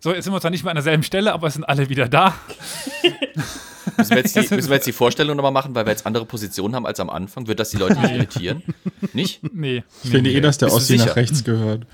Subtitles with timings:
[0.00, 2.08] So, jetzt sind wir zwar nicht mehr an derselben Stelle, aber es sind alle wieder
[2.08, 2.34] da.
[3.96, 6.24] müssen, wir jetzt die, müssen wir jetzt die Vorstellung nochmal machen, weil wir jetzt andere
[6.24, 7.46] Positionen haben als am Anfang?
[7.48, 8.62] Wird das die Leute nicht irritieren?
[9.12, 9.40] Nicht?
[9.52, 9.82] Nee.
[10.04, 11.86] Ich finde eh, dass der Ossi nach rechts gehört.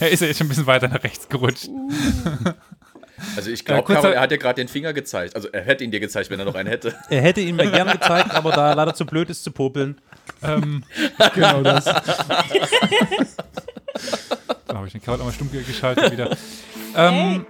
[0.00, 1.68] Er ist ja jetzt schon ein bisschen weiter nach rechts gerutscht.
[3.36, 5.34] Also ich Ja, glaube, Carol, er hat ja gerade den Finger gezeigt.
[5.34, 6.94] Also er hätte ihn dir gezeigt, wenn er noch einen hätte.
[7.10, 10.00] Er hätte ihn mir gern gezeigt, aber da er leider zu blöd ist zu popeln.
[10.42, 10.84] ähm,
[11.34, 11.84] Genau das.
[14.72, 16.34] Da habe ich den Kabel nochmal stumm geschaltet wieder.
[16.96, 17.44] Ähm,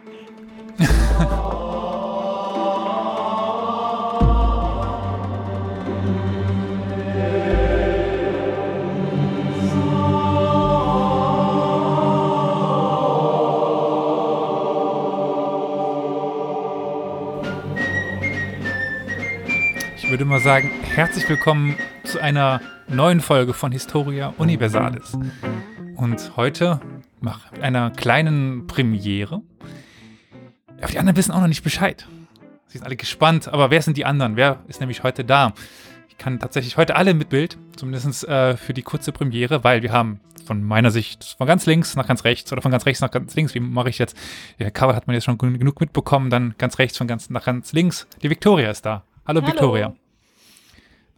[19.96, 25.16] Ich würde mal sagen, herzlich willkommen zu einer neuen Folge von Historia Universalis.
[25.96, 26.80] Und heute
[27.20, 29.42] mach mit einer kleinen Premiere.
[30.78, 32.06] Aber die anderen wissen auch noch nicht Bescheid.
[32.66, 34.36] Sie sind alle gespannt, aber wer sind die anderen?
[34.36, 35.52] Wer ist nämlich heute da?
[36.08, 39.92] Ich kann tatsächlich heute alle mit Bild, zumindest äh, für die kurze Premiere, weil wir
[39.92, 43.10] haben von meiner Sicht von ganz links nach ganz rechts oder von ganz rechts nach
[43.10, 44.16] ganz links, wie mache ich jetzt?
[44.58, 47.44] Der Cover hat man jetzt schon gen- genug mitbekommen, dann ganz rechts von ganz nach
[47.44, 48.08] ganz links.
[48.22, 49.04] Die Victoria ist da.
[49.26, 49.52] Hallo, Hallo.
[49.52, 49.94] Victoria.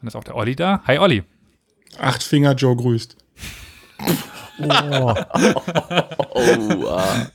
[0.00, 0.82] Dann ist auch der Olli da.
[0.86, 1.22] Hi Olli.
[1.98, 3.16] Acht Finger Joe grüßt.
[3.98, 5.14] Oh,
[6.36, 7.26] Oh, ah.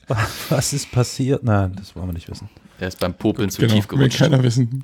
[0.48, 1.42] was ist passiert?
[1.44, 2.48] Nein, das wollen wir nicht wissen.
[2.78, 4.18] er ist beim Popeln zu Genau, tief will gerutscht.
[4.18, 4.82] keiner wissen.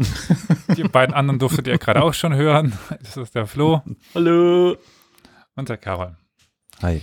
[0.76, 2.72] Die beiden anderen durftet ihr gerade auch schon hören.
[3.02, 3.82] Das ist der Flo
[4.14, 4.76] Hallo.
[5.54, 6.16] und der Karol.
[6.82, 7.02] Hi.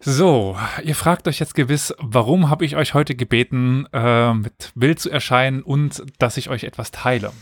[0.00, 4.98] So, ihr fragt euch jetzt gewiss, warum habe ich euch heute gebeten, äh, mit Bild
[4.98, 7.32] zu erscheinen und dass ich euch etwas teile.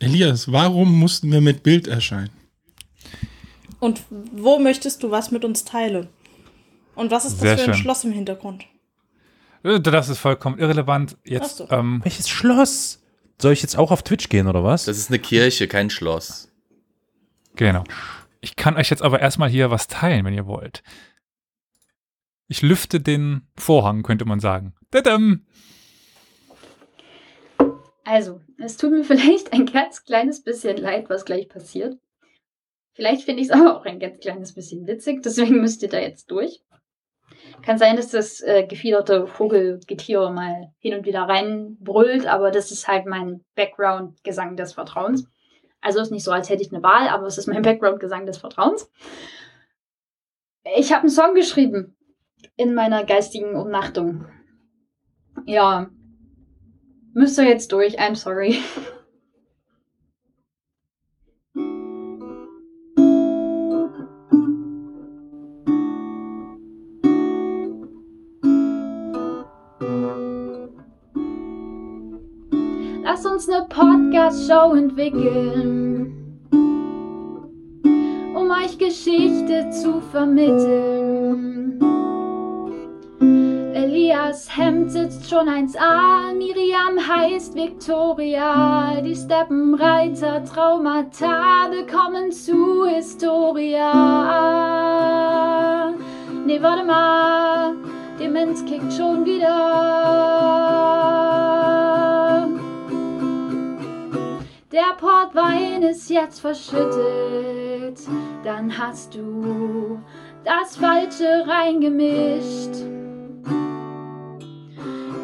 [0.00, 2.30] Elias, warum mussten wir mit Bild erscheinen?
[3.80, 6.08] Und wo möchtest du was mit uns teilen?
[6.94, 7.82] Und was ist das Sehr für ein schön.
[7.82, 8.64] Schloss im Hintergrund?
[9.62, 11.16] Äh, Das ist vollkommen irrelevant.
[11.24, 11.74] Jetzt, Ach so.
[11.76, 13.02] ähm, Welches Schloss?
[13.40, 14.86] Soll ich jetzt auch auf Twitch gehen oder was?
[14.86, 16.50] Das ist eine Kirche, kein Schloss.
[17.54, 17.84] genau.
[18.40, 20.84] Ich kann euch jetzt aber erstmal hier was teilen, wenn ihr wollt.
[22.46, 24.74] Ich lüfte den Vorhang, könnte man sagen.
[24.92, 25.44] Tadam!
[28.04, 31.98] Also, es tut mir vielleicht ein ganz kleines bisschen leid, was gleich passiert.
[32.98, 36.00] Vielleicht finde ich es aber auch ein ganz kleines bisschen witzig, deswegen müsst ihr da
[36.00, 36.62] jetzt durch.
[37.62, 42.88] Kann sein, dass das äh, gefiederte Vogelgetier mal hin und wieder reinbrüllt, aber das ist
[42.88, 45.28] halt mein Background-Gesang des Vertrauens.
[45.80, 48.38] Also ist nicht so, als hätte ich eine Wahl, aber es ist mein Background-Gesang des
[48.38, 48.90] Vertrauens.
[50.76, 51.96] Ich habe einen Song geschrieben
[52.56, 54.26] in meiner geistigen Umnachtung.
[55.46, 55.88] Ja,
[57.18, 58.58] Müsst ihr jetzt durch, I'm sorry.
[73.20, 76.38] Lass uns eine Podcast-Show entwickeln,
[78.32, 81.80] um euch Geschichte zu vermitteln.
[83.74, 93.92] Elias Hemd sitzt schon 1a, Miriam heißt Victoria, die Steppenreiter Traumata bekommen zu Historia.
[96.46, 97.74] Nee, warte mal,
[98.20, 101.07] Demenz kickt schon wieder.
[104.78, 107.98] Der Portwein ist jetzt verschüttet,
[108.44, 109.98] dann hast du
[110.44, 112.84] das Falsche reingemischt.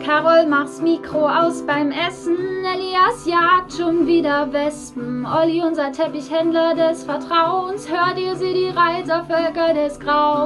[0.04, 2.65] Carol, mach's Mikro aus beim Essen.
[2.65, 5.25] Elias jagt schon wieder Wespen.
[5.25, 7.88] Olli, unser Teppichhändler des Vertrauens.
[7.88, 10.36] Hört ihr sie, die Reitervölker des Grauens?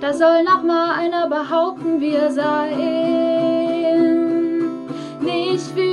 [0.00, 3.50] Da soll noch mal einer behaupten, wir seien
[5.20, 5.89] nicht den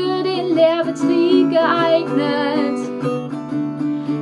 [0.57, 2.79] Lehrbetrieb geeignet.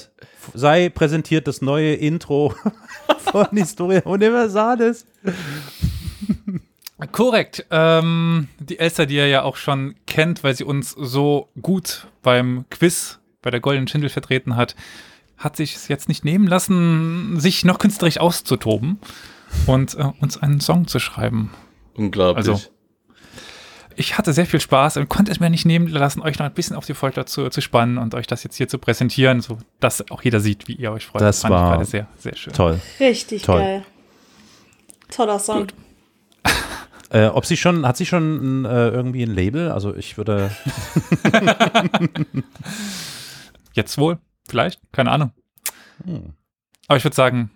[0.55, 2.55] sei präsentiert das neue Intro
[3.19, 5.07] von Historia Universalis.
[7.11, 7.67] Korrekt.
[7.71, 12.65] Ähm, die Elster, die ihr ja auch schon kennt, weil sie uns so gut beim
[12.71, 14.77] Quiz bei der Goldenen Schindel vertreten hat,
[15.37, 19.01] hat sich es jetzt nicht nehmen lassen, sich noch künstlerisch auszutoben
[19.67, 21.51] und äh, uns einen Song zu schreiben.
[21.95, 22.49] Unglaublich.
[22.49, 22.61] Also-
[23.97, 26.55] Ich hatte sehr viel Spaß und konnte es mir nicht nehmen lassen, euch noch ein
[26.55, 29.59] bisschen auf die Folter zu, zu spannen und euch das jetzt hier zu präsentieren, so
[29.81, 31.21] dass auch jeder sieht, wie ihr euch freut.
[31.21, 32.53] Das fand ich war gerade sehr, sehr schön.
[32.55, 32.81] Toll.
[33.01, 33.59] Richtig Toll.
[33.61, 33.85] geil.
[35.11, 35.67] Toller Song.
[37.13, 39.71] Äh, ob sie schon, hat sie schon äh, irgendwie ein Label?
[39.71, 40.51] Also ich würde.
[43.75, 44.19] Jetzt wohl,
[44.49, 45.33] vielleicht, keine Ahnung.
[46.05, 46.33] Hm.
[46.89, 47.51] Aber ich würde sagen,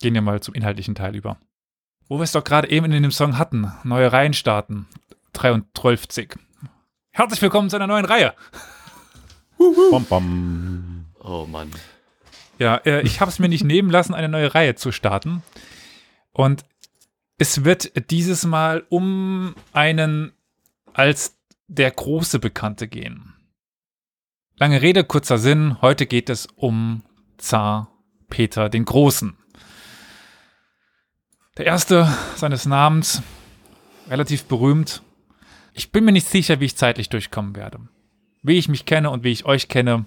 [0.00, 1.38] gehen wir mal zum inhaltlichen Teil über.
[2.06, 4.86] Wo wir es doch gerade eben in dem Song hatten, neue Reihen starten,
[5.32, 6.36] 33.
[7.10, 8.34] Herzlich willkommen zu einer neuen Reihe.
[9.58, 11.06] Bom, bom.
[11.18, 11.70] oh Mann.
[12.60, 15.42] Ja, äh, ich habe es mir nicht nehmen lassen, eine neue Reihe zu starten.
[16.32, 16.64] Und
[17.40, 20.32] es wird dieses Mal um einen
[20.92, 21.38] als
[21.68, 23.32] der große Bekannte gehen.
[24.56, 25.80] Lange Rede, kurzer Sinn.
[25.80, 27.02] Heute geht es um
[27.38, 27.90] Zar
[28.28, 29.38] Peter den Großen.
[31.56, 33.22] Der erste seines Namens,
[34.10, 35.02] relativ berühmt.
[35.72, 37.78] Ich bin mir nicht sicher, wie ich zeitlich durchkommen werde.
[38.42, 40.04] Wie ich mich kenne und wie ich euch kenne,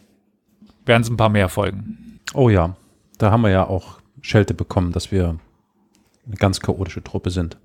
[0.86, 2.20] werden es ein paar mehr folgen.
[2.36, 2.76] Oh ja,
[3.18, 5.40] da haben wir ja auch Schelte bekommen, dass wir
[6.26, 7.58] eine ganz chaotische Truppe sind.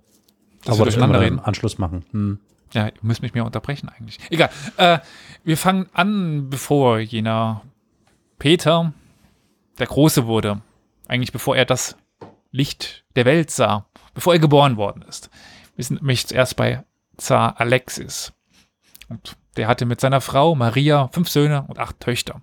[0.65, 2.05] Wir Aber das können wir im Anschluss machen.
[2.11, 2.41] Hm.
[2.73, 4.19] Ja, ihr müsst mich mehr unterbrechen eigentlich.
[4.31, 4.51] Egal.
[4.77, 4.99] Äh,
[5.45, 7.63] wir fangen an, bevor jener
[8.39, 8.93] Peter
[9.79, 10.61] der Große wurde.
[11.07, 11.97] Eigentlich bevor er das
[12.51, 13.87] Licht der Welt sah.
[14.15, 15.31] Bevor er geboren worden ist.
[15.77, 16.85] Wir sind nämlich zuerst bei
[17.17, 18.33] Zar Alexis.
[19.09, 22.43] Und der hatte mit seiner Frau Maria fünf Söhne und acht Töchter.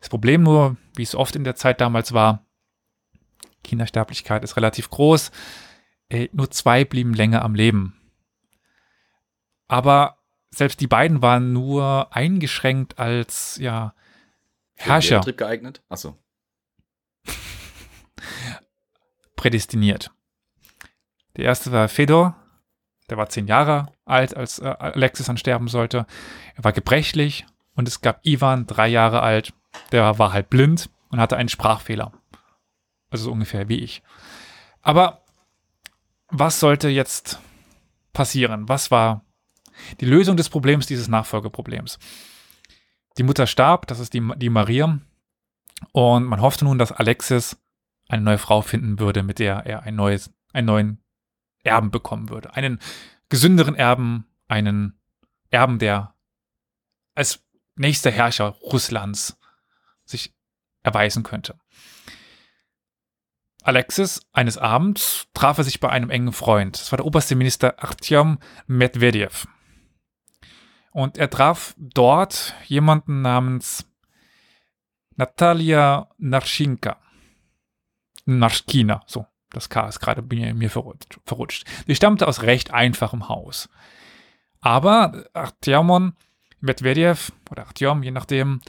[0.00, 2.45] Das Problem nur, wie es oft in der Zeit damals war,
[3.66, 5.30] Kindersterblichkeit ist relativ groß.
[6.08, 8.00] Äh, nur zwei blieben länger am Leben.
[9.68, 10.18] Aber
[10.50, 13.94] selbst die beiden waren nur eingeschränkt als ja,
[14.74, 15.82] Herrscher Betrieb geeignet?
[15.88, 16.16] Achso.
[19.36, 20.10] prädestiniert.
[21.36, 22.36] Der erste war Fedor,
[23.10, 26.06] der war zehn Jahre alt, als äh, Alexis dann sterben sollte.
[26.54, 29.52] Er war gebrechlich und es gab Ivan, drei Jahre alt,
[29.92, 32.12] der war halt blind und hatte einen Sprachfehler.
[33.16, 34.02] Also so ungefähr wie ich.
[34.82, 35.24] Aber
[36.28, 37.40] was sollte jetzt
[38.12, 38.68] passieren?
[38.68, 39.24] Was war
[40.00, 41.98] die Lösung des Problems, dieses Nachfolgeproblems?
[43.16, 44.98] Die Mutter starb, das ist die, die Maria.
[45.92, 47.56] Und man hoffte nun, dass Alexis
[48.08, 50.98] eine neue Frau finden würde, mit der er ein neues, einen neuen
[51.62, 52.54] Erben bekommen würde.
[52.54, 52.80] Einen
[53.30, 55.00] gesünderen Erben, einen
[55.48, 56.14] Erben, der
[57.14, 57.42] als
[57.76, 59.38] nächster Herrscher Russlands
[60.04, 60.34] sich
[60.82, 61.58] erweisen könnte.
[63.66, 66.78] Alexis, eines Abends, traf er sich bei einem engen Freund.
[66.78, 69.48] Das war der oberste Minister Artyom Medvedev.
[70.92, 73.90] Und er traf dort jemanden namens
[75.16, 76.98] Natalia Narschinka.
[78.24, 81.18] Naschkina, so, das K ist gerade mir verrutscht.
[81.24, 81.66] verrutscht.
[81.86, 83.68] Sie stammte aus recht einfachem Haus.
[84.60, 86.14] Aber Artyomon
[86.60, 88.60] Medvedev oder Artyom, je nachdem,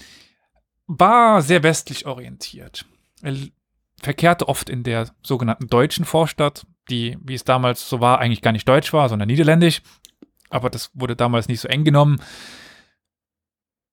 [0.88, 2.86] war sehr westlich orientiert.
[3.22, 3.36] Er
[4.01, 8.51] verkehrte oft in der sogenannten deutschen Vorstadt, die, wie es damals so war, eigentlich gar
[8.51, 9.82] nicht deutsch war, sondern niederländisch.
[10.50, 12.22] Aber das wurde damals nicht so eng genommen.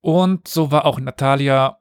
[0.00, 1.78] Und so war auch Natalia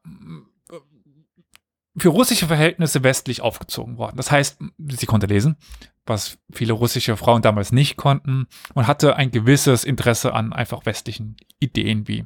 [1.95, 4.17] für russische Verhältnisse westlich aufgezogen worden.
[4.17, 5.57] Das heißt, sie konnte lesen,
[6.05, 11.37] was viele russische Frauen damals nicht konnten und hatte ein gewisses Interesse an einfach westlichen
[11.59, 12.25] Ideen wie,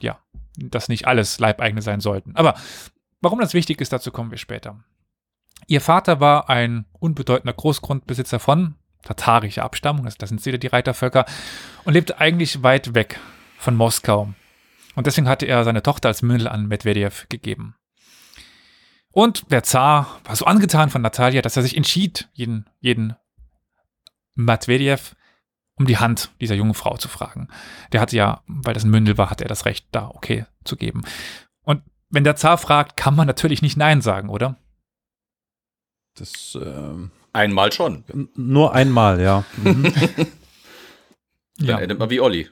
[0.00, 0.18] ja,
[0.56, 2.34] dass nicht alles Leibeigene sein sollten.
[2.34, 2.54] Aber
[3.20, 4.84] warum das wichtig ist, dazu kommen wir später.
[5.66, 11.24] Ihr Vater war ein unbedeutender Großgrundbesitzer von tatarischer Abstammung, also das sind wieder die Reitervölker,
[11.84, 13.18] und lebte eigentlich weit weg
[13.58, 14.32] von Moskau.
[14.94, 17.76] Und deswegen hatte er seine Tochter als Mündel an Medvedev gegeben.
[19.10, 23.16] Und der Zar war so angetan von Natalia, dass er sich entschied, jeden, jeden
[24.34, 25.16] Medvedev
[25.78, 27.48] um die Hand dieser jungen Frau zu fragen.
[27.92, 30.76] Der hatte ja, weil das ein Mündel war, hatte er das Recht, da okay zu
[30.76, 31.02] geben.
[32.10, 34.56] Wenn der Zar fragt, kann man natürlich nicht Nein sagen, oder?
[36.14, 38.04] Das ähm, Einmal schon.
[38.34, 39.44] nur einmal, ja.
[39.58, 39.82] Mhm.
[41.58, 41.78] Dann Ja.
[41.78, 42.48] endet man wie Olli.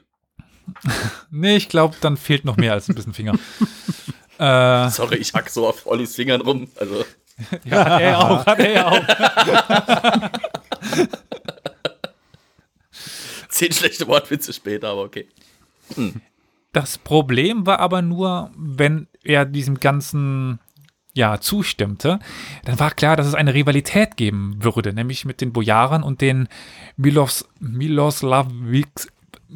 [1.31, 3.33] Nee, ich glaube, dann fehlt noch mehr als ein bisschen Finger.
[4.39, 6.67] äh, Sorry, ich hack so auf Ollis Fingern rum.
[6.75, 7.05] Also,
[7.65, 9.01] ja, hat er auch, hat er auch.
[13.49, 15.27] zehn schlechte Wortwitze später, aber okay.
[16.75, 20.59] Das Problem war aber nur, wenn er diesem ganzen
[21.13, 22.19] ja zustimmte,
[22.65, 26.49] dann war klar, dass es eine Rivalität geben würde, nämlich mit den Bojaren und den
[26.97, 29.07] Milos Miloslaviks.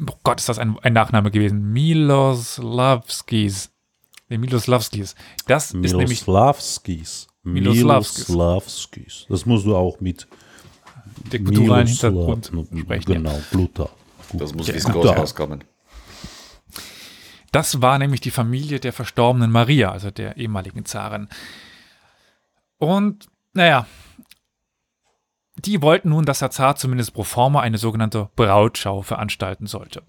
[0.08, 1.70] Oh Gott, ist das ein, ein Nachname gewesen?
[1.74, 3.70] Miloslavskis.
[4.30, 5.14] Den Miloslavskis.
[5.46, 7.26] Das ist nämlich Miloslavskis.
[7.42, 8.28] Miloslavskis.
[8.30, 9.26] Miloslavskis.
[9.28, 10.26] Das musst du auch mit
[11.30, 13.12] der kulturellen Hintergrund sprechen.
[13.12, 13.90] Genau, Bluter.
[14.30, 14.40] Gut.
[14.40, 15.12] Das muss wie da.
[15.12, 15.64] rauskommen.
[17.52, 21.28] Das war nämlich die Familie der verstorbenen Maria, also der ehemaligen Zarin.
[22.78, 23.86] Und, naja,
[25.56, 30.02] die wollten nun, dass der Zar zumindest pro forma eine sogenannte Brautschau veranstalten sollte.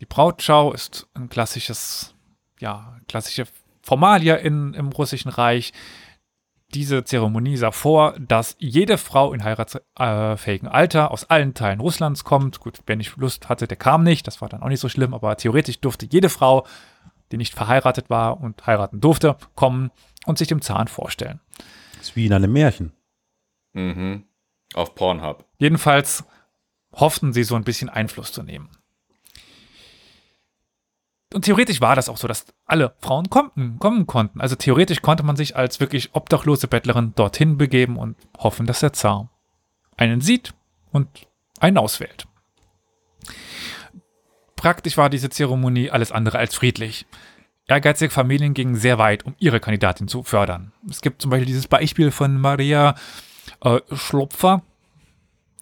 [0.00, 2.14] Die Brautschau ist ein klassisches,
[2.58, 3.46] ja, klassische
[3.82, 5.72] Formalie in, im Russischen Reich.
[6.74, 12.60] Diese Zeremonie sah vor, dass jede Frau in heiratsfähigen Alter aus allen Teilen Russlands kommt.
[12.60, 14.26] Gut, wer nicht Lust hatte, der kam nicht.
[14.26, 16.66] Das war dann auch nicht so schlimm, aber theoretisch durfte jede Frau,
[17.30, 19.90] die nicht verheiratet war und heiraten durfte, kommen
[20.26, 21.40] und sich dem Zahn vorstellen.
[21.98, 22.92] Das ist wie in einem Märchen.
[23.72, 24.24] Mhm.
[24.74, 25.44] Auf Pornhub.
[25.58, 26.24] Jedenfalls
[26.92, 28.70] hofften sie so ein bisschen Einfluss zu nehmen.
[31.34, 34.40] Und theoretisch war das auch so, dass alle Frauen kommen, kommen konnten.
[34.40, 38.92] Also theoretisch konnte man sich als wirklich obdachlose Bettlerin dorthin begeben und hoffen, dass der
[38.92, 39.30] Zar
[39.96, 40.54] einen sieht
[40.92, 41.08] und
[41.58, 42.26] einen auswählt.
[44.54, 47.06] Praktisch war diese Zeremonie alles andere als friedlich.
[47.68, 50.72] Ehrgeizige Familien gingen sehr weit, um ihre Kandidatin zu fördern.
[50.88, 52.94] Es gibt zum Beispiel dieses Beispiel von Maria
[53.62, 54.62] äh, Schlopfer.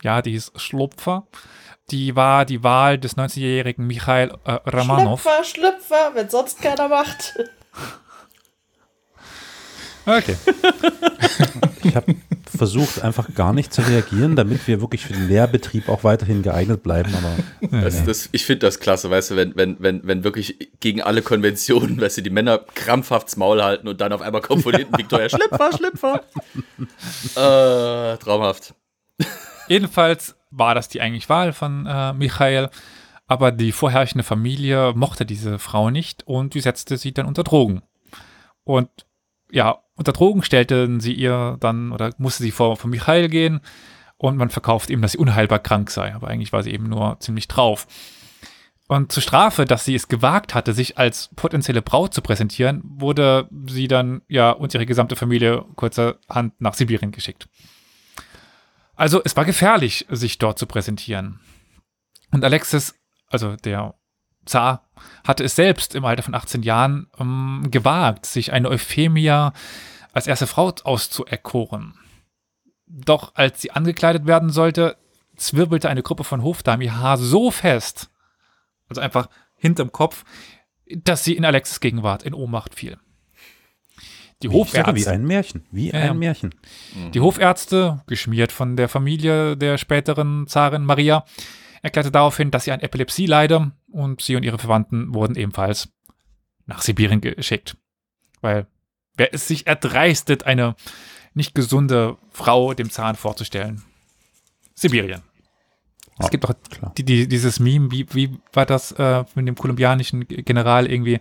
[0.02, 1.26] Ja, die ist Schlopfer.
[1.90, 5.22] Die war die Wahl des 19-jährigen Michail äh, Ramanov.
[5.22, 7.34] Schlüpfer, Schlüpfer, wenn sonst keiner macht.
[10.06, 10.36] Okay.
[11.82, 12.14] Ich habe
[12.56, 16.82] versucht, einfach gar nicht zu reagieren, damit wir wirklich für den Lehrbetrieb auch weiterhin geeignet
[16.82, 17.12] bleiben.
[17.14, 21.02] Aber Das, das, ich finde das klasse, weißt du, wenn, wenn, wenn, wenn wirklich gegen
[21.02, 24.74] alle Konventionen, weißt du, die Männer krampfhaft's Maul halten und dann auf einmal kommt von
[24.74, 26.22] hinten Victoria Schlüpfer, Schlüpfer.
[28.14, 28.74] äh, traumhaft.
[29.68, 32.70] Jedenfalls war das die eigentlich Wahl von äh, Michael,
[33.26, 37.82] aber die vorherrschende Familie mochte diese Frau nicht und die setzte sie dann unter Drogen.
[38.64, 38.88] Und
[39.50, 43.60] ja, unter Drogen stellten sie ihr dann oder musste sie vor, vor Michael gehen
[44.16, 47.18] und man verkauft ihm, dass sie unheilbar krank sei, aber eigentlich war sie eben nur
[47.20, 47.86] ziemlich drauf.
[48.86, 53.48] Und zur Strafe, dass sie es gewagt hatte, sich als potenzielle Braut zu präsentieren, wurde
[53.66, 57.48] sie dann ja und ihre gesamte Familie kurzerhand nach Sibirien geschickt.
[58.96, 61.40] Also es war gefährlich, sich dort zu präsentieren.
[62.30, 62.94] Und Alexis,
[63.28, 63.94] also der
[64.44, 64.88] Zar,
[65.26, 69.52] hatte es selbst im Alter von 18 Jahren ähm, gewagt, sich eine Euphemia
[70.12, 71.94] als erste Frau auszuerkoren.
[72.86, 74.96] Doch als sie angekleidet werden sollte,
[75.36, 78.10] zwirbelte eine Gruppe von Hofdamen ihr Haar so fest,
[78.88, 80.24] also einfach hinterm Kopf,
[80.86, 82.98] dass sie in Alexis Gegenwart in Ohnmacht fiel.
[84.42, 85.64] Die ich sage, wie Hofärzte, ein Märchen.
[85.70, 86.10] Wie Ja, ja.
[86.10, 86.54] ein Märchen.
[87.14, 91.24] die Hofärzte, geschmiert von der Familie der späteren Zarin Maria,
[91.82, 95.88] erklärte daraufhin, dass sie an Epilepsie leide und sie und ihre Verwandten wurden ebenfalls
[96.66, 97.76] nach Sibirien geschickt.
[98.40, 98.66] Weil
[99.16, 100.74] wer es sich erdreistet, eine
[101.34, 103.82] nicht gesunde Frau dem Zahn vorzustellen?
[104.74, 105.22] Sibirien.
[106.18, 106.92] Es Ah, gibt auch klar.
[106.96, 111.20] die, die, dieses Meme, wie, wie war das äh, mit dem kolumbianischen General irgendwie?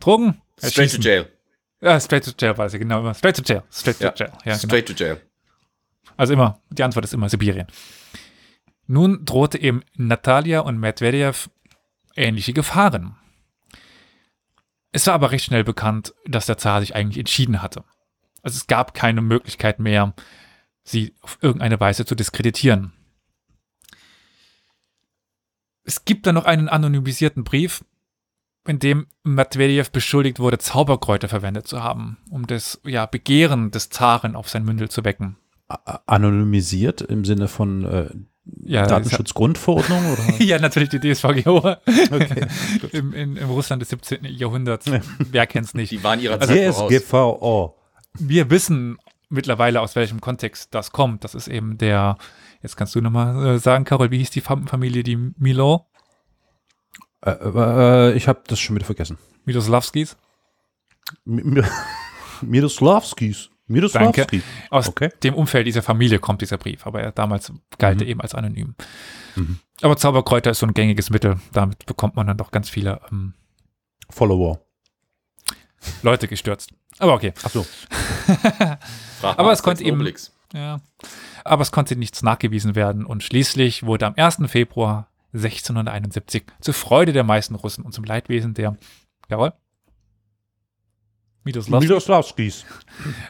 [0.00, 0.40] Drogen?
[0.62, 1.26] Straight to jail.
[1.84, 3.12] Ja, straight to jail war ja genau immer.
[3.12, 3.62] Straight to jail.
[3.70, 4.14] Straight to Ja.
[4.16, 4.30] jail.
[4.32, 4.56] Ja, genau.
[4.56, 5.20] Straight to jail.
[6.16, 7.66] Also immer, die Antwort ist immer Sibirien.
[8.86, 11.50] Nun drohte eben Natalia und Medvedev
[12.16, 13.16] ähnliche Gefahren.
[14.92, 17.84] Es war aber recht schnell bekannt, dass der Zar sich eigentlich entschieden hatte.
[18.42, 20.14] Also es gab keine Möglichkeit mehr,
[20.84, 22.92] sie auf irgendeine Weise zu diskreditieren.
[25.82, 27.84] Es gibt dann noch einen anonymisierten Brief,
[28.66, 34.36] in dem Medvedev beschuldigt wurde, Zauberkräuter verwendet zu haben, um das ja, Begehren des Zaren
[34.36, 35.36] auf sein Mündel zu wecken.
[36.06, 38.10] Anonymisiert im Sinne von, äh,
[38.64, 40.12] Ja, Datenschutzgrundverordnung?
[40.12, 40.22] Oder?
[40.44, 42.46] Ja, natürlich die DSVGO Okay.
[42.92, 44.24] Im, in, im Russland des 17.
[44.24, 44.86] Jahrhunderts.
[45.18, 45.90] Wer kennt's nicht?
[45.90, 46.90] Die waren ihrer Also Zeit voraus.
[46.92, 47.74] DSGVO.
[48.18, 48.98] Wir wissen
[49.30, 51.24] mittlerweile, aus welchem Kontext das kommt.
[51.24, 52.18] Das ist eben der,
[52.62, 55.86] jetzt kannst du nochmal äh, sagen, Carol, wie hieß die Fam- Familie, die Milo,
[57.24, 59.18] Äh, äh, ich habe das schon wieder vergessen.
[59.44, 60.16] Miloslavskis?
[61.26, 61.64] Mi- Mi-
[62.42, 63.50] Miroslavskis.
[63.66, 64.42] Miroslavski.
[64.70, 65.10] Aus Okay.
[65.22, 68.74] dem Umfeld dieser Familie kommt dieser Brief, aber er damals galt er eben als anonym.
[69.80, 71.40] Aber Zauberkräuter ist so ein gängiges Mittel.
[71.52, 73.32] Damit bekommt man dann doch ganz viele ähm,
[74.10, 74.60] Follower.
[76.02, 76.72] Leute gestürzt.
[76.98, 77.32] Aber okay.
[77.42, 77.64] Achso.
[79.20, 80.06] Frag Aber es konnte eben-.
[80.52, 80.80] Ja.
[81.42, 84.38] Aber es konnte nichts nachgewiesen werden und schließlich wurde am 1.
[84.46, 88.76] Februar 1671 zur Freude der meisten Russen und zum Leidwesen der,
[89.28, 89.52] jawohl,
[91.44, 92.64] Miroslav, Miroslavskis.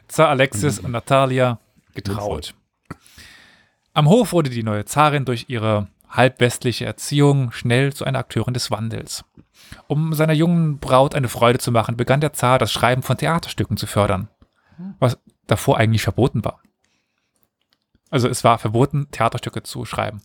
[0.07, 1.59] Zar Alexis und Natalia
[1.95, 2.55] getraut.
[3.93, 8.71] Am Hof wurde die neue Zarin durch ihre halbwestliche Erziehung schnell zu einer Akteurin des
[8.71, 9.25] Wandels.
[9.89, 13.77] Um seiner jungen Braut eine Freude zu machen, begann der Zar das Schreiben von Theaterstücken
[13.77, 14.29] zu fördern,
[15.01, 16.61] was davor eigentlich verboten war.
[18.11, 20.23] Also es war verboten, Theaterstücke zu schreiben.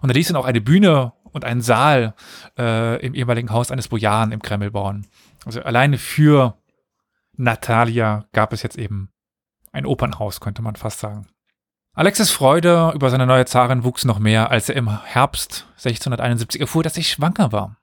[0.00, 2.14] Und er ließ dann auch eine Bühne und einen Saal
[2.58, 5.06] äh, im ehemaligen Haus eines Bojaren im Kreml bauen.
[5.44, 6.58] Also alleine für
[7.36, 9.10] Natalia gab es jetzt eben
[9.72, 11.26] ein Opernhaus, könnte man fast sagen.
[11.92, 16.82] Alexis Freude über seine neue Zarin wuchs noch mehr, als er im Herbst 1671 erfuhr,
[16.82, 17.76] dass sie schwanger war.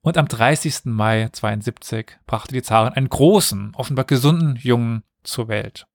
[0.00, 0.84] Und am 30.
[0.84, 5.86] Mai 72 brachte die Zarin einen großen, offenbar gesunden Jungen zur Welt.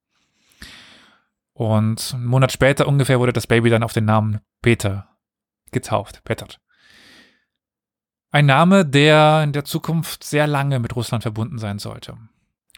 [1.54, 5.11] Und einen Monat später ungefähr wurde das Baby dann auf den Namen Peter
[5.72, 6.24] getauft.
[6.24, 6.60] Petert.
[8.32, 12.18] Ein Name, der in der Zukunft sehr lange mit Russland verbunden sein sollte.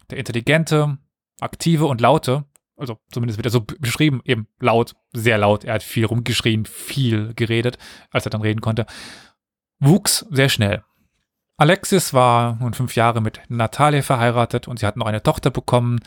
[0.09, 0.97] Der intelligente,
[1.39, 2.45] aktive und laute,
[2.75, 7.33] also zumindest wird er so beschrieben, eben laut, sehr laut, er hat viel rumgeschrien, viel
[7.35, 7.77] geredet,
[8.09, 8.87] als er dann reden konnte,
[9.79, 10.83] wuchs sehr schnell.
[11.57, 15.99] Alexis war nun fünf Jahre mit Natalia verheiratet und sie hat noch eine Tochter bekommen,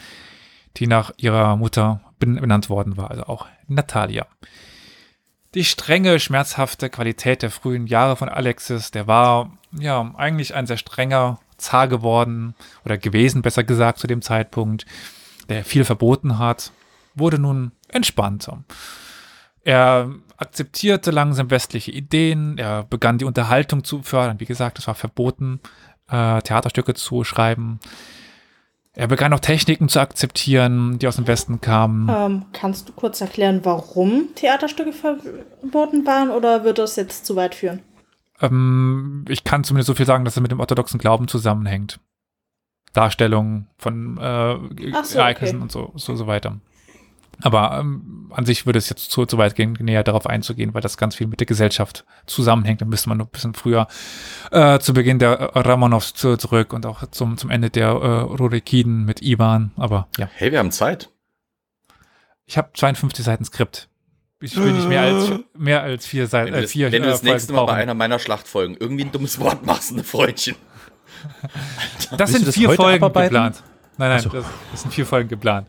[0.76, 4.26] die nach ihrer Mutter ben- benannt worden war, also auch Natalia.
[5.56, 10.76] Die strenge, schmerzhafte Qualität der frühen Jahre von Alexis, der war ja eigentlich ein sehr
[10.76, 14.84] strenger Zar geworden oder gewesen, besser gesagt, zu dem Zeitpunkt,
[15.48, 16.72] der viel verboten hat,
[17.14, 18.64] wurde nun entspannter.
[19.64, 24.40] Er akzeptierte langsam westliche Ideen, er begann die Unterhaltung zu fördern.
[24.40, 25.60] Wie gesagt, es war verboten,
[26.10, 27.80] äh, Theaterstücke zu schreiben.
[28.96, 32.08] Er begann auch Techniken zu akzeptieren, die aus dem Westen kamen.
[32.08, 37.54] Ähm, kannst du kurz erklären, warum Theaterstücke verboten waren oder wird das jetzt zu weit
[37.54, 37.82] führen?
[38.40, 42.00] Ähm, ich kann zumindest so viel sagen, dass es mit dem orthodoxen Glauben zusammenhängt.
[42.94, 44.56] Darstellung von äh,
[45.02, 45.62] so, Ereignissen okay.
[45.62, 46.56] und so, so, so weiter.
[47.42, 50.80] Aber ähm, an sich würde es jetzt zu, zu weit gehen, näher darauf einzugehen, weil
[50.80, 52.80] das ganz viel mit der Gesellschaft zusammenhängt.
[52.80, 53.86] Da müsste man noch ein bisschen früher
[54.52, 58.20] äh, zu Beginn der äh, Ramonovs zu, zurück und auch zum, zum Ende der äh,
[58.20, 59.72] Rurikiden mit Ivan.
[59.76, 61.10] Aber ja, Hey, wir haben Zeit.
[62.46, 63.88] ich habe 52 Seiten Skript.
[64.40, 66.48] Ich will nicht mehr als, mehr als vier Seiten.
[66.48, 67.82] Wenn du Äh, das, vier, wenn du äh, das nächste Mal Folgen bei brauchen.
[67.82, 70.56] einer meiner Schlachtfolgen irgendwie ein dummes Wort machst, ne Freundchen.
[72.10, 73.28] Das Willst sind das vier Folgen abarbeiten?
[73.34, 73.62] geplant.
[73.98, 74.28] Nein, nein, so.
[74.28, 75.66] das, das sind vier Folgen geplant.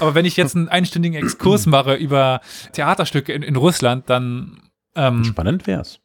[0.00, 2.40] Aber wenn ich jetzt einen einstündigen Exkurs mache über
[2.72, 4.62] Theaterstücke in, in Russland, dann
[4.94, 6.00] ähm, Spannend wär's.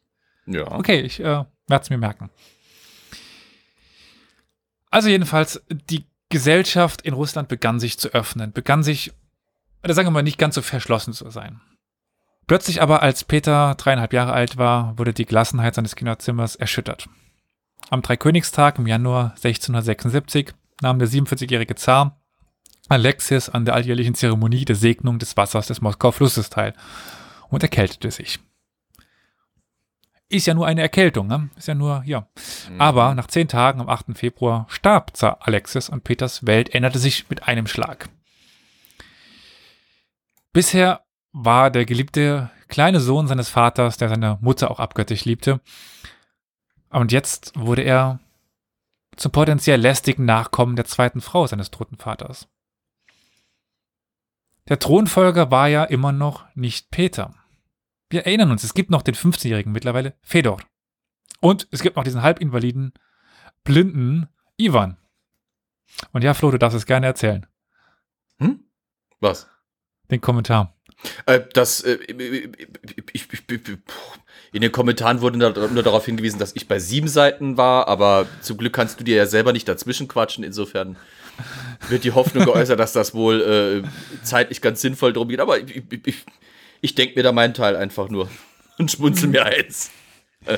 [0.46, 0.70] Ja.
[0.70, 2.30] okay, ich äh, werde es mir merken.
[4.90, 9.12] Also jedenfalls, die Gesellschaft in Russland begann sich zu öffnen, begann sich,
[9.82, 11.60] oder sagen wir mal, nicht ganz so verschlossen zu sein.
[12.46, 17.08] Plötzlich aber, als Peter dreieinhalb Jahre alt war, wurde die Gelassenheit seines Kinderzimmers erschüttert.
[17.90, 22.20] Am Dreikönigstag im Januar 1676 nahm der 47-jährige Zar
[22.88, 26.74] Alexis an der alljährlichen Zeremonie der Segnung des Wassers des Moskauer Flusses teil
[27.48, 28.40] und erkältete sich.
[30.28, 31.50] Ist ja nur eine Erkältung, ne?
[31.56, 32.26] Ist ja nur, ja.
[32.78, 34.16] Aber nach zehn Tagen am 8.
[34.16, 38.08] Februar starb Zar Alexis und Peters Welt änderte sich mit einem Schlag.
[40.52, 45.60] Bisher war der geliebte kleine Sohn seines Vaters, der seine Mutter auch abgöttisch liebte.
[46.90, 48.20] Und jetzt wurde er
[49.16, 52.48] zum potenziell lästigen Nachkommen der zweiten Frau seines toten Vaters.
[54.68, 57.34] Der Thronfolger war ja immer noch nicht Peter.
[58.08, 60.60] Wir erinnern uns, es gibt noch den 15-jährigen mittlerweile Fedor.
[61.40, 62.94] Und es gibt noch diesen halbinvaliden,
[63.64, 64.96] blinden Ivan.
[66.12, 67.46] Und ja, Flo, du darfst es gerne erzählen.
[69.20, 69.48] Was?
[70.10, 70.74] Den Kommentar.
[71.26, 73.78] Äh, das, äh, ich, ich, ich,
[74.52, 78.56] in den Kommentaren wurde nur darauf hingewiesen, dass ich bei sieben Seiten war, aber zum
[78.56, 80.44] Glück kannst du dir ja selber nicht dazwischen quatschen.
[80.44, 80.96] Insofern
[81.88, 85.40] wird die Hoffnung geäußert, dass das wohl äh, zeitlich ganz sinnvoll drum geht.
[85.40, 86.24] Aber ich, ich, ich,
[86.80, 88.28] Ich denke mir da meinen Teil einfach nur
[88.78, 89.90] und schmunzel mir eins.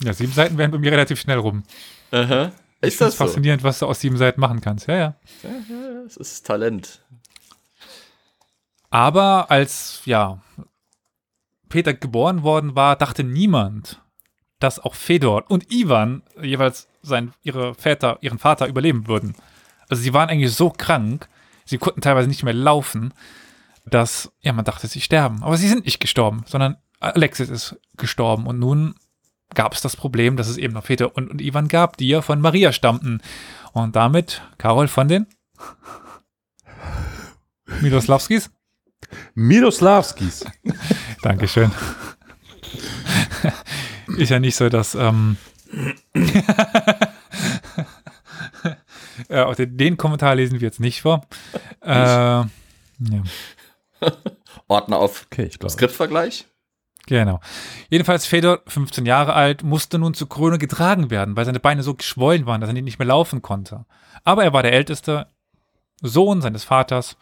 [0.00, 1.64] Ja, sieben Seiten werden bei mir relativ schnell rum.
[2.12, 2.52] Aha.
[2.80, 3.24] Ich Ist das so?
[3.24, 4.86] faszinierend, was du aus sieben Seiten machen kannst.
[4.86, 5.16] Ja, ja.
[6.04, 7.00] Das ist Talent.
[8.90, 10.40] Aber als, ja,
[11.68, 14.00] Peter geboren worden war, dachte niemand,
[14.58, 19.34] dass auch Fedor und Ivan jeweils sein, ihre Väter, ihren Vater überleben würden.
[19.88, 21.28] Also sie waren eigentlich so krank,
[21.64, 23.14] sie konnten teilweise nicht mehr laufen,
[23.86, 25.42] dass, ja, man dachte, sie sterben.
[25.42, 28.46] Aber sie sind nicht gestorben, sondern Alexis ist gestorben.
[28.46, 28.94] Und nun
[29.54, 32.22] gab es das Problem, dass es eben noch Peter und, und Ivan gab, die ja
[32.22, 33.20] von Maria stammten.
[33.72, 35.26] Und damit Karol von den
[37.80, 38.50] Miloslavskis.
[39.34, 40.44] Miloslavskis.
[41.22, 41.70] Dankeschön.
[44.16, 44.94] Ist ja nicht so, dass.
[44.94, 45.36] Ähm
[49.28, 51.26] auch den, Kommentar lesen wir jetzt nicht vor.
[51.82, 52.48] Äh, ja,
[54.68, 55.50] Ordner auf Okay.
[55.68, 56.46] Skriptvergleich.
[57.06, 57.40] genau.
[57.90, 61.94] Jedenfalls Fedor, 15 Jahre alt, musste nun zur Krone getragen werden, weil seine Beine so
[61.94, 63.84] geschwollen waren, dass er nicht mehr laufen konnte.
[64.24, 65.26] Aber er war der älteste
[66.00, 67.16] Sohn seines Vaters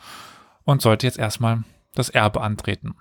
[0.64, 2.96] und sollte jetzt erstmal das Erbe antreten.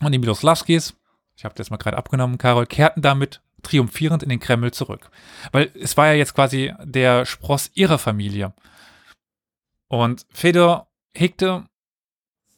[0.00, 0.94] Und die Miloslavskis,
[1.42, 5.10] ich habe das mal gerade abgenommen, Karol, kehrten damit triumphierend in den Kreml zurück.
[5.50, 8.52] Weil es war ja jetzt quasi der Spross ihrer Familie.
[9.88, 11.64] Und Fedor hegte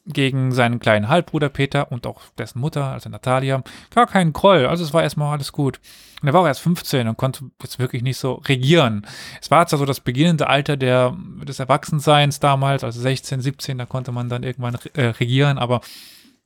[0.05, 4.67] gegen seinen kleinen Halbbruder Peter und auch dessen Mutter, also Natalia, gar keinen Groll.
[4.67, 5.79] Also es war erstmal alles gut.
[6.21, 9.07] Und er war auch erst 15 und konnte jetzt wirklich nicht so regieren.
[9.41, 13.87] Es war zwar so das beginnende Alter der, des Erwachsenseins damals, also 16, 17, da
[13.87, 15.81] konnte man dann irgendwann äh, regieren, aber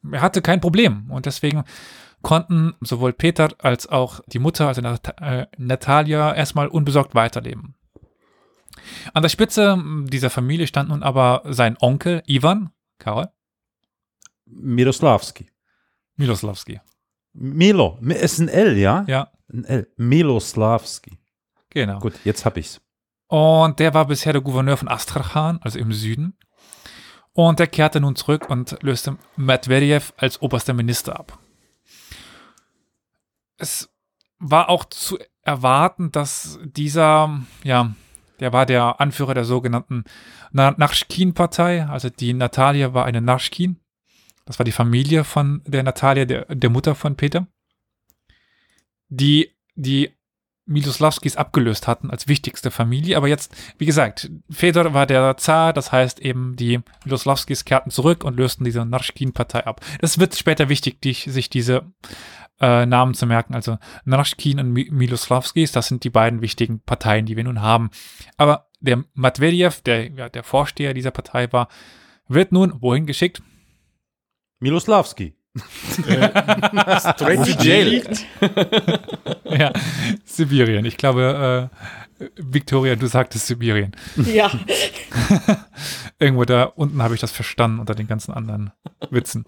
[0.09, 1.11] er hatte kein Problem.
[1.11, 1.65] Und deswegen
[2.21, 7.75] konnten sowohl Peter als auch die Mutter, also Nat äh, Natalia, erstmal unbesorgt weiterleben.
[9.13, 13.29] An der Spitze dieser Familie stand nun aber sein Onkel Ivan, Karol,
[14.45, 15.47] Miloslavski.
[16.15, 16.81] Miloslavski.
[17.33, 17.99] Milo.
[18.09, 19.05] Es ist ein L, ja?
[19.07, 19.87] Ja, Ein L.
[19.97, 21.19] Miloslavski.
[21.69, 21.99] genau.
[21.99, 22.81] Gut, jetzt hab ich's.
[23.27, 26.35] Und der war bisher der Gouverneur von Astrachan, also im Süden.
[27.33, 31.37] Und der kehrte nun zurück und löste Medvedev als oberster Minister ab.
[33.59, 33.89] Es
[34.39, 37.93] war auch zu erwarten, dass dieser, ja,
[38.39, 40.05] der war der Anführer der sogenannten
[40.51, 43.79] Na- Naschkin-Partei, also die Natalia war eine Naschkin.
[44.45, 47.47] Das war die Familie von der Natalia, der, der Mutter von Peter.
[49.09, 50.11] Die, die
[50.65, 53.17] Miloslavskis abgelöst hatten als wichtigste Familie.
[53.17, 58.23] Aber jetzt, wie gesagt, Fedor war der Zar, das heißt eben, die Miloslavskis kehrten zurück
[58.23, 59.81] und lösten diese Naschkin-Partei ab.
[59.99, 61.91] Das wird später wichtig, die, sich diese
[62.59, 63.55] äh, Namen zu merken.
[63.55, 67.89] Also Naschkin und Mi Miloslavskis, das sind die beiden wichtigen Parteien, die wir nun haben.
[68.37, 71.67] Aber der Medvedev, der ja, der Vorsteher dieser Partei war,
[72.27, 73.41] wird nun wohin geschickt?
[74.59, 75.35] Miloslavski.
[76.01, 78.03] Straight to jail.
[79.45, 79.73] ja,
[80.23, 80.85] Sibirien.
[80.85, 81.69] Ich glaube,
[82.19, 83.95] äh, Victoria, du sagtest Sibirien.
[84.15, 84.51] Ja.
[86.19, 88.71] Irgendwo da unten habe ich das verstanden unter den ganzen anderen
[89.09, 89.45] Witzen.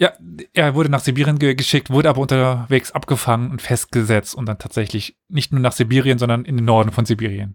[0.00, 0.14] Ja,
[0.54, 5.18] er wurde nach Sibirien ge geschickt, wurde aber unterwegs abgefangen und festgesetzt und dann tatsächlich
[5.28, 7.54] nicht nur nach Sibirien, sondern in den Norden von Sibirien.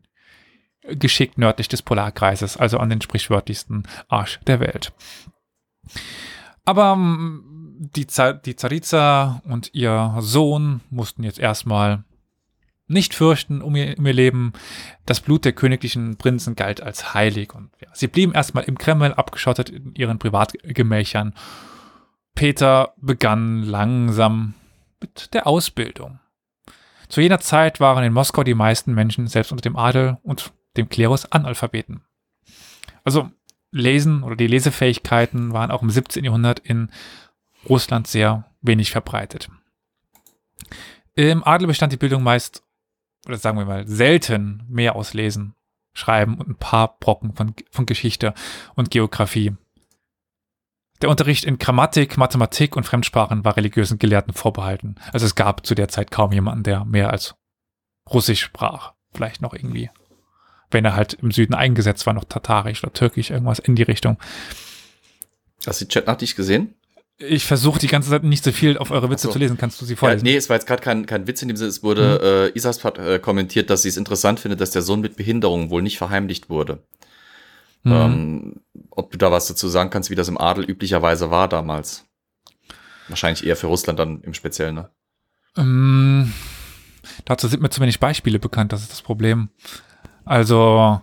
[0.87, 4.93] Geschickt nördlich des Polarkreises, also an den sprichwörtlichsten Arsch der Welt.
[6.65, 12.03] Aber mm, die, Za die Zariza und ihr Sohn mussten jetzt erstmal
[12.87, 14.53] nicht fürchten um ihr, um ihr Leben.
[15.07, 19.13] Das Blut der königlichen Prinzen galt als heilig und ja, sie blieben erstmal im Kreml
[19.13, 21.33] abgeschottet in ihren Privatgemächern.
[22.35, 24.53] Peter begann langsam
[25.01, 26.19] mit der Ausbildung.
[27.07, 30.89] Zu jener Zeit waren in Moskau die meisten Menschen selbst unter dem Adel und dem
[30.89, 32.01] Klerus Analphabeten.
[33.03, 33.31] Also
[33.71, 36.23] Lesen oder die Lesefähigkeiten waren auch im 17.
[36.23, 36.91] Jahrhundert in
[37.67, 39.49] Russland sehr wenig verbreitet.
[41.13, 42.63] Im Adel bestand die Bildung meist,
[43.25, 45.55] oder sagen wir mal, selten mehr aus Lesen,
[45.93, 48.33] Schreiben und ein paar Brocken von, von Geschichte
[48.75, 49.55] und Geografie.
[51.05, 54.95] Der Unterricht in Grammatik, Mathematik und Fremdsprachen war religiösen Gelehrten vorbehalten.
[55.13, 57.35] Also es gab zu der Zeit kaum jemanden, der mehr als
[58.11, 58.93] Russisch sprach.
[59.13, 59.91] Vielleicht noch irgendwie.
[60.71, 64.17] Wenn er halt im Süden eingesetzt war, noch Tatarisch oder Türkisch, irgendwas in die Richtung.
[65.67, 66.73] Hast du die Chatnachricht gesehen?
[67.19, 69.33] Ich versuche die ganze Zeit nicht so viel auf eure Witze so.
[69.33, 69.57] zu lesen.
[69.59, 70.23] Kannst du sie Ja, vorlesen?
[70.25, 71.69] nee, es war jetzt gerade kein, kein Witz in dem Sinne.
[71.69, 75.01] Es wurde, äh, Isas hat äh, kommentiert, dass sie es interessant findet, dass der Sohn
[75.01, 76.79] mit Behinderung wohl nicht verheimlicht wurde.
[77.85, 77.91] Mhm.
[77.93, 82.05] Ähm, ob du da was dazu sagen kannst, wie das im Adel üblicherweise war damals?
[83.07, 84.89] Wahrscheinlich eher für Russland dann im Speziellen, ne?
[85.55, 86.33] Ähm,
[87.23, 89.49] dazu sind mir zu wenig Beispiele bekannt, das ist das Problem.
[90.25, 91.01] Also,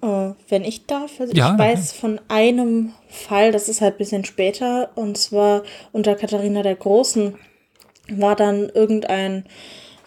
[0.00, 3.98] Äh, wenn ich darf, also Ja, ich weiß von einem Fall, das ist halt ein
[3.98, 7.34] bisschen später, und zwar unter Katharina der Großen
[8.08, 9.44] war dann irgendein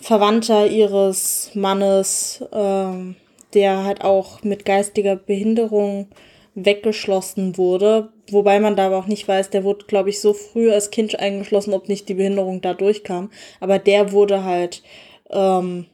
[0.01, 3.15] Verwandter ihres Mannes, ähm,
[3.53, 6.07] der halt auch mit geistiger Behinderung
[6.55, 8.10] weggeschlossen wurde.
[8.31, 11.19] Wobei man da aber auch nicht weiß, der wurde, glaube ich, so früh als Kind
[11.19, 13.29] eingeschlossen, ob nicht die Behinderung da durchkam.
[13.60, 14.81] Aber der wurde halt
[15.29, 15.86] ähm,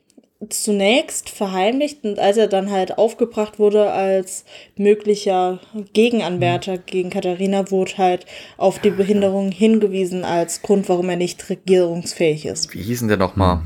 [0.49, 5.59] zunächst verheimlicht und als er dann halt aufgebracht wurde als möglicher
[5.93, 8.25] Gegenanwärter gegen Katharina, wurde halt
[8.57, 12.73] auf die Behinderung hingewiesen als Grund, warum er nicht regierungsfähig ist.
[12.73, 13.61] Wie hießen der nochmal?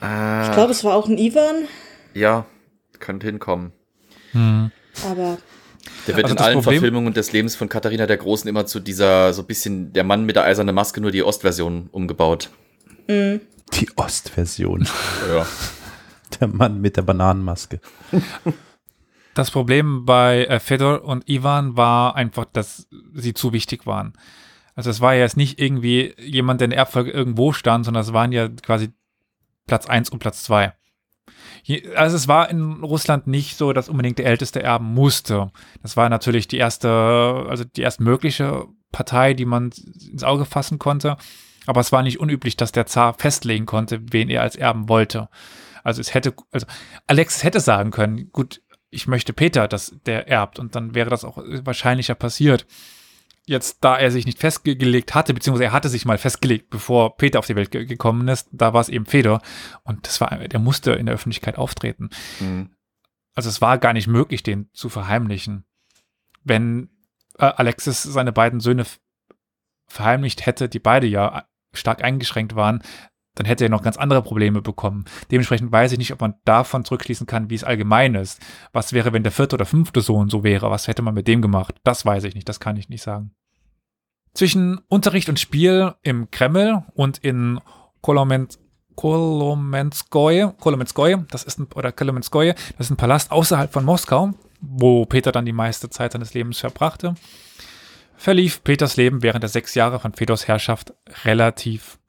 [0.00, 1.66] Äh, Ich glaube, es war auch ein Ivan,
[2.14, 2.46] ja,
[2.98, 3.72] könnte hinkommen.
[4.32, 4.70] Hm.
[5.08, 5.38] aber
[6.06, 8.80] Der wird Also in allen Problem- Verfilmungen des Lebens von Katharina der Großen immer zu
[8.80, 12.50] dieser, so ein bisschen der Mann mit der eisernen Maske, nur die Ostversion umgebaut.
[13.08, 14.86] Die Ostversion.
[15.28, 15.46] Ja.
[16.40, 17.80] Der Mann mit der Bananenmaske.
[19.34, 24.14] Das Problem bei äh, Fedor und Ivan war einfach, dass sie zu wichtig waren.
[24.74, 28.02] Also es war ja jetzt nicht irgendwie jemand, der in der Erbfolge irgendwo stand, sondern
[28.02, 28.88] es waren ja quasi
[29.68, 30.72] Platz 1 und Platz 2.
[31.94, 35.52] Also es war in Russland nicht so, dass unbedingt der Älteste erben musste.
[35.82, 36.88] Das war natürlich die erste,
[37.48, 39.70] also die erstmögliche Partei, die man
[40.10, 41.16] ins Auge fassen konnte.
[41.66, 45.28] Aber es war nicht unüblich, dass der Zar festlegen konnte, wen er als Erben wollte.
[45.84, 46.66] Also es hätte, also
[47.06, 51.24] Alexis hätte sagen können, gut, ich möchte Peter, dass der erbt und dann wäre das
[51.24, 52.66] auch wahrscheinlicher passiert.
[53.48, 57.38] Jetzt, da er sich nicht festgelegt hatte, beziehungsweise er hatte sich mal festgelegt, bevor Peter
[57.38, 59.40] auf die Welt ge gekommen ist, da war es eben Fedor
[59.84, 62.10] und das war, der musste in der Öffentlichkeit auftreten.
[62.40, 62.70] Mhm.
[63.34, 65.64] Also es war gar nicht möglich, den zu verheimlichen.
[66.44, 66.90] Wenn
[67.38, 68.84] äh, Alexis seine beiden Söhne
[69.86, 72.82] verheimlicht hätte, die beide ja stark eingeschränkt waren,
[73.38, 75.04] dann hätte er noch ganz andere Probleme bekommen.
[75.30, 78.40] Dementsprechend weiß ich nicht, ob man davon zurückschließen kann, wie es allgemein ist.
[78.72, 80.70] Was wäre, wenn der vierte oder fünfte Sohn so wäre?
[80.70, 81.76] Was hätte man mit dem gemacht?
[81.84, 83.34] Das weiß ich nicht, das kann ich nicht sagen.
[84.34, 87.60] Zwischen Unterricht und Spiel im Kreml und in
[88.00, 88.58] Koloment
[88.98, 95.06] Kolomenskoje, Kolomenskoje, das ist ein, oder Kolomenskoje, das ist ein Palast außerhalb von Moskau, wo
[95.06, 97.14] Peter dann die meiste Zeit seines Lebens verbrachte,
[98.16, 102.00] verlief Peters Leben während der sechs Jahre von Fedors Herrschaft relativ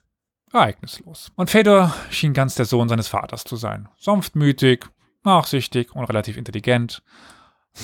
[0.52, 1.32] ereignislos.
[1.36, 3.88] Und Fedor schien ganz der Sohn seines Vaters zu sein.
[4.00, 4.86] Sanftmütig,
[5.24, 7.04] nachsichtig und relativ intelligent.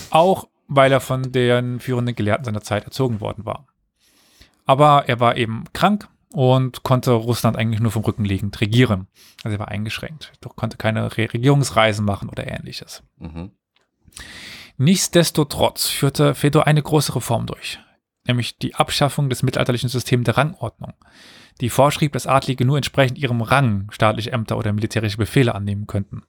[0.10, 3.68] Auch weil er von den führenden Gelehrten seiner Zeit erzogen worden war.
[4.66, 9.08] Aber er war eben krank und konnte Russland eigentlich nur vom Rücken liegend regieren.
[9.44, 10.34] Also er war eingeschränkt.
[10.42, 13.04] Doch konnte keine Re Regierungsreisen machen oder ähnliches.
[13.18, 13.52] Mhm.
[14.78, 17.80] Nichtsdestotrotz führte Fedor eine große Reform durch,
[18.28, 20.94] nämlich die Abschaffung des mittelalterlichen Systems der Rangordnung,
[21.62, 26.24] die vorschrieb, dass Adlige nur entsprechend ihrem Rang staatliche Ämter oder militärische Befehle annehmen könnten.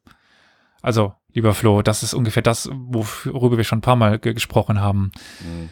[0.80, 4.80] Also, lieber Flo, das ist ungefähr das, worüber wir schon ein paar Mal ge gesprochen
[4.80, 5.10] haben.
[5.40, 5.70] Mhm.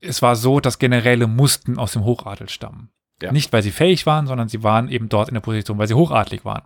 [0.00, 2.90] Es war so, dass Generäle mussten aus dem Hochadel stammen.
[3.22, 3.32] Ja.
[3.32, 5.94] Nicht, weil sie fähig waren, sondern sie waren eben dort in der Position, weil sie
[5.94, 6.64] hochadlig waren.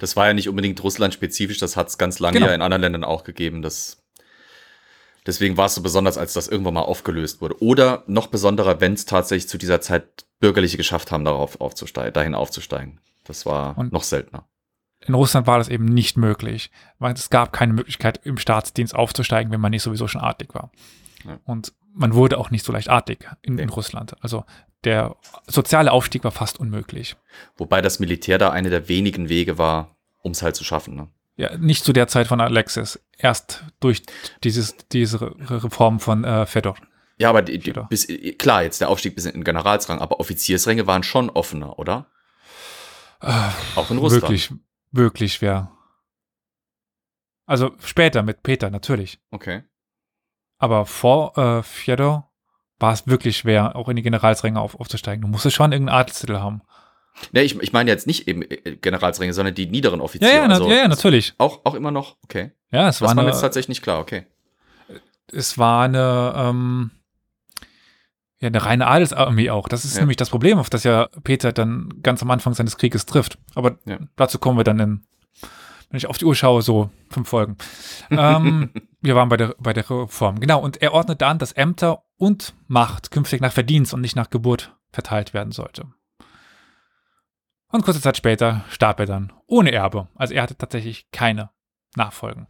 [0.00, 2.48] Das war ja nicht unbedingt Russland-spezifisch, das hat es ganz lange Genau.
[2.48, 3.62] ja in anderen Ländern auch gegeben.
[3.62, 3.98] Das
[5.26, 7.62] Deswegen war es so besonders, als das irgendwann mal aufgelöst wurde.
[7.62, 12.34] Oder noch besonderer, wenn es tatsächlich zu dieser Zeit Bürgerliche geschafft haben, darauf aufzusteigen, dahin
[12.34, 13.00] aufzusteigen.
[13.24, 14.48] Das war Und- noch seltener.
[15.06, 19.52] In Russland war das eben nicht möglich, weil es gab keine Möglichkeit, im Staatsdienst aufzusteigen,
[19.52, 20.72] wenn man nicht sowieso schon adlig war.
[21.24, 21.38] Ja.
[21.44, 23.68] Und man wurde auch nicht so leicht adlig in, in.
[23.68, 24.14] Russland.
[24.22, 24.44] Also
[24.84, 27.16] der soziale Aufstieg war fast unmöglich.
[27.56, 30.94] Wobei das Militär da eine der wenigen Wege war, um es halt zu schaffen.
[30.94, 31.08] Ne?
[31.36, 34.02] Ja, nicht zu der Zeit von Alexis, erst durch
[34.44, 36.76] dieses, diese Re- Reform von äh, Fedor.
[37.18, 40.86] Ja, aber die, die, bis, klar, jetzt der Aufstieg bis in den Generalsrang, aber Offiziersränge
[40.86, 42.06] waren schon offener, oder?
[43.20, 44.22] Auch in Russland.
[44.22, 44.50] Wirklich,
[44.92, 45.70] wirklich schwer.
[47.44, 49.20] Also später mit Peter, natürlich.
[49.30, 49.64] Okay.
[50.60, 52.30] Aber vor äh, Fedor
[52.78, 55.22] war es wirklich schwer, auch in die Generalsränge auf, aufzusteigen.
[55.22, 56.62] Du musstest schon irgendeinen Adelstitel haben.
[57.32, 60.32] Ne, ich, ich meine jetzt nicht eben äh, Generalsränge, sondern die niederen Ja, Offiziere.
[60.32, 61.34] ja, na, also ja, ja, natürlich.
[61.38, 62.16] Auch, auch immer noch?
[62.24, 62.52] Okay.
[62.70, 64.26] Ja, es Das war war mir eine, jetzt tatsächlich nicht klar, okay.
[65.32, 66.90] es war eine, ähm,
[68.38, 69.68] ja, eine reine Adelsarmee auch.
[69.68, 70.00] Das ist Ja.
[70.00, 73.38] nämlich das Problem, auf das ja Peter dann ganz am Anfang seines Krieges trifft.
[73.54, 73.98] Aber Ja.
[74.16, 75.02] dazu kommen wir dann in,
[75.90, 77.56] wenn ich auf die Uhr schaue, so fünf Folgen.
[78.10, 80.40] ähm, wir waren bei der, bei der Reform.
[80.40, 84.30] Genau, und er ordnete an, dass Ämter und Macht künftig nach Verdienst und nicht nach
[84.30, 85.86] Geburt verteilt werden sollte.
[87.72, 90.08] Und kurze Zeit später starb er dann ohne Erbe.
[90.14, 91.50] Also er hatte tatsächlich keine
[91.96, 92.46] Nachfolgen.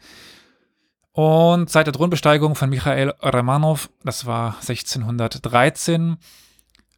[1.12, 6.16] Und seit der Thronbesteigung von Michael Romanov, das war 1613,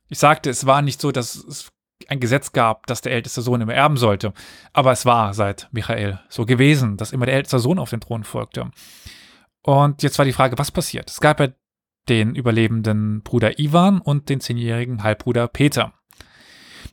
[0.08, 1.72] ich sagte, es war nicht so, dass es
[2.10, 4.32] ein Gesetz gab, dass der älteste Sohn immer erben sollte.
[4.72, 8.24] Aber es war seit Michael so gewesen, dass immer der älteste Sohn auf den Thron
[8.24, 8.70] folgte.
[9.62, 11.10] Und jetzt war die Frage, was passiert?
[11.10, 11.48] Es gab ja
[12.08, 15.92] den überlebenden Bruder Ivan und den zehnjährigen Halbbruder Peter.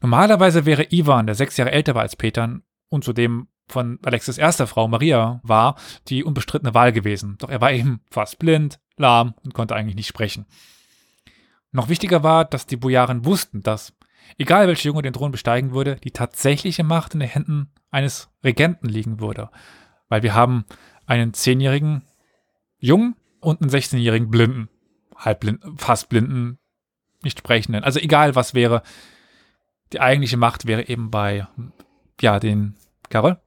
[0.02, 4.68] Normalerweise wäre Ivan, der sechs Jahre älter war als Peter und zudem von Alexis erster
[4.68, 5.76] Frau Maria war,
[6.08, 7.38] die unbestrittene Wahl gewesen.
[7.40, 10.46] Doch er war eben fast blind, lahm und konnte eigentlich nicht sprechen.
[11.72, 13.94] Noch wichtiger war, dass die Bojaren wussten, dass,
[14.38, 18.88] egal welcher Junge den Thron besteigen würde, die tatsächliche Macht in den Händen eines Regenten
[18.88, 19.50] liegen würde.
[20.08, 20.66] Weil wir haben
[21.06, 22.04] einen zehnjährigen
[22.78, 24.70] Jungen und einen 16-jährigen Blinden.
[25.16, 26.60] Halbblinden, fast Blinden,
[27.24, 27.84] nicht Sprechenden.
[27.84, 28.84] Also egal was wäre,
[29.92, 31.48] die eigentliche Macht wäre eben bei,
[32.22, 32.76] ja, den,
[33.10, 33.40] Karol,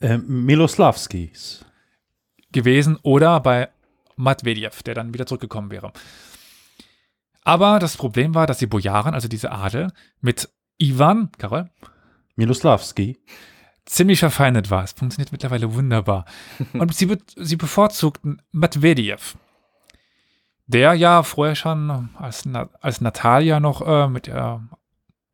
[0.00, 1.64] Äh, Miloslavskis.
[2.52, 3.68] gewesen oder bei
[4.16, 5.92] Matvedev, der dann wieder zurückgekommen wäre.
[7.48, 11.70] Aber das Problem war, dass die Bojaren, also diese Adel, mit Ivan, Karol,
[12.36, 13.16] Miloslavski.
[13.86, 14.84] ziemlich verfeindet war.
[14.84, 16.26] Es funktioniert mittlerweile wunderbar.
[16.74, 19.38] Und sie, be sie bevorzugten Matvedev,
[20.66, 24.58] der ja vorher schon als, Na als Natalia noch äh, mit äh,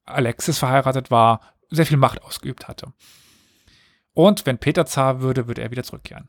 [0.05, 2.93] Alexis verheiratet war, sehr viel Macht ausgeübt hatte.
[4.13, 6.29] Und wenn Peter Zar würde, würde er wieder zurückkehren.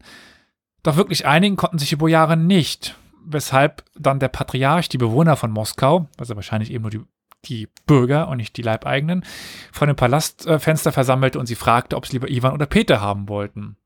[0.82, 2.96] Doch wirklich einigen konnten sich die Bojaren nicht,
[3.26, 7.02] weshalb dann der Patriarch die Bewohner von Moskau, also wahrscheinlich eben nur die,
[7.46, 9.24] die Bürger und nicht die Leibeigenen,
[9.72, 13.78] vor dem Palastfenster versammelte und sie fragte, ob sie lieber Ivan oder Peter haben wollten.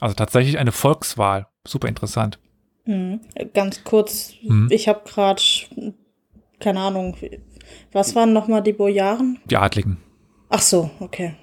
[0.00, 1.46] Also tatsächlich eine Volkswahl.
[1.66, 2.38] Super interessant.
[2.86, 3.20] Mhm.
[3.54, 4.68] Ganz kurz, Mhm.
[4.70, 5.42] ich habe gerade,
[6.58, 7.16] keine Ahnung,
[7.92, 9.38] was waren nochmal die Bojaren?
[9.44, 9.98] Die Adligen.
[10.48, 11.34] Ach so, okay.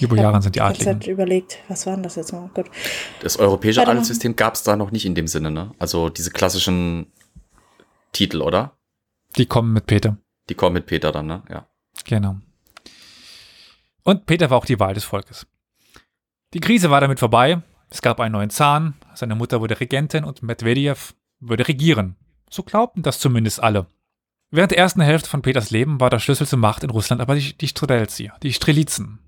[0.00, 0.92] Die Bojaren sind die Ich habe Adligen.
[0.94, 2.52] halt überlegt, was waren das jetzt noch?
[2.54, 2.66] Gut.
[3.20, 3.86] Das europäische.
[3.86, 5.72] Adelssystem gab es da noch nicht in dem Sinne, ne?
[5.78, 7.06] Also diese klassischen
[8.12, 8.76] Titel, oder?
[9.36, 10.16] Die kommen mit Peter.
[10.48, 11.42] Die kommen mit Peter dann, ne?
[11.50, 11.66] Ja.
[12.04, 12.36] Genau.
[14.04, 15.46] Und Peter war auch die Wahl des Volkes.
[16.54, 17.62] Die Krise war damit vorbei.
[17.90, 18.94] Es gab einen neuen Zahn.
[19.14, 22.16] Seine Mutter wurde Regentin und Medvedev würde regieren.
[22.50, 23.86] So glaubten das zumindest alle.
[24.50, 27.34] Während der ersten Hälfte von Peters Leben war der Schlüssel zur Macht in Russland aber
[27.34, 29.18] die, die Strelzi, die Strelitzen.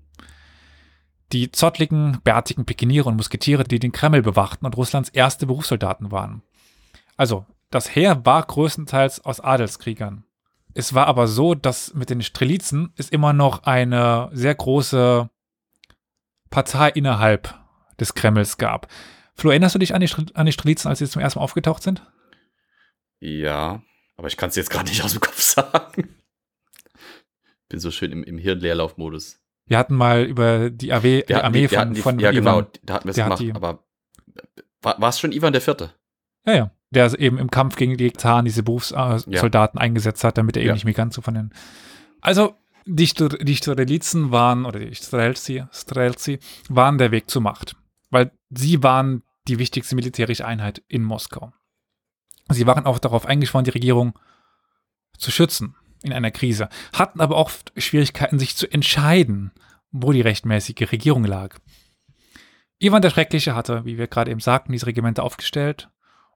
[1.31, 6.41] Die zottligen, bärtigen Pikeniere und Musketiere, die den Kreml bewachten und Russlands erste Berufssoldaten waren.
[7.15, 10.25] Also, das Heer war größtenteils aus Adelskriegern.
[10.73, 15.29] Es war aber so, dass mit den Strelitzen es immer noch eine sehr große
[16.49, 17.57] Partei innerhalb
[17.99, 18.87] des Kremls gab.
[19.35, 21.83] Flo, erinnerst du dich an die, an die Strelitzen, als sie zum ersten Mal aufgetaucht
[21.83, 22.05] sind?
[23.19, 23.81] Ja,
[24.17, 26.15] aber ich kann es jetzt gerade nicht aus dem Kopf sagen.
[27.69, 29.40] Bin so schön im, im Hirnleerlaufmodus.
[29.65, 32.67] Wir hatten mal über die, AW, die Armee wir von, hatten von Ja, genau, Ivan.
[32.83, 33.39] da hatten wir es gemacht.
[33.39, 33.83] die- Aber
[34.81, 35.93] war es schon Ivan der Vierte?
[36.45, 36.71] Ja, ja.
[36.89, 39.81] Der eben im Kampf gegen die Zaren diese Berufssoldaten Ja.
[39.81, 40.73] Eingesetzt hat, damit er eben Ja.
[40.73, 41.53] nicht mehr ganz so von den.
[42.19, 43.05] Also, die,
[43.41, 47.75] die Strelitzen waren, oder die Strelzi, Strelzi, waren der Weg zur Macht.
[48.09, 51.53] Weil sie waren die wichtigste militärische Einheit in Moskau.
[52.49, 54.17] Sie waren auch darauf eingeschworen, die Regierung
[55.17, 59.51] zu schützen in einer Krise, hatten aber oft Schwierigkeiten, sich zu entscheiden,
[59.91, 61.57] wo die rechtmäßige Regierung lag.
[62.79, 65.89] Ivan der Schreckliche hatte, wie wir gerade eben sagten, diese Regimente aufgestellt,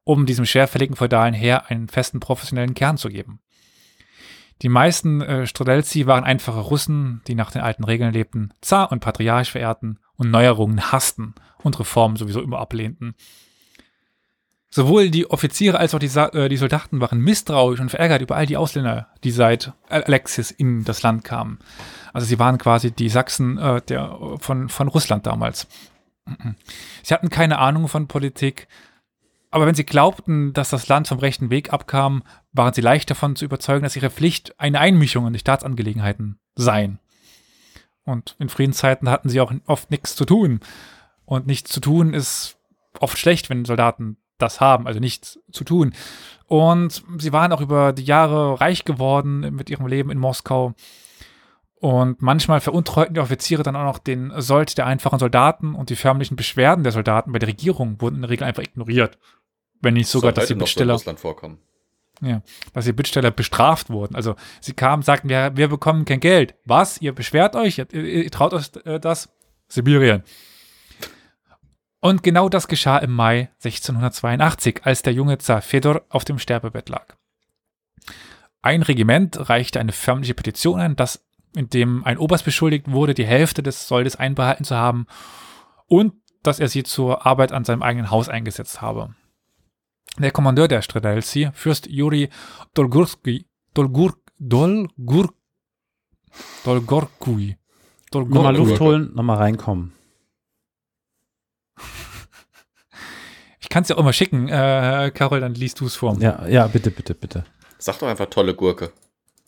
[0.04, 3.39] um diesem schwerfälligen feudalen Heer einen festen professionellen Kern zu geben.
[4.62, 9.01] Die meisten äh, Strelzi waren einfache Russen, die nach den alten Regeln lebten, Zar und
[9.01, 13.15] Patriarch verehrten und Neuerungen hassten und Reformen sowieso immer ablehnten.
[14.75, 18.45] Sowohl die Offiziere als auch die, äh, die Soldaten waren misstrauisch und verärgert über all
[18.45, 21.59] die Ausländer, die seit Alexis in das Land kamen.
[22.11, 25.65] Also sie waren quasi die Sachsen äh, der, von, von Russland damals.
[27.03, 28.67] Sie hatten keine Ahnung von Politik,
[29.49, 33.38] aber wenn sie glaubten, dass das Land vom rechten Weg abkam, waren sie leicht davon
[33.38, 36.99] zu überzeugen, dass ihre Pflicht eine Einmischung in die Staatsangelegenheiten seien.
[38.03, 40.59] Und in Friedenszeiten hatten sie auch oft nichts zu tun.
[41.23, 42.57] Und nichts zu tun ist
[42.99, 45.93] oft schlecht, wenn Soldaten das haben, also nichts zu tun.
[46.47, 50.73] Und sie waren auch über die Jahre reich geworden mit ihrem Leben in Moskau.
[51.75, 55.95] Und manchmal veruntreuten die Offiziere dann auch noch den Sold der einfachen Soldaten und die
[55.95, 59.17] förmlichen Beschwerden der Soldaten bei der Regierung wurden in der Regel einfach ignoriert.
[59.81, 61.59] Wenn nicht sogar, dass die so Bittsteller, Russland vorkommen.
[62.21, 62.41] ja,
[62.73, 64.15] dass die Bittsteller bestraft wurden.
[64.15, 66.55] Also sie kamen, sagten, wir, wir bekommen kein Geld.
[66.65, 67.01] Was?
[67.01, 67.77] Ihr beschwert euch?
[67.77, 69.29] Ihr, ihr, ihr traut euch äh, das?
[69.67, 70.23] Sibirien.
[71.99, 76.89] Und genau das geschah im Mai 1682, als der junge Zar Fedor auf dem Sterbebett
[76.89, 77.15] lag.
[78.61, 81.25] Ein Regiment reichte eine förmliche Petition ein, dass,
[81.55, 85.07] in dem ein Oberst beschuldigt wurde, die Hälfte des Soldes einbehalten zu haben
[85.87, 89.15] und dass er sie zur Arbeit an seinem eigenen Haus eingesetzt habe.
[90.17, 92.29] Der Kommandeur der Stredelci, Fürst Juri
[92.73, 95.33] Dolgurski, Dolgur, Dolgur
[96.63, 97.57] Dolgorkui.
[98.13, 98.57] Nochmal Dolgorkui.
[98.57, 99.94] Luft holen, nochmal reinkommen.
[103.66, 104.47] Ich kann es ja auch mal schicken.
[104.47, 106.16] Äh, Carol, dann liest du es vor.
[106.20, 107.45] Ja, ja, bitte, bitte, bitte.
[107.80, 108.91] Sag doch einfach tolle Gurke.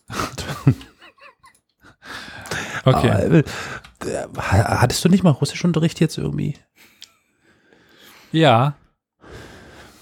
[2.85, 3.09] Okay.
[3.09, 3.43] Ah, äh,
[4.37, 6.55] hattest du nicht mal Russischunterricht jetzt irgendwie?
[8.31, 8.77] Ja.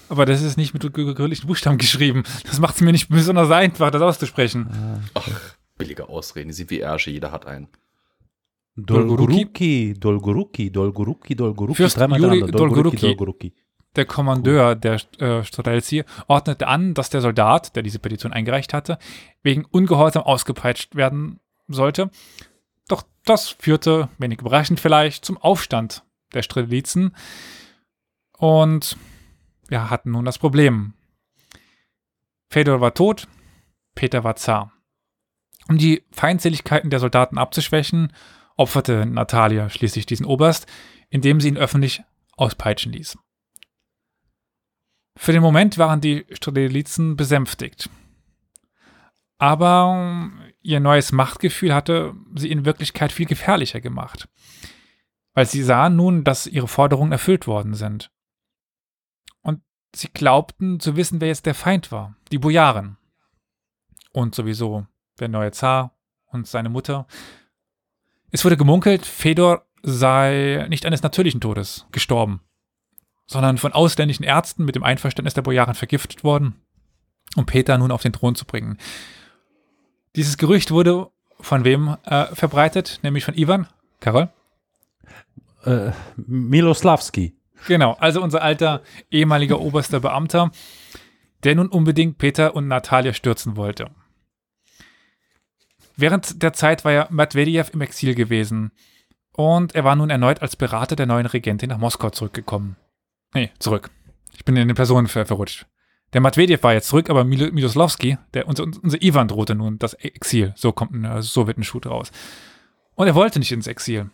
[0.08, 2.22] Aber das ist nicht mit kyrillichen Buchstaben geschrieben.
[2.44, 4.68] Das macht es mir nicht besonders einfach, das auszusprechen.
[5.78, 7.66] Billige Ausreden, die sind wie Ärsche, jeder hat einen.
[8.76, 11.74] Dolgoruki, Dolgoruki, Dolgoruki, Dolgoruki.
[11.74, 12.52] Fürst dreimal Juri.
[12.52, 13.54] Dolgoruki, Dolgoruki.
[13.96, 18.98] Der Kommandeur der äh, Strelzi ordnete an, dass der Soldat, der diese Petition eingereicht hatte,
[19.42, 22.10] wegen Ungehorsam ausgepeitscht werden sollte.
[22.88, 27.16] Doch das führte, wenig überraschend vielleicht, zum Aufstand der Strelitzen.
[28.36, 28.96] Und
[29.68, 30.92] wir hatten nun das Problem.
[32.50, 33.26] Fedor war tot,
[33.94, 34.72] Peter war Zar.
[35.68, 38.12] Um die Feindseligkeiten der Soldaten abzuschwächen,
[38.56, 40.66] opferte Natalia schließlich diesen Oberst,
[41.08, 42.02] indem sie ihn öffentlich
[42.36, 43.18] auspeitschen ließ.
[45.16, 47.88] Für den Moment waren die Strelitzen besänftigt.
[49.38, 50.30] Aber
[50.62, 54.28] ihr neues Machtgefühl hatte sie in Wirklichkeit viel gefährlicher gemacht.
[55.32, 58.10] Weil sie sahen nun, dass ihre Forderungen erfüllt worden sind.
[59.42, 59.62] Und
[59.94, 62.14] sie glaubten zu wissen, wer jetzt der Feind war.
[62.30, 62.96] Die Bojaren.
[64.12, 64.86] Und sowieso
[65.18, 65.96] der neue Zar
[66.26, 67.06] und seine Mutter.
[68.30, 72.40] Es wurde gemunkelt, Fedor sei nicht eines natürlichen Todes gestorben,
[73.26, 76.54] sondern von ausländischen Ärzten mit dem Einverständnis der Bojaren vergiftet worden,
[77.34, 78.78] um Peter nun auf den Thron zu bringen.
[80.14, 81.10] Dieses Gerücht wurde
[81.40, 83.00] von wem äh, verbreitet?
[83.02, 83.66] Nämlich von Ivan.
[84.00, 84.30] Karol?
[85.64, 87.36] Äh, Miloslavski.
[87.66, 90.50] Genau, also unser alter ehemaliger oberster Beamter,
[91.44, 93.90] der nun unbedingt Peter und Natalia stürzen wollte.
[95.96, 98.72] Während der Zeit war ja Medvedev im Exil gewesen
[99.32, 102.76] und er war nun erneut als Berater der neuen Regentin nach Moskau zurückgekommen.
[103.36, 103.90] Nee, zurück.
[104.34, 105.66] Ich bin in eine Person ver verrutscht.
[106.14, 109.92] Der Medvedev war jetzt zurück, aber Milo Miloslawski, der, unser, unser Ivan drohte nun das
[109.92, 110.54] Exil.
[110.56, 112.12] So kommt ein äh, Sowjetenshoot raus.
[112.94, 114.10] Und er wollte nicht ins Exil.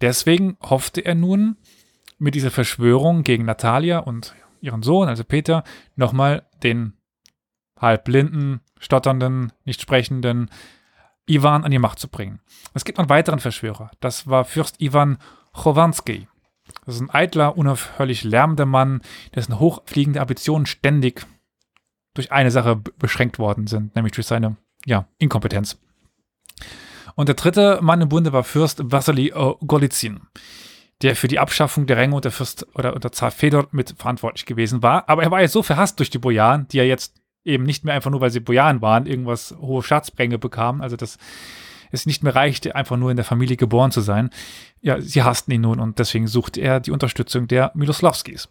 [0.00, 1.56] Deswegen hoffte er nun,
[2.18, 5.64] mit dieser Verschwörung gegen Natalia und ihren Sohn, also Peter,
[5.96, 6.92] nochmal den
[7.80, 10.50] halbblinden, stotternden, nicht sprechenden
[11.26, 12.38] Ivan an die Macht zu bringen.
[12.74, 13.90] Es gibt noch einen weiteren Verschwörer.
[13.98, 15.18] Das war Fürst Ivan
[15.52, 16.28] Chowanski.
[16.86, 19.02] Das ist ein eitler, unaufhörlich lärmender Mann,
[19.34, 21.26] dessen hochfliegende Ambitionen ständig
[22.14, 25.78] durch eine Sache beschränkt worden sind, nämlich durch seine ja, Inkompetenz.
[27.14, 30.22] Und der dritte Mann im Bunde war Fürst Wassily äh, Golizyn,
[31.02, 34.82] der für die Abschaffung der Ränge unter Fürst oder unter Zar Fedor mit verantwortlich gewesen
[34.82, 35.08] war.
[35.08, 37.94] Aber er war jetzt so verhasst durch die Bojaren, die er jetzt eben nicht mehr
[37.94, 40.82] einfach nur, weil sie Bojaren waren, irgendwas hohe Staatsränge bekamen.
[40.82, 41.18] Also dass
[41.92, 44.30] es nicht mehr reichte, einfach nur in der Familie geboren zu sein.
[44.80, 48.48] Ja, sie hassten ihn nun und deswegen sucht er die Unterstützung der Miloslavskis.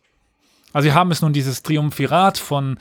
[0.74, 2.78] Also sie haben es nun dieses Triumphirat von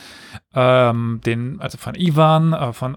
[0.54, 2.96] ähm, den, also von Ivan, äh, von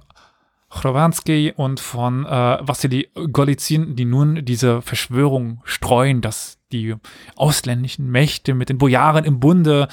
[0.69, 2.29] Chrowanski und von äh,
[2.61, 6.95] Wassily Golizyn, die nun diese Verschwörung streuen, dass die
[7.35, 9.89] ausländischen Mächte mit den Bojaren im Bunde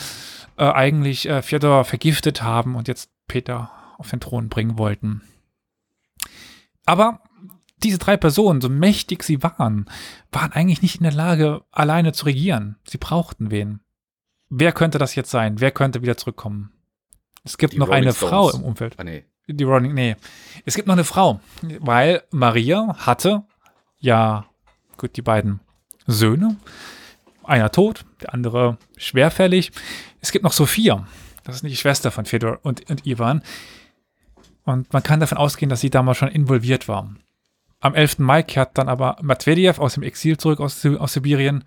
[0.56, 5.22] äh, eigentlich äh, Fjodor vergiftet haben und jetzt Peter auf den Thron bringen wollten.
[6.86, 7.20] Aber
[7.82, 9.86] diese drei Personen, so mächtig sie waren,
[10.32, 12.76] waren eigentlich nicht in der Lage, alleine zu regieren.
[12.84, 13.80] Sie brauchten wen.
[14.50, 15.60] Wer könnte das jetzt sein?
[15.60, 16.72] Wer könnte wieder zurückkommen?
[17.44, 18.30] Es gibt Die noch Rolling eine Stones.
[18.30, 18.94] Frau im Umfeld.
[18.98, 19.24] Ah, nee.
[19.46, 20.16] Die Rolling, nee.
[20.64, 21.40] Es gibt noch eine Frau,
[21.80, 23.44] weil Maria hatte
[23.98, 24.46] ja,
[24.96, 25.60] gut, die beiden
[26.06, 26.56] Söhne.
[27.44, 29.72] Einer tot, der andere schwerfällig.
[30.20, 31.06] Es gibt noch Sophia.
[31.44, 33.42] Das ist die Schwester von Fedor und, und Ivan.
[34.64, 37.10] Und man kann davon ausgehen, dass sie damals schon involviert war.
[37.80, 38.18] Am 11.
[38.18, 41.64] Mai kehrt dann aber Medvedev aus dem Exil zurück aus, aus Sibirien.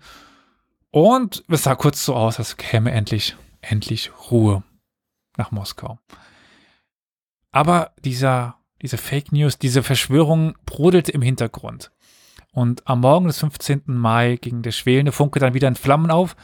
[0.90, 4.62] Und es sah kurz so aus, als käme endlich, endlich Ruhe
[5.38, 5.98] nach Moskau.
[7.50, 11.90] Aber dieser, diese Fake News, diese Verschwörung brodelte im Hintergrund.
[12.52, 13.82] Und am Morgen des 15.
[13.86, 16.36] Mai ging der schwelende Funke dann wieder in Flammen auf,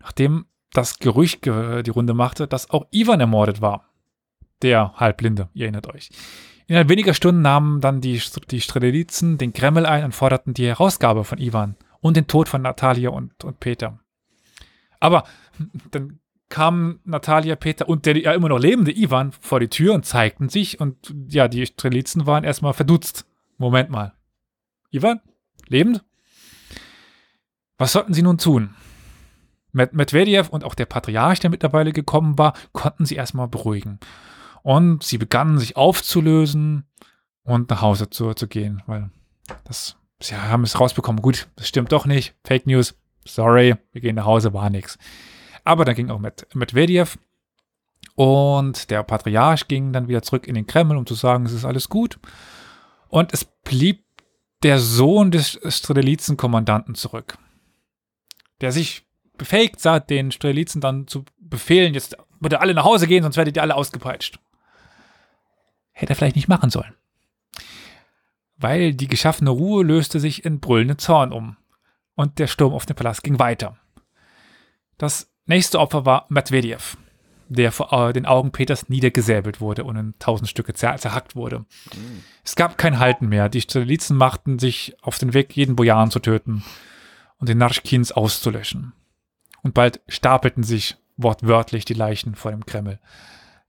[0.00, 3.88] nachdem das Gerücht ge die Runde machte, dass auch Ivan ermordet war.
[4.62, 6.10] Der Halbblinde, ihr erinnert euch.
[6.66, 11.24] Innerhalb weniger Stunden nahmen dann die, die Strelelitzen den Kreml ein und forderten die Herausgabe
[11.24, 14.00] von Ivan und den Tod von Natalia und, und Peter.
[14.98, 15.24] Aber
[15.90, 20.06] dann kamen Natalia, Peter und der ja immer noch lebende Ivan vor die Tür und
[20.06, 23.26] zeigten sich und ja, die Strelitzen waren erstmal verdutzt.
[23.58, 24.14] Moment mal.
[24.90, 25.20] Ivan?
[25.68, 26.04] Lebend?
[27.76, 28.74] Was sollten sie nun tun?
[29.72, 33.98] Med Medvedev und auch der Patriarch, der mittlerweile gekommen war, konnten sie erstmal beruhigen.
[34.64, 36.86] Und sie begannen sich aufzulösen
[37.42, 39.10] und nach Hause zu, zu gehen, weil
[39.64, 41.20] das, sie haben es rausbekommen.
[41.20, 42.34] Gut, das stimmt doch nicht.
[42.44, 42.94] Fake News.
[43.26, 44.96] Sorry, wir gehen nach Hause, war nix.
[45.64, 47.18] Aber dann ging auch mit Medvedev
[48.14, 51.66] und der Patriarch ging dann wieder zurück in den Kreml, um zu sagen, es ist
[51.66, 52.18] alles gut.
[53.08, 54.02] Und es blieb
[54.62, 57.36] der Sohn des Strelitzen-Kommandanten zurück,
[58.62, 59.06] der sich
[59.36, 63.56] befähigt sah, den Strelitzen dann zu befehlen, jetzt bitte alle nach Hause gehen, sonst werdet
[63.56, 64.38] ihr alle ausgepeitscht.
[65.94, 66.92] Hätte er vielleicht nicht machen sollen.
[68.56, 71.56] Weil die geschaffene Ruhe löste sich in brüllenden Zorn um.
[72.14, 73.76] Und der Sturm auf den Palast ging weiter.
[74.98, 76.96] Das nächste Opfer war Medvedev,
[77.48, 81.64] der vor äh, den Augen Peters niedergesäbelt wurde und in tausend Stücke zer zerhackt wurde.
[82.44, 83.48] Es gab kein Halten mehr.
[83.48, 86.64] Die Strelitzen machten sich auf den Weg, jeden Bojaren zu töten
[87.38, 88.92] und den Narschkins auszulöschen.
[89.62, 92.98] Und bald stapelten sich wortwörtlich die Leichen vor dem Kreml.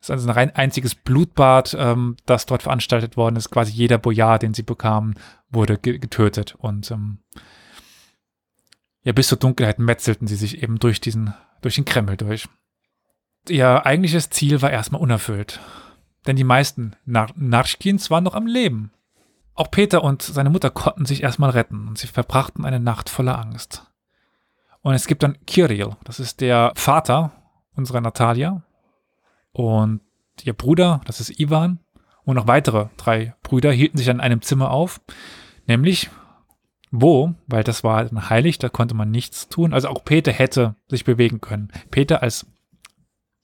[0.06, 3.50] Ist also ein einziges Blutbad, ähm, das dort veranstaltet worden ist.
[3.50, 5.16] Quasi jeder Bojar, den sie bekamen,
[5.50, 6.54] wurde ge getötet.
[6.60, 7.24] Und ähm,
[9.02, 12.48] ja, bis zur Dunkelheit metzelten sie sich eben durch diesen, durch den Kreml durch.
[13.50, 15.60] Ihr eigentliches Ziel war erstmal unerfüllt.
[16.28, 18.92] Denn die meisten Nar Narschkins waren noch am Leben.
[19.56, 23.40] Auch Peter und seine Mutter konnten sich erstmal retten und sie verbrachten eine Nacht voller
[23.40, 23.92] Angst.
[24.82, 27.32] Und es gibt dann Kirill, das ist der Vater
[27.76, 28.62] unserer Natalia.
[29.56, 30.02] Und
[30.44, 31.80] ihr Bruder, das ist Ivan.
[32.26, 35.00] Und noch weitere drei Brüder hielten sich an einem Zimmer auf.
[35.66, 36.10] Nämlich
[36.92, 39.74] wo, weil das war halt heilig, da konnte man nichts tun.
[39.74, 41.72] Also auch Peter hätte sich bewegen können.
[41.90, 42.46] Peter als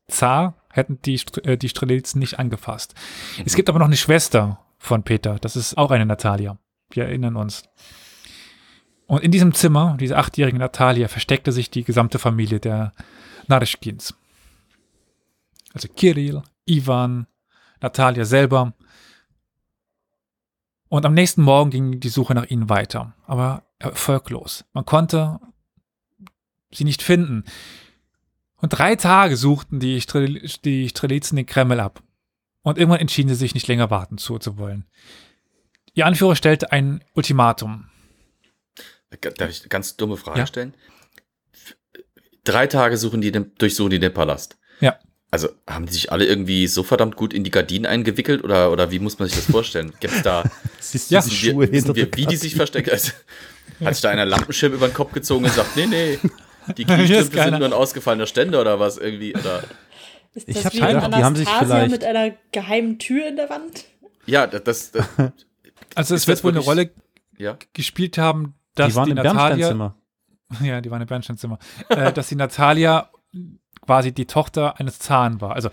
[0.10, 2.94] Zar hätten die, äh, die Strelitzen nicht angefasst.
[3.46, 6.58] Es gibt aber noch eine Schwester von Peter, das ist auch eine Natalia.
[6.90, 7.64] Wir erinnern uns.
[9.08, 12.92] Und in diesem Zimmer, diese achtjährige Natalia, versteckte sich die gesamte Familie der
[13.48, 14.14] Nareschkins.
[15.74, 17.28] Also Kirill, Ivan,
[17.82, 18.74] Natalia selber.
[20.90, 24.66] Und am nächsten Morgen ging die Suche nach ihnen weiter, aber erfolglos.
[24.74, 25.40] Man konnte
[26.74, 27.46] sie nicht finden.
[28.58, 32.04] Und drei Tage suchten die, Strel die Strelitzen den Kreml ab.
[32.62, 34.86] Und irgendwann entschieden sie sich nicht länger warten zu, zu wollen.
[35.94, 37.90] Ihr Anführer stellte ein Ultimatum.
[39.38, 40.46] Darf ich eine ganz dumme Frage Ja.
[40.46, 40.76] stellen?
[42.44, 44.58] Drei Tage suchen die den, durchsuchen die den Palast.
[44.80, 44.98] Ja.
[45.34, 48.92] Also haben die sich alle irgendwie so verdammt gut in die Gardinen eingewickelt oder, oder
[48.92, 49.94] wie muss man sich das vorstellen?
[50.02, 50.44] Gibt es da,
[50.82, 51.22] Siehst Ja.
[51.22, 52.90] die wissen wir, Schuhe wissen hinter wir der wie die sich verstecken?
[52.92, 53.12] Also,
[53.84, 56.20] hat sich da einer Lampenschirm über den Kopf gezogen und sagt, nee, nee,
[56.78, 59.34] die Kniestrümpfe sind nur ein ausgefallener Ständer oder was irgendwie?
[59.34, 59.64] Oder,
[60.34, 63.28] Ist Ich das hab wie gedacht, die haben sich Anastasia vielleicht- mit einer geheimen Tür
[63.28, 63.86] in der Wand?
[64.26, 65.32] ja, das, das, das
[65.96, 66.92] Also es wird wohl eine Rolle
[67.38, 67.58] ja.
[67.74, 69.96] gespielt haben, dass Die waren die im Natalia, Bernsteinzimmer.
[70.62, 71.58] ja, die waren im Bernsteinzimmer,
[71.90, 73.10] äh, dass die Natalia
[73.82, 75.54] quasi die Tochter eines Zahn war.
[75.54, 75.70] Also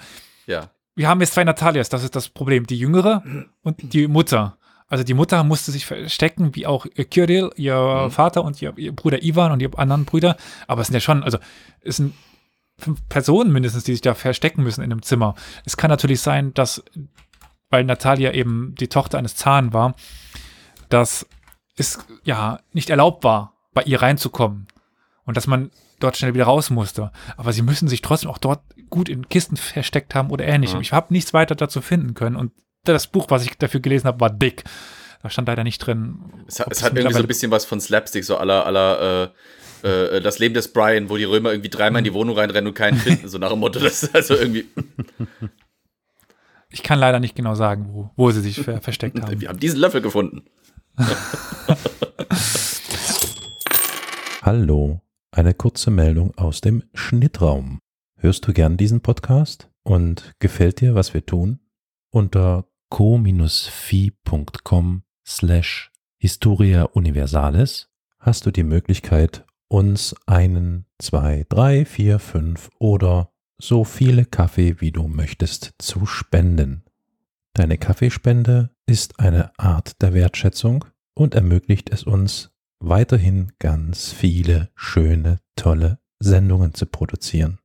[0.47, 0.71] Ja.
[0.95, 2.67] wir haben jetzt zwei Natalias, das ist das Problem.
[2.67, 3.23] Die jüngere
[3.63, 4.57] und die Mutter.
[4.91, 8.11] Also die Mutter musste sich verstecken, wie auch Kirill, ihr Mhm.
[8.11, 10.37] Vater und ihr, ihr Bruder Ivan und die anderen Brüder.
[10.67, 11.39] Aber es sind ja schon, also
[11.83, 12.15] es sind
[12.79, 15.35] fünf Personen mindestens, die sich da verstecken müssen in einem Zimmer.
[15.67, 16.83] Es kann natürlich sein, dass,
[17.69, 19.95] weil Natalia eben die Tochter eines Zahn war,
[20.89, 21.27] dass
[21.77, 24.69] es ja nicht erlaubt war, bei ihr reinzukommen.
[25.25, 25.71] Und dass man
[26.01, 27.11] dort schnell wieder raus musste.
[27.37, 30.77] Aber sie müssen sich trotzdem auch dort gut in Kisten versteckt haben oder ähnlichem.
[30.77, 30.83] Ja.
[30.83, 32.37] Ich habe nichts weiter dazu finden können.
[32.37, 32.53] Und
[32.85, 34.65] das Buch, was ich dafür gelesen habe, war dick.
[35.23, 36.21] Da stand leider nicht drin.
[36.47, 39.29] Es hat, es hat irgendwie so ein bisschen was von Slapstick, so aller, aller äh,
[39.83, 42.75] äh, das Leben des Brian, wo die Römer irgendwie dreimal in die Wohnung reinrennen und
[42.75, 44.67] keinen finden, so nach dem Motto, das ist also irgendwie,
[46.71, 49.41] Ich kann leider nicht genau sagen, wo, wo sie sich ver versteckt haben.
[49.41, 50.45] wir haben diesen Löffel gefunden.
[54.43, 55.01] Hallo,
[55.31, 57.81] eine kurze Meldung aus dem Schnittraum.
[58.17, 61.61] Hörst du gern diesen Podcast und gefällt dir, was wir tun?
[62.11, 63.43] Unter co-fi.com
[65.27, 73.85] slash Historia Universalis hast du die Möglichkeit, uns einen, zwei, drei, vier, fünf oder so
[73.85, 76.85] viele Kaffee, wie du möchtest, zu spenden.
[77.55, 82.51] Deine Kaffeespende ist eine Art der Wertschätzung und ermöglicht es uns,
[82.81, 87.59] weiterhin ganz viele schöne, tolle Sendungen zu produzieren,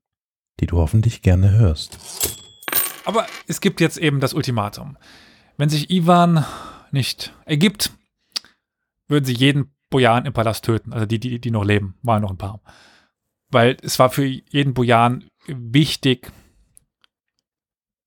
[0.59, 1.97] die du hoffentlich gerne hörst.
[3.05, 4.97] Aber es gibt jetzt eben das Ultimatum.
[5.57, 6.45] Wenn sich Ivan
[6.91, 7.91] nicht ergibt,
[9.07, 10.93] würden sie jeden Bojan im Palast töten.
[10.93, 12.61] Also die, die, die noch leben, waren noch ein paar.
[13.49, 16.31] Weil es war für jeden Bojan wichtig,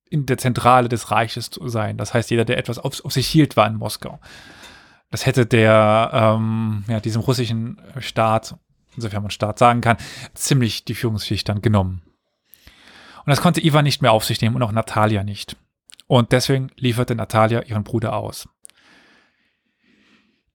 [0.09, 1.97] in der Zentrale des Reiches zu sein.
[1.97, 4.21] Das heißt, jeder, der etwas auf, auf sich hielt, war in Moskau.
[5.11, 8.57] Das hätte der, ähm, ja, diesem russischen Staat,
[8.97, 9.97] insofern man Staat sagen kann,
[10.35, 12.03] ziemlich die Führungsschicht dann genommen.
[13.19, 15.57] Und das konnte Ivan nicht mehr auf sich nehmen und auch Natalia nicht.
[16.07, 18.49] Und deswegen lieferte Natalia ihren Bruder aus.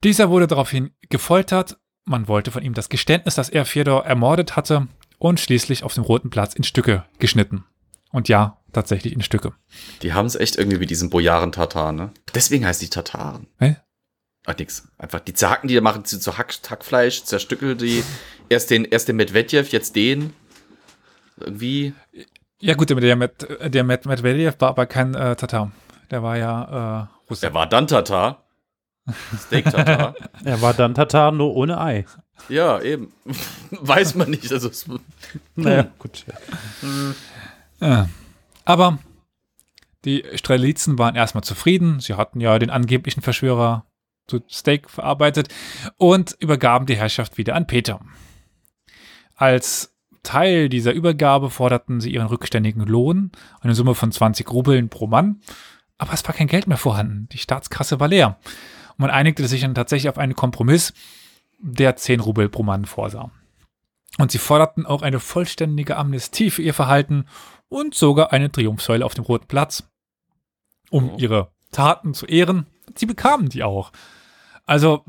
[0.03, 1.77] Dieser wurde daraufhin gefoltert.
[2.05, 4.87] Man wollte von ihm das Geständnis, dass er Fedor ermordet hatte
[5.19, 7.65] und schließlich auf dem Roten Platz in Stücke geschnitten.
[8.11, 9.53] Und ja, tatsächlich in Stücke.
[10.01, 12.11] Die haben es echt irgendwie wie diesen Bojaren-Tatar, ne?
[12.33, 13.47] Deswegen heißt die Tataren.
[13.59, 13.77] Hä?
[14.45, 14.87] Ach, nix.
[14.97, 18.03] Einfach die zerhacken die, machen sie zu Hack, Hackfleisch, zerstückeln die.
[18.49, 20.33] Erst den, erst den Medvedjev, jetzt den.
[21.37, 21.93] Irgendwie.
[22.59, 25.71] Ja gut, der, Med, der Med, Medvedev war aber kein äh, Tatar.
[26.09, 27.45] Der war ja äh, Russe.
[27.47, 28.43] Er war dann Tatar.
[29.37, 30.15] Steak-Tatar.
[30.45, 32.05] Er war dann Tatar nur ohne Ei.
[32.49, 33.11] ja, eben.
[33.71, 34.51] Weiß man nicht.
[34.51, 34.69] Also,
[35.55, 36.25] Naja, gut.
[37.79, 38.09] Ja.
[38.63, 38.99] Aber
[40.05, 41.99] die Strelitzen waren erstmal zufrieden.
[41.99, 43.85] Sie hatten ja den angeblichen Verschwörer
[44.31, 45.49] zu Steak verarbeitet
[45.97, 47.99] und übergaben die Herrschaft wieder an Peter.
[49.35, 55.07] Als Teil dieser Übergabe forderten sie ihren rückständigen Lohn, eine Summe von 20 Rubeln pro
[55.07, 55.41] Mann.
[55.97, 57.27] Aber es war kein Geld mehr vorhanden.
[57.31, 58.39] Die Staatskasse war leer.
[58.91, 60.93] Und man einigte sich dann tatsächlich auf einen Kompromiss,
[61.59, 63.31] der 10 Rubel pro Mann vorsah.
[64.17, 67.25] Und sie forderten auch eine vollständige Amnestie für ihr Verhalten
[67.69, 69.83] und sogar eine Triumphsäule auf dem Roten Platz,
[70.89, 71.17] um Oh.
[71.17, 72.67] ihre Taten zu ehren.
[72.95, 73.91] Sie bekamen die auch.
[74.65, 75.03] Also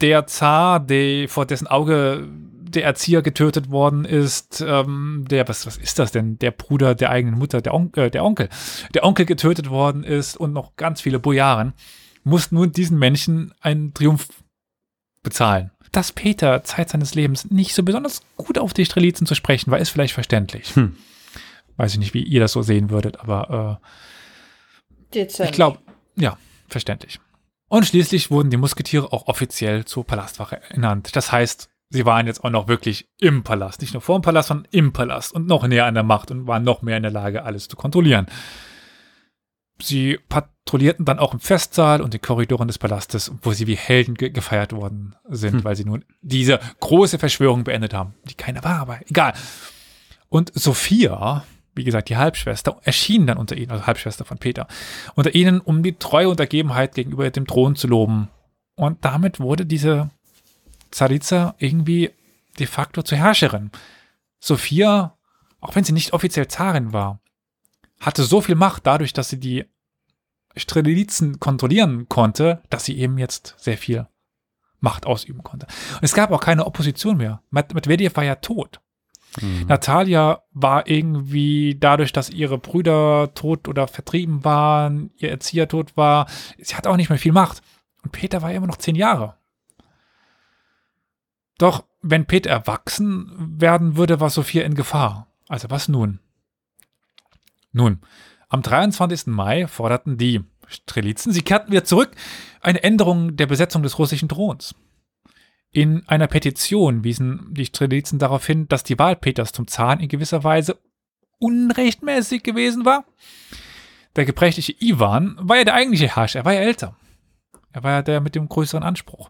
[0.00, 2.28] der Zar, der, vor dessen Auge
[2.76, 6.38] der Erzieher getötet worden ist, ähm, der, was, was ist das denn?
[6.38, 8.48] Der Bruder der eigenen Mutter, der, On äh, der Onkel,
[8.94, 11.72] der Onkel getötet worden ist und noch ganz viele Bojaren,
[12.24, 14.28] mussten nun diesen Menschen einen Triumph
[15.22, 15.70] bezahlen.
[15.92, 19.78] Dass Peter Zeit seines Lebens nicht so besonders gut auf die Strelitzen zu sprechen war,
[19.78, 20.74] ist vielleicht verständlich.
[20.76, 20.96] Hm.
[21.76, 23.80] Weiß ich nicht, wie ihr das so sehen würdet, aber
[25.12, 25.78] äh, ich glaube,
[26.16, 26.36] ja,
[26.68, 27.20] verständlich.
[27.68, 31.16] Und schließlich wurden die Musketiere auch offiziell zur Palastwache ernannt.
[31.16, 33.80] Das heißt, sie waren jetzt auch noch wirklich im Palast.
[33.80, 36.46] Nicht nur vor dem Palast, sondern im Palast und noch näher an der Macht und
[36.46, 38.26] waren noch mehr in der Lage, alles zu kontrollieren.
[39.82, 44.14] Sie patrouillierten dann auch im Festsaal und den Korridoren des Palastes, wo sie wie Helden
[44.14, 45.64] ge gefeiert worden sind, Hm.
[45.64, 49.34] weil sie nun diese große Verschwörung beendet haben, die keine war, aber egal.
[50.28, 51.44] Und Sophia,
[51.76, 54.66] wie gesagt, die Halbschwester, erschien dann unter ihnen, also Halbschwester von Peter,
[55.14, 58.28] unter ihnen, um die treue Untergebenheit gegenüber dem Thron zu loben.
[58.74, 60.10] Und damit wurde diese
[60.90, 62.10] Zaritza irgendwie
[62.58, 63.70] de facto zur Herrscherin.
[64.40, 65.16] Sophia,
[65.60, 67.20] auch wenn sie nicht offiziell Zarin war,
[68.00, 69.64] hatte so viel Macht dadurch, dass sie die
[70.56, 74.06] Strelitzen kontrollieren konnte, dass sie eben jetzt sehr viel
[74.80, 75.66] Macht ausüben konnte.
[75.94, 77.42] Und es gab auch keine Opposition mehr.
[77.50, 78.80] Med- Medvedev war ja tot.
[79.40, 79.66] Mhm.
[79.68, 86.26] Natalia war irgendwie dadurch, dass ihre Brüder tot oder vertrieben waren, ihr Erzieher tot war,
[86.58, 87.62] sie hat auch nicht mehr viel Macht.
[88.02, 89.34] Und Peter war immer noch zehn Jahre.
[91.58, 95.26] Doch wenn Peter erwachsen werden würde, war Sophia in Gefahr.
[95.48, 96.20] Also was nun?
[97.72, 98.00] Nun,
[98.48, 99.26] am 23.
[99.26, 102.12] Mai forderten die Strelitzen, sie kehrten wieder zurück,
[102.60, 104.74] eine Änderung der Besetzung des russischen Throns.
[105.72, 110.08] In einer Petition wiesen die Strelitzen darauf hin, dass die Wahl Peters zum Zahn in
[110.08, 110.78] gewisser Weise
[111.38, 113.04] unrechtmäßig gewesen war.
[114.16, 116.96] Der gebrechliche Iwan war ja der eigentliche Herrscher, er war ja älter.
[117.72, 119.28] Er war ja der mit dem größeren Anspruch.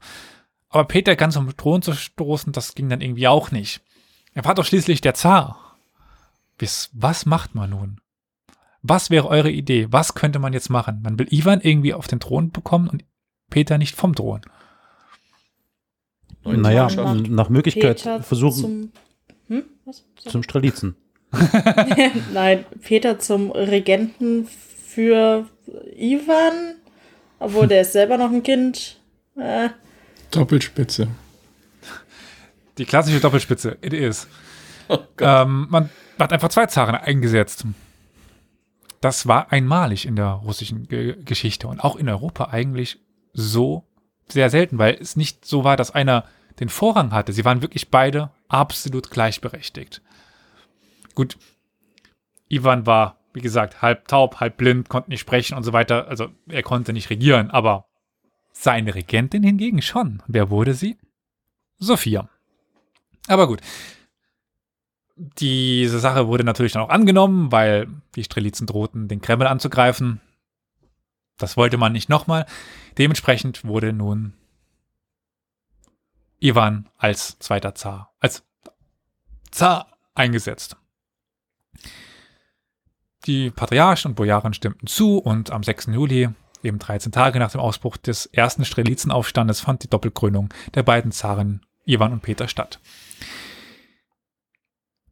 [0.68, 3.80] Aber Peter ganz vom Thron zu stoßen, das ging dann irgendwie auch nicht.
[4.34, 5.76] Er war doch schließlich der Zar.
[6.93, 8.01] Was macht man nun?
[8.82, 9.89] Was wäre eure Idee?
[9.91, 11.01] Was könnte man jetzt machen?
[11.03, 13.05] Man will Iwan irgendwie auf den Thron bekommen und
[13.51, 14.43] Peter nicht vom Thron.
[16.47, 16.89] Neuen Naja,
[17.29, 18.93] nach Möglichkeit Peter versuchen Zum,
[19.49, 19.65] hm?
[19.85, 20.05] Was?
[20.17, 20.97] zum Strelitzen.
[22.33, 24.47] Nein, Peter zum Regenten
[24.87, 25.47] für
[25.97, 26.77] Ivan,
[27.39, 28.99] obwohl der ist selber noch ein Kind.
[29.37, 29.71] Äh,
[30.31, 31.09] Doppelspitze.
[32.79, 34.27] Die klassische Doppelspitze, it is.
[34.89, 34.99] Oh.
[35.21, 37.65] Ähm, man hat einfach zwei Zaren eingesetzt.
[39.01, 42.99] Das war einmalig in der russischen Ge Geschichte und auch in Europa eigentlich
[43.33, 43.85] so
[44.29, 46.25] sehr selten, weil es nicht so war, dass einer
[46.61, 47.33] den Vorrang hatte.
[47.33, 50.03] Sie waren wirklich beide absolut gleichberechtigt.
[51.15, 51.37] Gut,
[52.49, 56.09] Ivan war, wie gesagt, halb taub, halb blind, konnte nicht sprechen und so weiter.
[56.09, 57.87] Also er konnte nicht regieren, aber
[58.53, 60.23] seine Regentin hingegen schon.
[60.27, 60.97] Wer wurde sie?
[61.79, 62.29] Sophia.
[63.29, 63.61] Aber gut.
[65.17, 70.21] Diese Sache wurde natürlich dann auch angenommen, weil die Strelitzen drohten, den Kreml anzugreifen.
[71.39, 72.47] Das wollte man nicht nochmal.
[72.99, 74.35] Dementsprechend wurde nun
[76.39, 78.45] Ivan als zweiter Zar, als
[79.51, 80.76] Zar eingesetzt.
[83.26, 85.87] Die Patriarchen und Bojaren stimmten zu und am 6.
[85.87, 86.28] Juli,
[86.62, 91.64] eben 13 Tage nach dem Ausbruch des ersten Strelitzenaufstandes, fand die Doppelkrönung der beiden Zaren
[91.84, 92.80] Ivan und Peter statt.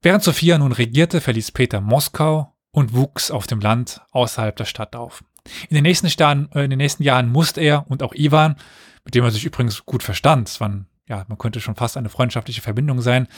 [0.02, 4.94] Während Sophia nun regierte, verließ Peter Moskau und wuchs auf dem Land außerhalb der Stadt
[4.96, 5.24] auf.
[5.68, 8.56] In den nächsten, Jahren, äh, in den nächsten Jahren musste er und auch Ivan,
[9.04, 12.08] mit dem er sich übrigens gut verstand, es waren, ja, man könnte schon fast eine
[12.08, 13.28] freundschaftliche Verbindung sein,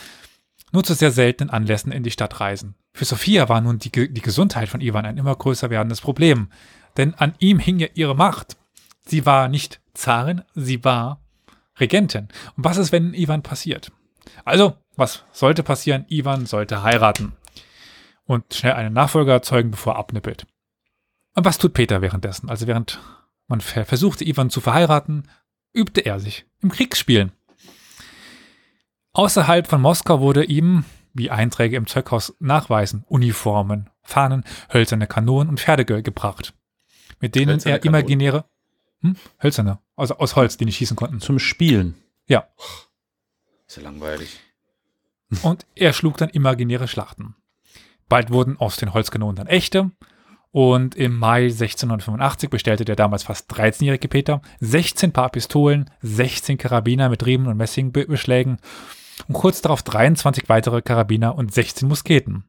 [0.73, 2.75] nur zu sehr seltenen Anlässen in die Stadt reisen.
[2.93, 6.49] Für Sophia war nun die, die Gesundheit von Ivan ein immer größer werdendes Problem,
[6.97, 8.57] denn an ihm hing ja ihre Macht.
[9.05, 11.21] Sie war nicht Zarin, sie war
[11.79, 12.29] Regentin.
[12.57, 13.93] Und was ist, wenn Ivan passiert?
[14.45, 16.07] Also, was sollte passieren?
[16.09, 17.33] Ivan sollte heiraten
[18.25, 20.47] und schnell einen Nachfolger erzeugen, bevor er abnippelt.
[21.35, 22.49] Und was tut Peter währenddessen?
[22.49, 22.99] Also während
[23.47, 25.29] man ver versuchte, Ivan zu verheiraten,
[25.73, 27.33] übte er sich im Kriegsspielen.
[29.17, 35.59] Außerhalb von Moskau wurde ihm, wie Einträge im Zeughaus nachweisen, Uniformen, Fahnen, hölzerne Kanonen und
[35.59, 36.53] Pferde ge gebracht,
[37.19, 38.45] mit denen Hölzerne er imaginäre,
[39.01, 39.17] hm?
[39.43, 41.21] hölzerne, also aus Holz, die nicht schießen konnten.
[41.21, 41.95] Zum Spielen.
[42.27, 42.47] Ja,
[43.67, 44.39] Ist ja langweilig.
[45.43, 47.37] und er schlug dann imaginäre Schlachten.
[48.11, 49.93] Bald wurden aus den Holzkanonen dann echte.
[50.51, 57.09] Und im Mai 1685 bestellte der damals fast 13-jährige Peter 16 Paar Pistolen, 16 Karabiner
[57.09, 58.59] mit Riemen und Messingbeschlägen
[59.29, 62.45] und kurz darauf 23 weitere Karabiner und 16 Musketen.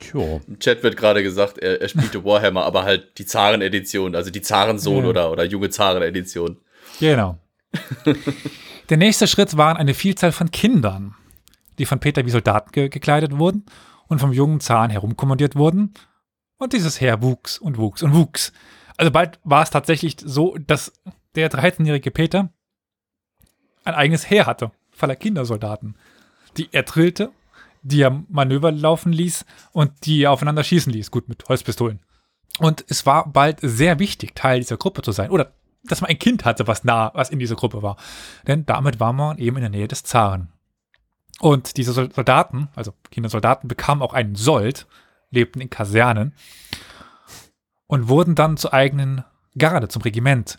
[0.00, 0.40] Tja.
[0.48, 4.42] Im Chat wird gerade gesagt, er, er spielte Warhammer, aber halt die Zaren-Edition, also die
[4.42, 5.10] Zarensohn Ja.
[5.10, 6.58] oder, oder junge Zaren-Edition.
[7.00, 7.38] Genau.
[8.90, 11.14] Der nächste Schritt waren eine Vielzahl von Kindern,
[11.78, 13.64] die von Peter wie Soldaten ge gekleidet wurden
[14.08, 15.94] und vom jungen Zahn herumkommandiert wurden.
[16.58, 18.52] Und dieses Heer wuchs und wuchs und wuchs.
[18.96, 20.92] Also bald war es tatsächlich so, dass
[21.34, 22.50] der 13-jährige Peter
[23.84, 25.96] ein eigenes Heer hatte, voller Kindersoldaten,
[26.56, 27.30] die er drillte,
[27.82, 31.10] die er Manöver laufen ließ und die er aufeinander schießen ließ.
[31.10, 32.00] Gut, mit Holzpistolen.
[32.58, 35.30] Und es war bald sehr wichtig, Teil dieser Gruppe zu sein.
[35.30, 37.96] Oder dass man ein Kind hatte, was nah, was in dieser Gruppe war.
[38.46, 40.48] Denn damit war man eben in der Nähe des Zaren.
[41.40, 44.86] Und diese Sol- Soldaten, also Kindersoldaten, bekamen auch einen Sold,
[45.30, 46.32] lebten in Kasernen
[47.86, 49.24] und wurden dann zur eigenen
[49.58, 50.58] Garde, zum Regiment.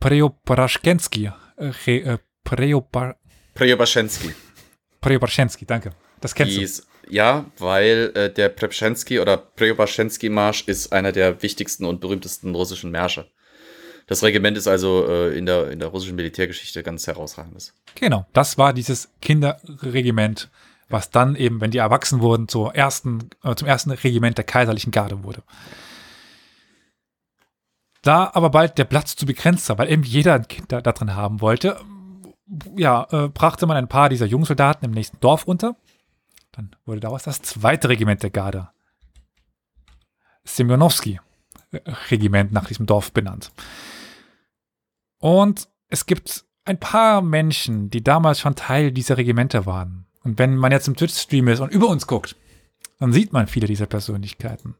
[0.00, 1.32] Preobrashensky.
[1.58, 3.16] Äh, äh, Preobar-
[3.54, 4.34] Preobrashensky.
[5.00, 5.90] Preobrashensky, danke.
[6.20, 6.60] Das kennst du.
[6.60, 12.90] Dies, ja, weil äh, der Prepschensky oder Preobrashensky-Marsch ist einer der wichtigsten und berühmtesten russischen
[12.90, 13.30] Märsche.
[14.06, 17.74] Das Regiment ist also äh, in, der, in der russischen Militärgeschichte ganz herausragendes.
[17.94, 20.50] Genau, das war dieses Kinderregiment,
[20.88, 24.92] was dann eben, wenn die erwachsen wurden, zur ersten, äh, zum ersten Regiment der kaiserlichen
[24.92, 25.42] Garde wurde.
[28.02, 30.92] Da aber bald der Platz zu begrenzt war, weil eben jeder ein Kind da, da
[30.92, 31.80] drin haben wollte,
[32.76, 35.76] ja, äh, brachte man ein paar dieser Jungsoldaten im nächsten Dorf unter.
[36.52, 38.68] Dann wurde daraus das zweite Regiment der Garde.
[40.44, 43.52] Semjonowski-Regiment nach diesem Dorf benannt.
[45.18, 50.06] Und es gibt ein paar Menschen, die damals schon Teil dieser Regimente waren.
[50.24, 52.36] Und wenn man jetzt im Twitch-Stream ist und über uns guckt,
[52.98, 54.76] dann sieht man viele dieser Persönlichkeiten.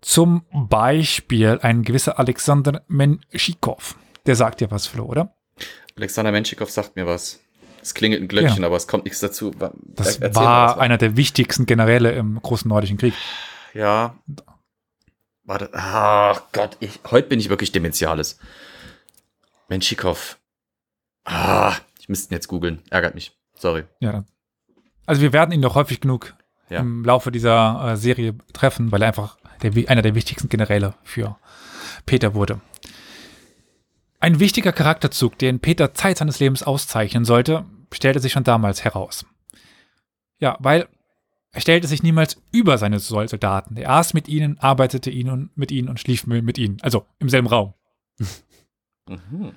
[0.00, 3.96] Zum Beispiel ein gewisser Alexander Menschikow.
[4.26, 5.34] Der sagt dir was, Flo, oder?
[5.98, 7.40] Alexander Menschikow sagt mir was.
[7.82, 9.50] Es klingelt ein Glöckchen, aber es kommt nichts dazu.
[9.50, 13.14] Das er- erzähl war einer der wichtigsten Generäle im Großen Nordischen Krieg.
[13.74, 14.16] Ja.
[15.44, 15.70] Warte.
[15.72, 18.38] Ach Gott, ich, heute bin ich wirklich dementiales.
[19.68, 20.38] Menschikow.
[21.24, 22.82] Ah, ich müsste ihn jetzt googeln.
[22.90, 23.36] Ärgert mich.
[23.54, 23.84] Sorry.
[24.00, 24.24] Ja.
[25.06, 26.34] Also wir werden ihn doch häufig genug
[26.70, 26.80] Ja.
[26.80, 31.36] im Laufe dieser äh, Serie treffen, weil er einfach der, einer der wichtigsten Generäle für
[32.06, 32.60] Peter wurde.
[34.20, 39.24] Ein wichtiger Charakterzug, den Peter Zeit seines Lebens auszeichnen sollte, stellte sich schon damals heraus.
[40.40, 40.88] Ja, weil
[41.52, 43.76] er stellte sich niemals über seine Soldaten.
[43.76, 46.78] Er aß mit ihnen, arbeitete ihnen und mit ihnen und schlief mit ihnen.
[46.82, 47.74] Also im selben Raum.
[49.10, 49.54] Mhm.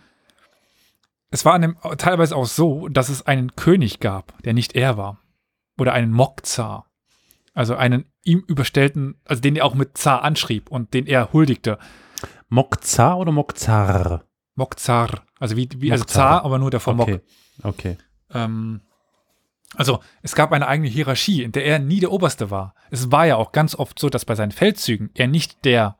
[1.29, 5.19] Es war einem teilweise auch so, dass es einen König gab, der nicht er war.
[5.77, 6.89] Oder einen Mokzar.
[7.53, 11.79] Also einen ihm überstellten, also den er auch mit Zar anschrieb und den er huldigte.
[12.47, 14.23] Mokzar oder Mokzar?
[14.55, 15.25] Mokzar.
[15.39, 16.03] Also wie, wie also.
[16.05, 17.01] Zar, aber nur der Mok.
[17.01, 17.19] Okay.
[17.63, 17.97] Okay.
[18.33, 18.81] Ähm,
[19.75, 22.75] also es gab eine eigene Hierarchie, in der er nie der Oberste war.
[22.89, 25.97] Es war ja auch ganz oft so, dass bei seinen Feldzügen er nicht der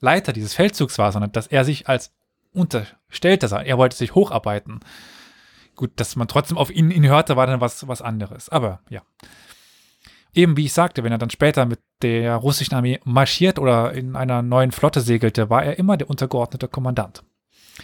[0.00, 2.12] Leiter dieses Feldzugs war, sondern dass er sich als
[2.52, 3.60] Unterstellter sah.
[3.62, 4.80] Er wollte sich hocharbeiten.
[5.76, 8.48] Gut, dass man trotzdem auf ihn, ihn hörte, war dann was, was anderes.
[8.48, 9.02] Aber ja.
[10.32, 14.14] Eben wie ich sagte, wenn er dann später mit der russischen Armee marschiert oder in
[14.14, 17.24] einer neuen Flotte segelte, war er immer der untergeordnete Kommandant.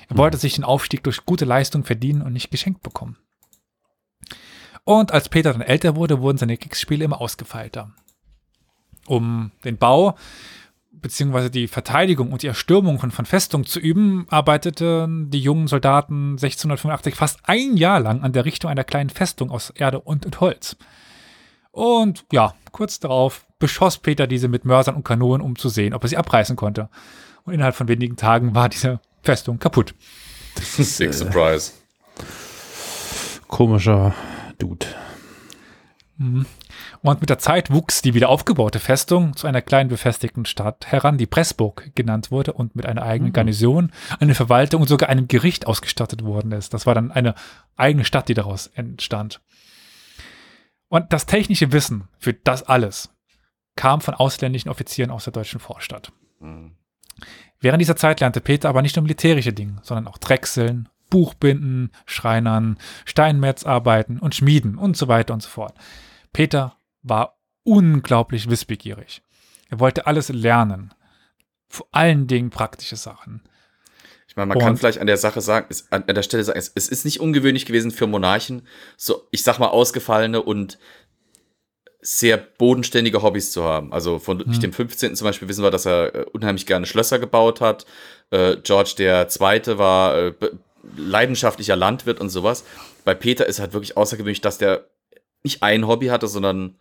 [0.09, 3.17] Er wollte sich den Aufstieg durch gute Leistung verdienen und nicht geschenkt bekommen.
[4.85, 7.91] Und als Peter dann älter wurde, wurden seine Kriegsspiele immer ausgefeilter.
[9.07, 10.17] Um den Bau
[10.93, 11.51] bzw.
[11.51, 17.15] die Verteidigung und die Erstürmung von, von Festungen zu üben, arbeiteten die jungen Soldaten 1685
[17.15, 20.77] fast ein Jahr lang an der Richtung einer kleinen Festung aus Erde und, und Holz.
[21.71, 26.05] Und ja, kurz darauf beschoss Peter diese mit Mörsern und Kanonen, um zu sehen, ob
[26.05, 26.89] er sie abreißen konnte.
[27.45, 29.95] Und innerhalb von wenigen Tagen war diese Festung kaputt.
[30.99, 31.73] Big Surprise.
[33.49, 34.15] Komischer
[34.59, 34.87] Dude.
[36.19, 41.19] Und mit der Zeit wuchs die wieder aufgebaute Festung zu einer kleinen befestigten Stadt heran,
[41.19, 45.67] die Pressburg genannt wurde und mit einer eigenen Garnison, einer Verwaltung und sogar einem Gericht
[45.67, 46.73] ausgestattet worden ist.
[46.73, 47.35] Das war dann eine
[47.77, 49.43] eigene Stadt, die daraus entstand.
[50.89, 53.11] Und das technische Wissen für das alles
[53.75, 56.13] kam von ausländischen Offizieren aus der deutschen Vorstadt.
[56.41, 56.77] Mhm.
[57.61, 62.79] Während dieser Zeit lernte Peter aber nicht nur militärische Dinge, sondern auch Drechseln, Buchbinden, Schreinern,
[63.05, 65.75] Steinmetzarbeiten und Schmieden und so weiter und so fort.
[66.33, 69.23] Peter war unglaublich wissbegierig.
[69.69, 70.93] Er wollte alles lernen.
[71.69, 73.43] Vor allen Dingen praktische Sachen.
[74.29, 76.45] Ich meine, man kann Und- vielleicht an der Sache sagen, es, an, an der Stelle
[76.45, 80.79] sagen, es, es ist nicht ungewöhnlich gewesen für Monarchen, so, ich sag mal, ausgefallene und
[82.09, 83.93] sehr bodenständige Hobbys zu haben.
[83.93, 85.17] Also von Ludwig dem 15.
[85.17, 87.85] zum Beispiel wissen wir, dass er äh, unheimlich gerne Schlösser gebaut hat.
[88.31, 90.33] Äh, George der Zweite war äh,
[90.97, 92.63] leidenschaftlicher Landwirt und sowas.
[93.05, 94.85] Bei Peter ist halt wirklich außergewöhnlich, dass der
[95.43, 96.77] nicht ein Hobby hatte, sondern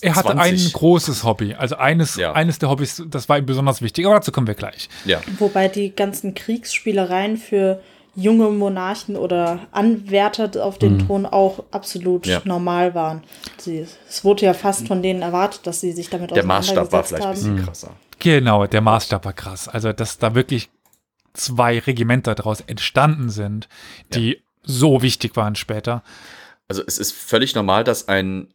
[0.00, 0.66] Er hatte 20.
[0.66, 1.54] ein großes Hobby.
[1.54, 2.32] Also eines, Ja.
[2.32, 4.04] eines der Hobbys, das war ihm besonders wichtig.
[4.06, 4.88] Aber dazu kommen wir gleich.
[5.04, 7.80] Ja, Wobei die ganzen Kriegsspielereien für
[8.16, 12.40] junge Monarchen oder Anwärter auf den Thron auch absolut Ja.
[12.44, 13.22] normal waren.
[13.58, 17.04] Sie, es wurde ja fast von denen erwartet, dass sie sich damit der Maßstab war
[17.04, 17.34] vielleicht ein haben.
[17.34, 17.90] bisschen krasser.
[18.18, 19.68] Genau, der Maßstab war krass.
[19.68, 20.70] Also, dass da wirklich
[21.34, 23.68] zwei Regimenter daraus entstanden sind,
[24.14, 26.02] die so wichtig waren später.
[26.68, 28.48] Also es ist völlig normal, dass ein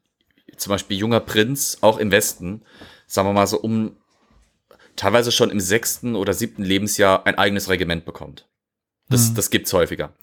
[0.58, 2.64] zum Beispiel junger Prinz auch im Westen,
[3.08, 3.96] sagen wir mal so um
[4.96, 8.48] teilweise schon im sechsten oder siebten Lebensjahr ein eigenes Regiment bekommt.
[9.12, 9.36] Das, Mhm.
[9.36, 10.14] das gibt's häufiger.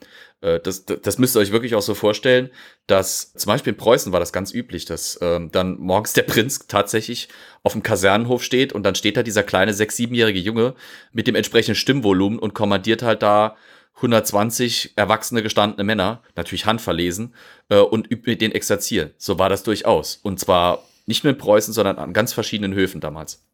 [0.40, 2.50] Äh, Das, das, das müsst ihr euch wirklich auch so vorstellen,
[2.86, 6.66] dass zum Beispiel in Preußen war das ganz üblich, dass ähm, dann morgens der Prinz
[6.66, 7.28] tatsächlich
[7.62, 10.74] auf dem Kasernenhof steht und dann steht da dieser kleine sechs-, siebenjährige Junge
[11.12, 13.56] mit dem entsprechenden Stimmvolumen und kommandiert halt da
[13.96, 17.34] 120 erwachsene gestandene Männer, natürlich handverlesen,
[17.68, 19.10] äh, und übt mit denen exerzieren.
[19.18, 20.16] So war das durchaus.
[20.22, 23.44] Und zwar nicht nur in Preußen, sondern an ganz verschiedenen Höfen damals.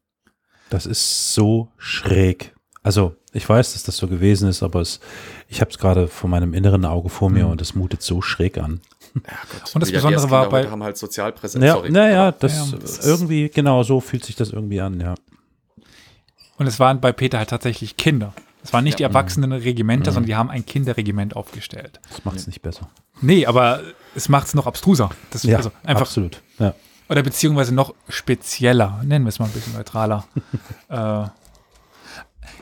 [0.69, 2.54] Das ist so schräg.
[2.85, 4.99] Also, ich weiß, dass das so gewesen ist, aber es,
[5.49, 8.59] ich habe es gerade vor meinem inneren Auge vor mir und es mutet so schräg
[8.59, 8.79] an.
[9.15, 9.21] Ja.
[9.73, 11.63] Und das Besondere war bei- heute haben halt Sozialpräsenz.
[11.65, 11.89] Ja, sorry.
[11.89, 15.15] naja, das, Ja, das irgendwie, genau so fühlt sich das irgendwie an, ja.
[16.57, 18.33] Und es waren bei Peter halt tatsächlich Kinder.
[18.63, 19.07] Es waren nicht Ja.
[19.07, 21.99] die erwachsenen Regimenter, sondern die haben ein Kinderregiment aufgestellt.
[22.09, 22.89] Das macht es nicht besser.
[23.21, 23.81] Nee, aber
[24.15, 25.09] es macht es noch abstruser.
[25.31, 26.41] Das, Ja, also einfach, absolut.
[26.59, 26.75] Ja.
[27.09, 29.01] Oder beziehungsweise noch spezieller.
[29.03, 30.25] Nennen wir es mal ein bisschen neutraler.
[30.89, 31.25] äh,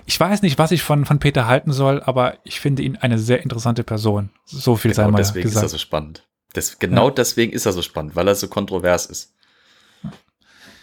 [0.05, 3.17] ich weiß nicht, was ich von, von Peter halten soll, aber ich finde ihn eine
[3.19, 4.29] sehr interessante Person.
[4.45, 5.71] So viel sei Genau mal deswegen ist er gesagt.
[5.71, 6.27] so spannend.
[6.53, 7.13] Das, genau Ja.
[7.15, 9.33] deswegen ist er so spannend, weil er so kontrovers ist.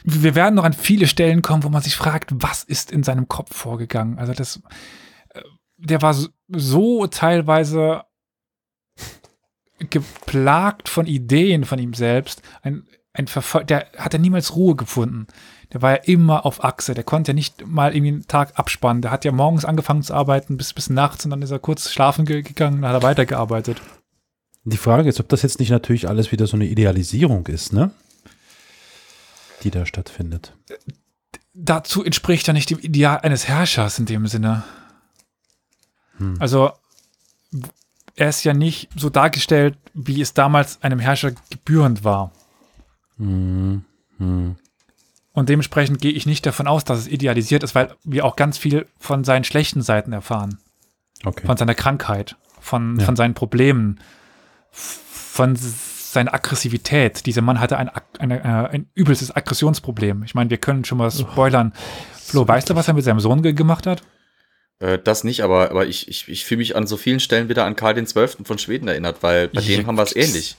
[0.02, 3.28] wir werden noch an viele Stellen kommen, wo man sich fragt, was ist in seinem
[3.28, 4.18] Kopf vorgegangen.
[4.18, 4.62] Also das,
[5.34, 5.42] äh,
[5.76, 6.14] der war
[6.48, 8.04] so- teilweise
[9.78, 12.42] geplagt von Ideen von ihm selbst.
[12.62, 15.26] Ein, ein Verfol der hat ja niemals Ruhe gefunden.
[15.72, 16.94] Der war ja immer auf Achse.
[16.94, 19.02] Der konnte ja nicht mal irgendwie einen Tag abspannen.
[19.02, 21.90] Der hat ja morgens angefangen zu arbeiten bis, bis nachts und dann ist er kurz
[21.90, 23.80] schlafen ge gegangen und hat er weitergearbeitet.
[24.64, 27.92] Die Frage ist, ob das jetzt nicht natürlich alles wieder so eine Idealisierung ist, ne?
[29.62, 30.54] Die da stattfindet.
[31.54, 34.62] dazu entspricht ja nicht dem Ideal eines Herrschers in dem Sinne.
[36.38, 36.72] Also
[37.50, 37.68] w-
[38.16, 42.32] er ist ja nicht so dargestellt, wie es damals einem Herrscher gebührend war.
[43.16, 43.84] Hm,
[44.18, 44.56] hm.
[45.32, 48.58] Und dementsprechend gehe ich nicht davon aus, dass es idealisiert ist, weil wir auch ganz
[48.58, 50.58] viel von seinen schlechten Seiten erfahren.
[51.24, 51.46] Okay.
[51.46, 53.04] Von seiner Krankheit, von, Ja.
[53.06, 54.00] von seinen Problemen,
[54.72, 57.26] von seiner Aggressivität.
[57.26, 60.24] Dieser Mann hatte ein, eine, äh, ein übelstes Aggressionsproblem.
[60.24, 61.72] Ich meine, wir können schon mal spoilern.
[62.20, 64.02] Flo, weißt du, was er mit seinem Sohn ge gemacht hat?
[64.80, 67.64] Äh, das nicht, aber, aber ich, ich, ich fühle mich an so vielen Stellen wieder
[67.64, 68.44] an Karl XII.
[68.44, 70.56] von Schweden erinnert, weil bei Ja, dem haben wir es ähnlich.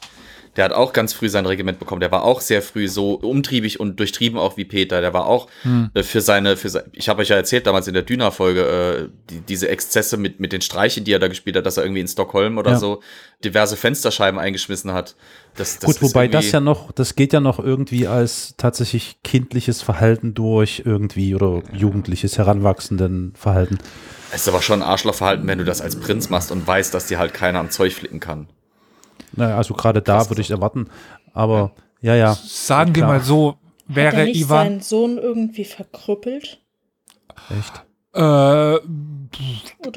[0.58, 2.02] Der hat auch ganz früh sein Regiment bekommen.
[2.02, 5.00] Der war auch sehr früh so umtriebig und durchtrieben auch wie Peter.
[5.00, 5.48] Der war auch
[5.94, 9.10] äh, für seine, für sein, ich habe euch ja erzählt damals in der Düner-Folge, äh,
[9.30, 12.02] die, diese Exzesse mit, mit den Streichen, die er da gespielt hat, dass er irgendwie
[12.02, 12.78] in Stockholm oder Ja.
[12.78, 13.02] so
[13.46, 15.16] diverse Fensterscheiben eingeschmissen hat.
[15.56, 19.82] Das, das Gut, wobei das ja noch, das geht ja noch irgendwie als tatsächlich kindliches
[19.82, 23.80] Verhalten durch irgendwie oder jugendliches Heranwachsendenverhalten.
[24.34, 27.08] Es ist aber schon ein Arschlochverhalten, wenn du das als Prinz machst und weißt, dass
[27.08, 28.48] dir halt keiner am Zeug flicken kann.
[29.34, 30.90] Naja, also gerade da würde ich erwarten.
[31.34, 31.72] Aber
[32.02, 32.34] ja, ja.
[32.34, 33.58] Sagen wir mal so, Hat
[33.88, 36.62] wäre er nicht Ivan seinen Sohn irgendwie verkrüppelt?
[37.50, 37.86] Echt?
[38.14, 38.80] äh,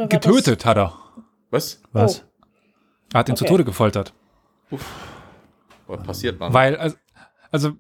[0.09, 0.93] getötet, hat er.
[1.51, 1.81] Was?
[1.93, 2.21] Was?
[2.21, 2.25] Oh.
[3.13, 3.53] Er hat ihn zu Okay.
[3.53, 4.13] Tode gefoltert.
[5.87, 6.53] Was passiert, Mann?
[6.53, 6.97] Weil, also,
[7.51, 7.73] Also,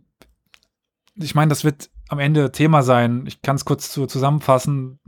[1.16, 3.24] ich meine, das wird am Ende Thema sein.
[3.26, 5.00] Ich kann es kurz zu, zusammenfassen.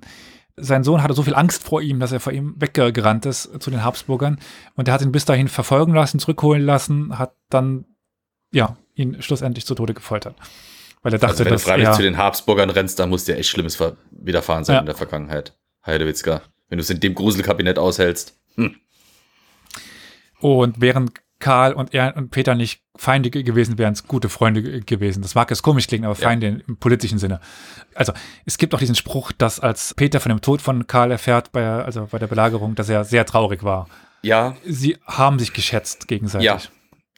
[0.58, 3.70] Sein Sohn hatte so viel Angst vor ihm, dass er vor ihm weggerannt ist zu
[3.70, 4.38] den Habsburgern.
[4.74, 7.84] Und er hat ihn bis dahin verfolgen lassen, zurückholen lassen, hat dann,
[8.52, 10.34] ja, ihn schlussendlich zu Tode gefoltert.
[11.02, 13.24] Weil er dachte, Also wenn du dass freiwillig er, zu den Habsburgern rennst, dann muss
[13.24, 13.78] dir echt Schlimmes
[14.10, 14.80] widerfahren sein Ja.
[14.80, 15.56] in der Vergangenheit.
[15.84, 16.40] Heidewitzka.
[16.68, 18.36] Wenn du es in dem Gruselkabinett aushältst.
[20.40, 21.12] Und während
[21.46, 25.22] Karl und er und Peter nicht Feinde ge- gewesen wären, es gute Freunde ge- gewesen.
[25.22, 26.26] Das mag jetzt komisch klingen, aber Ja.
[26.28, 27.38] Feinde im politischen Sinne.
[27.94, 28.12] Also
[28.46, 31.64] es gibt auch diesen Spruch, dass als Peter von dem Tod von Karl erfährt, bei,
[31.64, 33.88] also bei der Belagerung, dass er sehr traurig war.
[34.22, 36.46] Ja, Sie haben sich geschätzt gegenseitig.
[36.46, 36.58] Ja,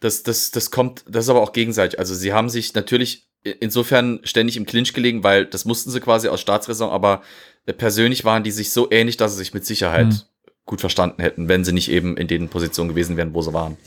[0.00, 1.98] das, das, das kommt, das ist aber auch gegenseitig.
[1.98, 6.28] Also sie haben sich natürlich insofern ständig im Clinch gelegen, weil das mussten sie quasi
[6.28, 7.22] aus Staatsräson, aber
[7.66, 10.20] äh, persönlich waren die sich so ähnlich, dass sie sich mit Sicherheit Hm.
[10.66, 13.78] gut verstanden hätten, wenn sie nicht eben in den Positionen gewesen wären, wo sie waren.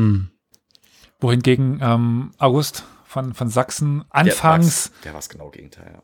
[0.00, 0.30] Hm.
[1.20, 6.02] Wohingegen ähm, August von, von Sachsen Der anfangs, war's- Der war es genau Gegenteil, ja.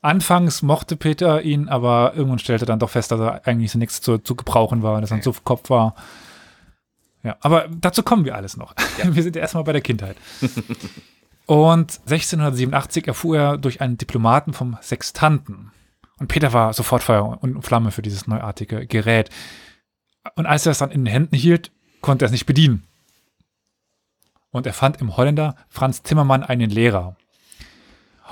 [0.00, 4.00] anfangs mochte Peter ihn, aber irgendwann stellte dann doch fest, dass er eigentlich so nichts
[4.00, 5.94] zu, zu gebrauchen war, dass er ein Suffkopf war.
[7.22, 8.74] Ja, aber dazu kommen wir alles noch.
[9.02, 10.16] Wir sind ja erstmal bei der Kindheit.
[11.46, 15.70] Und 1687 erfuhr er durch einen Diplomaten vom Sextanten.
[16.18, 19.30] Und Peter war sofort Feuer und Flamme für dieses neuartige Gerät.
[20.36, 21.70] Und als er es dann in den Händen hielt,
[22.00, 22.84] konnte er es nicht bedienen.
[24.54, 27.16] Und er fand im Holländer Franz Zimmermann einen Lehrer.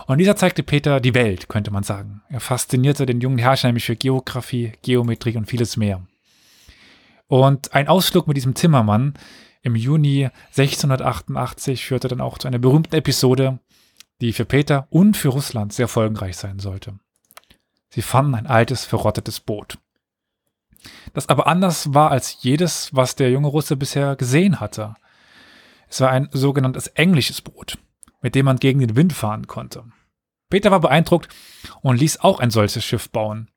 [0.06, 2.22] Und dieser zeigte Peter die Welt, könnte man sagen.
[2.28, 6.00] Er faszinierte den jungen Herrscher nämlich für Geografie, Geometrie und vieles mehr.
[7.26, 9.14] Und ein Ausflug mit diesem Zimmermann
[9.62, 13.58] im Juni 1688 führte dann auch zu einer berühmten Episode,
[14.20, 16.94] die für Peter und für Russland sehr folgenreich sein sollte.
[17.90, 19.76] Sie fanden ein altes, verrottetes Boot.
[21.14, 24.94] Das aber anders war als jedes, was der junge Russe bisher gesehen hatte.
[25.92, 27.76] Es war ein sogenanntes englisches Boot,
[28.22, 29.84] mit dem man gegen den Wind fahren konnte.
[30.48, 31.28] Peter war beeindruckt
[31.82, 33.50] und ließ auch ein solches Schiff bauen.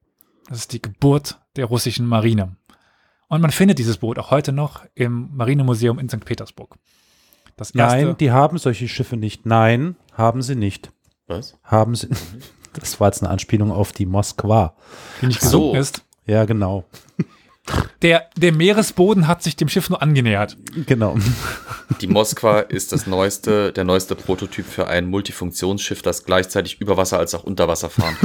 [0.49, 2.57] Das ist die Geburt der russischen Marine.
[3.29, 6.25] Und man findet dieses Boot auch heute noch im Marinemuseum in St.
[6.25, 6.75] Petersburg.
[7.55, 9.45] Das erste, Nein, die haben solche Schiffe nicht.
[9.45, 10.91] Nein, haben sie nicht.
[11.27, 11.57] Was?
[11.63, 12.09] Haben sie.
[12.73, 14.75] Das war jetzt eine Anspielung auf die Moskwa.
[15.21, 15.71] die nicht Ach so.
[15.71, 16.05] gesunken ist.
[16.25, 16.83] Ja, genau.
[18.01, 20.55] Der, der Meeresboden hat sich dem Schiff nur angenähert.
[20.85, 21.17] Genau.
[22.01, 27.17] Die Moskwa ist das neueste, der neueste Prototyp für ein Multifunktionsschiff, das gleichzeitig über Wasser
[27.17, 28.15] als auch unter Wasser fahren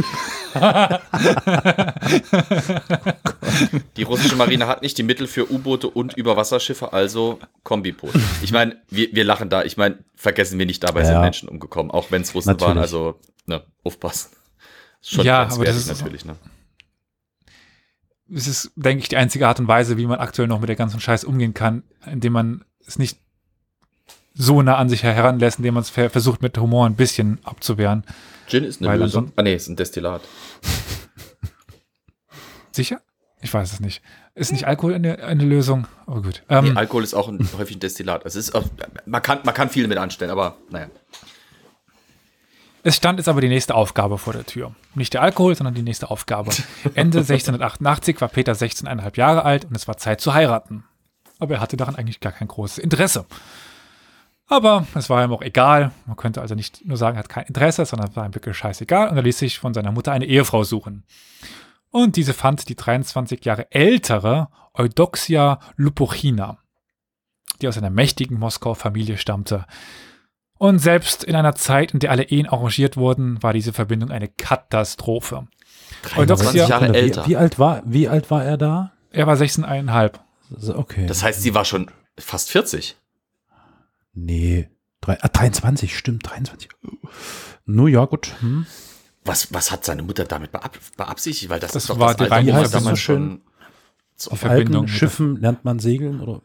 [0.53, 0.99] kann.
[3.97, 8.13] Die russische Marine hat nicht die Mittel für U-Boote und Überwasserschiffe, also Kombiboot.
[8.43, 9.63] Ich meine, wir, wir lachen da.
[9.65, 11.21] Ich meine, vergessen wir nicht, dabei sind Ja.
[11.21, 12.77] Menschen umgekommen, auch wenn es Russen waren.
[12.77, 12.83] Natürlich.
[12.83, 14.31] Also, ne, aufpassen.
[15.03, 16.37] Schon Ja, ja, aber das ist- natürlich, ne?
[18.33, 20.77] Es ist, denke ich, die einzige Art und Weise, wie man aktuell noch mit der
[20.77, 23.19] ganzen Scheiß umgehen kann, indem man es nicht
[24.35, 28.05] so nah an sich heranlässt, indem man es ver versucht, mit Humor ein bisschen abzuwehren.
[28.47, 29.33] Gin ist eine Weil Lösung.
[29.37, 30.23] Ah, nee, ist ein Destillat.
[32.73, 33.01] Sicher?
[33.43, 34.03] Ich weiß es nicht.
[34.35, 35.87] Ist nicht Alkohol eine, eine Lösung?
[36.07, 36.43] Aber gut.
[36.49, 38.25] Ähm, Nee, Alkohol ist auch ein, häufig ein Destillat.
[38.25, 38.53] Es ist
[39.07, 40.89] man, kann, man kann viel mit anstellen, aber naja.
[42.83, 44.75] Es stand jetzt aber die nächste Aufgabe vor der Tür.
[44.95, 46.51] Nicht der Alkohol, sondern die nächste Aufgabe.
[46.95, 50.85] Ende 1688 war Peter 16,5 Jahre alt und es war Zeit zu heiraten.
[51.39, 53.27] Aber er hatte daran eigentlich gar kein großes Interesse.
[54.47, 55.93] Aber es war ihm auch egal.
[56.07, 58.57] Man könnte also nicht nur sagen, er hat kein Interesse, sondern es war ihm wirklich
[58.57, 59.09] scheißegal.
[59.09, 61.05] Und er ließ sich von seiner Mutter eine Ehefrau suchen.
[61.91, 66.59] Und diese fand die 23 Jahre ältere Eudoxia Lupochina,
[67.61, 69.67] die aus einer mächtigen Moskauer Familie stammte.
[70.61, 74.29] Und selbst in einer Zeit, in der alle Ehen arrangiert wurden, war diese Verbindung eine
[74.29, 75.49] Katastrophe.
[76.03, 77.27] 23 Eudoxia- Jahre wie, älter.
[77.27, 78.93] wie, alt war, wie alt war er da?
[79.11, 80.13] Er war 16,5.
[80.59, 81.07] So, Okay.
[81.07, 82.97] Das heißt, sie war schon fast 40.
[84.13, 84.69] nee.
[85.01, 86.69] Drei, ah, 23, stimmt, 23.
[87.65, 88.35] Nur ja, gut.
[88.41, 88.67] Hm.
[89.25, 91.49] Was, was hat seine Mutter damit beab beabsichtigt?
[91.49, 93.41] Weil das, Das ist doch war das die Alter, wo Reihenfolge damals so schön.
[94.29, 96.43] Auf Verbindung der- Schiffen lernt man segeln oder?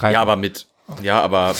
[0.00, 0.66] ja, aber mit.
[1.02, 1.54] Ja, aber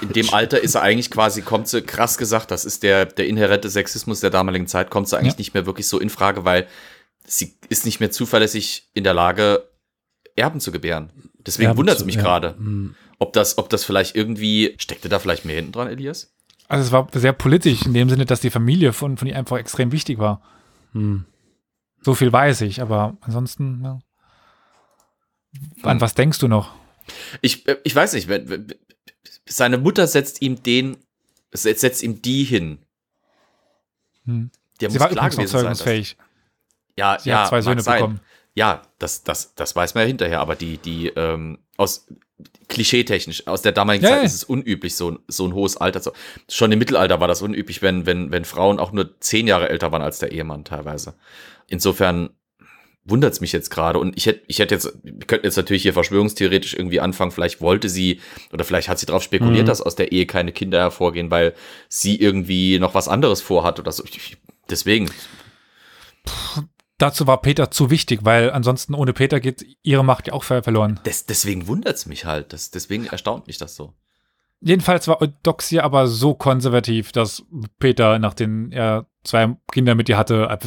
[0.00, 3.26] in dem Alter ist er eigentlich quasi, kommt sie, krass gesagt, das ist der, der
[3.26, 5.38] inhärente Sexismus der damaligen Zeit, kommt sie eigentlich Ja.
[5.38, 6.66] nicht mehr wirklich so in Frage, weil
[7.24, 9.68] sie ist nicht mehr zuverlässig in der Lage,
[10.36, 11.10] Erben zu gebären.
[11.38, 12.22] Deswegen Erben wundert es mich ja.
[12.22, 12.94] gerade, Hm.
[13.18, 16.32] ob das, ob das vielleicht irgendwie, steckte da vielleicht mehr hinten dran, Elias?
[16.68, 19.56] Also es war sehr politisch in dem Sinne, dass die Familie von, von ihr einfach
[19.56, 20.42] extrem wichtig war.
[20.92, 21.24] Hm.
[22.02, 23.98] So viel weiß ich, aber ansonsten, ja.
[25.82, 26.00] An Hm.
[26.00, 26.72] was denkst du noch?
[27.40, 28.28] Ich, ich weiß nicht,
[29.46, 30.96] seine Mutter setzt ihm den,
[31.52, 32.78] setzt, ihm die hin.
[34.24, 34.50] Hm.
[34.80, 35.64] Der Sie muss war klar gewesen sein.
[35.66, 36.16] dass-.
[36.96, 37.98] Ja, Sie ja, hat zwei Söhne sein.
[38.00, 38.20] bekommen.
[38.54, 42.06] Ja, das, das, das weiß man ja hinterher, aber die, die, ähm, aus,
[42.68, 43.46] klischeetechnisch.
[43.46, 44.24] Aus der damaligen Ja, Zeit ja.
[44.24, 46.12] ist es unüblich, so, ein- so ein hohes Alter zu.
[46.48, 49.92] Schon im Mittelalter war das unüblich, wenn, wenn, wenn Frauen auch nur zehn Jahre älter
[49.92, 51.14] waren als der Ehemann teilweise.
[51.66, 52.30] Insofern
[53.08, 53.98] wundert es mich jetzt gerade.
[53.98, 57.30] Und ich hätte, ich hätte jetzt, wir könnten jetzt natürlich hier verschwörungstheoretisch irgendwie anfangen.
[57.30, 58.20] Vielleicht wollte sie
[58.52, 59.68] oder vielleicht hat sie darauf spekuliert, Mhm.
[59.68, 61.54] dass aus der Ehe keine Kinder hervorgehen, weil
[61.88, 64.04] sie irgendwie noch was anderes vorhat oder so.
[64.68, 65.08] Deswegen.
[66.98, 70.62] Dazu war Peter zu wichtig, weil ansonsten ohne Peter geht ihre Macht ja auch ver
[70.62, 70.98] verloren.
[71.04, 72.52] Des, deswegen wundert es mich halt.
[72.54, 73.92] Das, deswegen erstaunt mich das so.
[74.66, 77.44] Jedenfalls war Eudoxia aber so konservativ, dass
[77.78, 80.58] Peter, nachdem er zwei Kinder mit ihr hatte,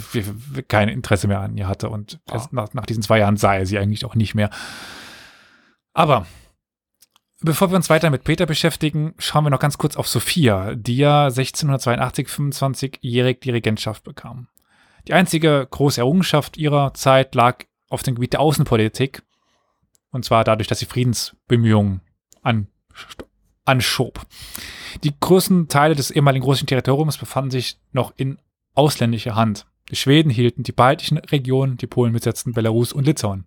[0.70, 1.90] kein Interesse mehr an ihr hatte.
[1.90, 2.36] Und Ah.
[2.36, 4.52] erst nach, nach diesen zwei Jahren sah er sie eigentlich auch nicht mehr.
[5.92, 6.26] Aber
[7.42, 10.96] bevor wir uns weiter mit Peter beschäftigen, schauen wir noch ganz kurz auf Sophia, die
[10.96, 14.48] ja 1682 25-jährig die Regentschaft bekam.
[15.10, 19.24] Die einzige große Errungenschaft ihrer Zeit lag auf dem Gebiet der Außenpolitik.
[20.12, 22.00] Und zwar dadurch, dass sie Friedensbemühungen
[22.42, 22.68] an,
[23.70, 24.26] anschob.
[25.04, 28.40] Die größten Teile des ehemaligen russischen Territoriums befanden sich noch in
[28.74, 29.68] ausländischer Hand.
[29.90, 33.46] Die Schweden hielten die baltischen Regionen, die Polen besetzten Belarus und Litauen.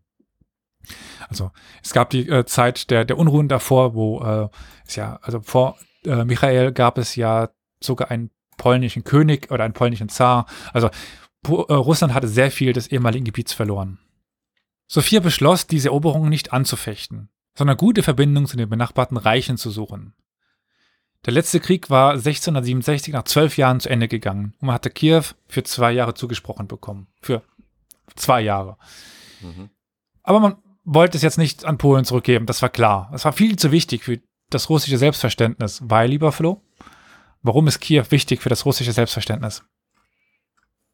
[1.29, 1.51] Also
[1.83, 4.49] es gab die äh, Zeit der, der Unruhen davor, wo äh,
[4.87, 7.51] es ja, also vor äh, Michael gab es ja
[7.81, 10.47] sogar einen polnischen König oder einen polnischen Zar.
[10.73, 10.91] Also
[11.43, 13.99] Po- äh, Russland hatte sehr viel des ehemaligen Gebiets verloren.
[14.89, 20.15] Sophia beschloss, diese Eroberungen nicht anzufechten, sondern gute Verbindungen zu den benachbarten Reichen zu suchen.
[21.25, 25.23] Der letzte Krieg war 1667 nach zwölf Jahren zu Ende gegangen und man hatte Kiew
[25.49, 27.07] für zwei Jahre zugesprochen bekommen.
[27.21, 27.43] Für
[28.17, 28.77] zwei Jahre.
[29.41, 29.71] Mhm.
[30.23, 33.11] Aber man wollte es jetzt nicht an Polen zurückgeben, das war klar.
[33.15, 35.81] Es war viel zu wichtig für das russische Selbstverständnis.
[35.85, 36.61] Weil, lieber Flo,
[37.43, 39.63] warum ist Kiew wichtig für das russische Selbstverständnis?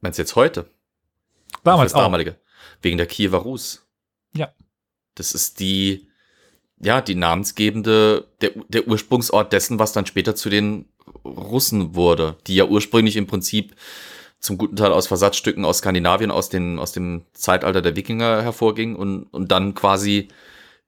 [0.01, 0.71] Meinst du jetzt heute?
[1.65, 2.05] Damals das auch.
[2.05, 2.39] damalige.
[2.83, 3.87] Wegen der Kiewer Rus.
[4.35, 4.53] Ja.
[5.15, 6.08] Das ist die,
[6.81, 10.87] ja, die namensgebende, der, der Ursprungsort dessen, was dann später zu den
[11.25, 13.75] Russen wurde, die ja ursprünglich im Prinzip
[14.41, 18.95] zum guten Teil aus Versatzstücken aus Skandinavien, aus, den, aus dem Zeitalter der Wikinger hervorging
[18.95, 20.29] und, und dann quasi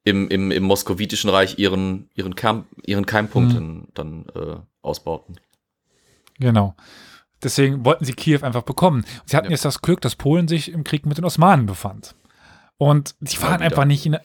[0.05, 3.88] im, im, im moskowitischen Reich ihren, ihren, Kern, ihren Keimpunkt Mhm.
[3.95, 5.41] dann äh, ausbauten.
[6.38, 6.74] Genau.
[7.43, 9.05] Deswegen wollten sie Kiew einfach bekommen.
[9.26, 9.53] Sie hatten Ja.
[9.53, 12.14] jetzt das Glück, dass Polen sich im Krieg mit den Osmanen befand.
[12.76, 14.16] Und sie waren einfach nicht in.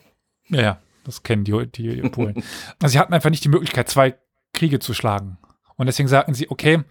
[0.49, 2.43] Ja, ja, das kennen die, die Polen.
[2.81, 4.15] also sie hatten einfach nicht die Möglichkeit, zwei
[4.53, 5.37] Kriege zu schlagen.
[5.77, 6.83] Und deswegen sagten sie, okay,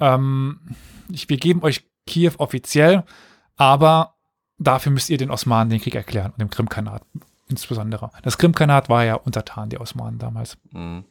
[0.00, 0.60] ähm,
[1.10, 3.04] ich, wir geben euch Kiew offiziell,
[3.56, 4.16] aber
[4.58, 7.02] dafür müsst ihr den Osmanen den Krieg erklären und dem Krimkanat
[7.48, 8.10] insbesondere.
[8.22, 10.56] Das Krimkanat war ja untertan der Osmanen damals.
[10.70, 11.04] Mhm.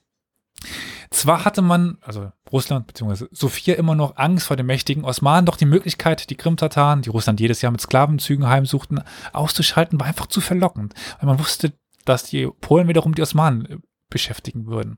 [1.10, 3.26] Zwar hatte man, also Russland bzw.
[3.32, 7.40] Sophia immer noch Angst vor den mächtigen Osmanen, doch die Möglichkeit, die Krim-Tataren, die Russland
[7.40, 11.74] jedes Jahr mit Sklavenzügen heimsuchten, auszuschalten, war einfach zu verlockend, weil man wusste,
[12.12, 13.78] dass die Polen wiederum die Osmanen äh,
[14.10, 14.98] beschäftigen würden.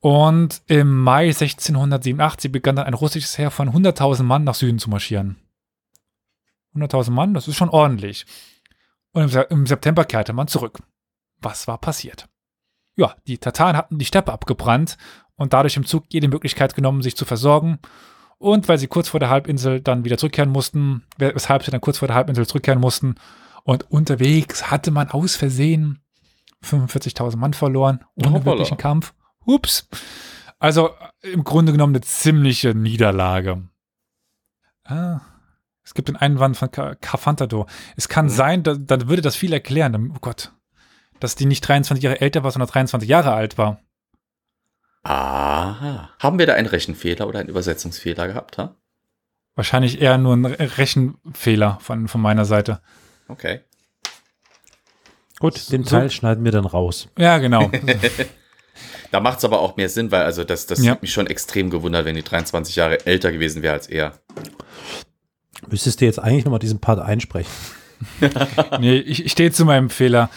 [0.00, 4.90] Und im Mai 1687 begann dann ein russisches Heer von 100.000 Mann nach Süden zu
[4.90, 5.36] marschieren.
[6.76, 8.24] 100.000 Mann, das ist schon ordentlich.
[9.12, 10.78] Und im Se- im September kehrte man zurück.
[11.40, 12.28] Was war passiert?
[12.96, 14.96] ja, die Tataren hatten die Steppe abgebrannt
[15.36, 17.78] und dadurch im Zug jede Möglichkeit genommen, sich zu versorgen.
[18.38, 21.98] Und weil sie kurz vor der Halbinsel dann wieder zurückkehren mussten, weshalb sie dann kurz
[21.98, 23.14] vor der Halbinsel zurückkehren mussten.
[23.68, 25.98] Und unterwegs hatte man aus Versehen
[26.64, 28.44] 45.000 Mann verloren, ohne Hoppala.
[28.46, 29.12] wirklichen Kampf.
[29.44, 29.86] Ups.
[30.58, 30.88] Also
[31.22, 33.68] äh, im Grunde genommen eine ziemliche Niederlage.
[34.84, 35.20] Ah,
[35.84, 37.66] es gibt den Einwand von Carfantador.
[37.94, 38.30] Es kann Mhm.
[38.30, 40.12] sein, da, dann würde das viel erklären.
[40.16, 40.52] Oh Gott.
[41.20, 43.80] Dass die nicht 23 Jahre älter war, sondern 23 Jahre alt war.
[45.02, 46.08] Aha.
[46.18, 48.76] Haben wir da einen Rechenfehler oder einen Übersetzungsfehler gehabt, ha?
[49.56, 52.80] Wahrscheinlich eher nur ein Re- Rechenfehler von, von meiner Seite.
[53.28, 53.60] Okay.
[55.38, 57.08] Gut, den So- Teil schneiden wir dann raus.
[57.18, 57.70] Ja, genau.
[59.10, 60.92] Da macht es aber auch mehr Sinn, weil also das, das Ja.
[60.92, 64.18] hat mich schon extrem gewundert, wenn die 23 Jahre älter gewesen wäre als er.
[65.70, 67.50] Müsstest du jetzt eigentlich nochmal diesen Part einsprechen?
[68.80, 70.28] nee, ich, ich stehe zu meinem Fehler.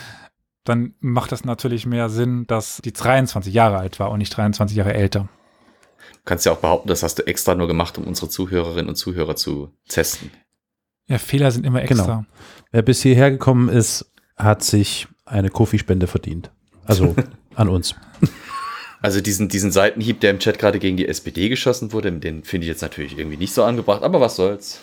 [0.64, 4.78] Dann macht das natürlich mehr Sinn, dass die 23 Jahre alt war und nicht 23
[4.78, 5.28] Jahre älter.
[6.14, 8.96] Du kannst ja auch behaupten, das hast du extra nur gemacht, um unsere Zuhörerinnen und
[8.96, 10.32] Zuhörer zu testen.
[11.12, 12.06] Ja, Fehler sind immer extra.
[12.06, 12.26] Genau.
[12.72, 16.52] Wer bis hierher gekommen ist, hat sich eine Kofi-Spende verdient.
[16.86, 17.16] Also
[17.56, 17.96] an uns.
[19.02, 22.66] Also diesen, diesen Seitenhieb, der im Chat gerade gegen die SPD geschossen wurde, den finde
[22.66, 24.80] ich jetzt natürlich irgendwie nicht so angebracht, aber was soll's.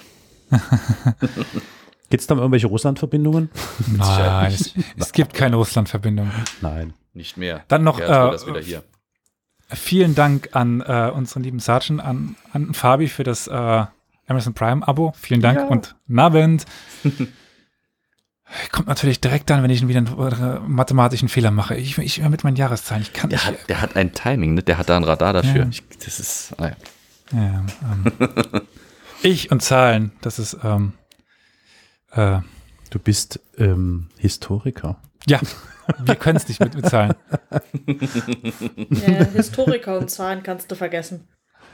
[2.11, 3.51] Gibt es da irgendwelche Russland-Verbindungen?
[3.97, 6.31] Nein, es, es gibt keine Russland-Verbindung.
[6.61, 6.95] Nein.
[7.15, 7.65] Nicht mehr.
[7.69, 8.83] Dann noch, Ja, äh, das wieder hier.
[9.71, 13.85] Vielen Dank an äh, unseren lieben Sergeant, an, an Fabi für das äh,
[14.29, 15.13] Amazon Prime-Abo.
[15.19, 15.67] Vielen Dank Ja.
[15.67, 16.65] und Nabend.
[18.73, 21.75] Kommt natürlich direkt dann, wenn ich wieder einen äh, mathematischen Fehler mache.
[21.77, 23.03] Ich, ich mit meinen Jahreszahlen.
[23.03, 23.47] Ich kann Der nicht.
[23.47, 24.63] hat, der hat ein Timing, ne?
[24.63, 25.65] Der hat da ein Radar dafür.
[25.65, 25.69] Ja.
[25.69, 26.55] Ich, das ist.
[26.59, 26.77] ah ja.
[27.31, 28.13] Ja, ähm,
[29.23, 30.95] ich und Zahlen, das ist, ähm,
[32.13, 32.41] äh,
[32.91, 34.97] Du bist ähm, Historiker.
[35.27, 35.41] ja,
[35.99, 37.13] wir können es nicht mit, mit Zahlen.
[38.89, 41.29] Ja, Historiker und Zahlen kannst du vergessen.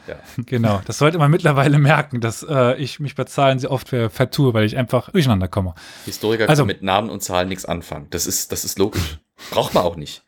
[0.46, 4.10] Genau, das sollte man mittlerweile merken, dass äh, ich mich bei Zahlen sehr oft ver
[4.10, 5.74] vertue, weil ich einfach durcheinander komme.
[6.04, 8.08] Historiker Also- können mit Namen und Zahlen nichts anfangen.
[8.10, 9.18] Das ist, das ist logisch.
[9.50, 10.24] Braucht man auch nicht.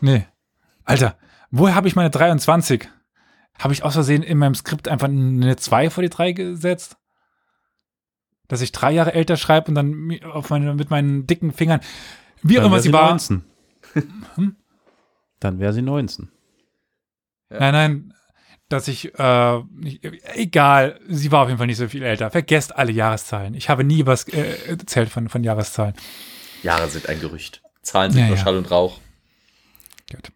[0.00, 0.26] Nee.
[0.84, 1.16] Alter,
[1.50, 2.88] woher habe ich meine 23?
[3.58, 6.96] Habe ich aus Versehen in meinem Skript einfach eine 2 vor die 3 gesetzt?
[8.48, 11.80] Dass ich drei Jahre älter schreibe und dann auf meine, mit meinen dicken Fingern,
[12.42, 13.08] wie auch immer sie war.
[13.08, 13.42] 19.
[15.40, 16.28] Dann wäre sie 19.
[17.48, 18.14] Nein, nein,
[18.68, 19.62] dass ich, äh,
[20.34, 22.30] egal, sie war auf jeden Fall nicht so viel älter.
[22.30, 23.54] Vergesst alle Jahreszahlen.
[23.54, 25.94] Ich habe nie was äh, erzählt von, von Jahreszahlen.
[26.62, 27.62] Jahre sind ein Gerücht.
[27.82, 28.42] Zahlen sind Ja, nur ja.
[28.42, 29.00] Schall und Rauch.
[30.10, 30.32] Gut.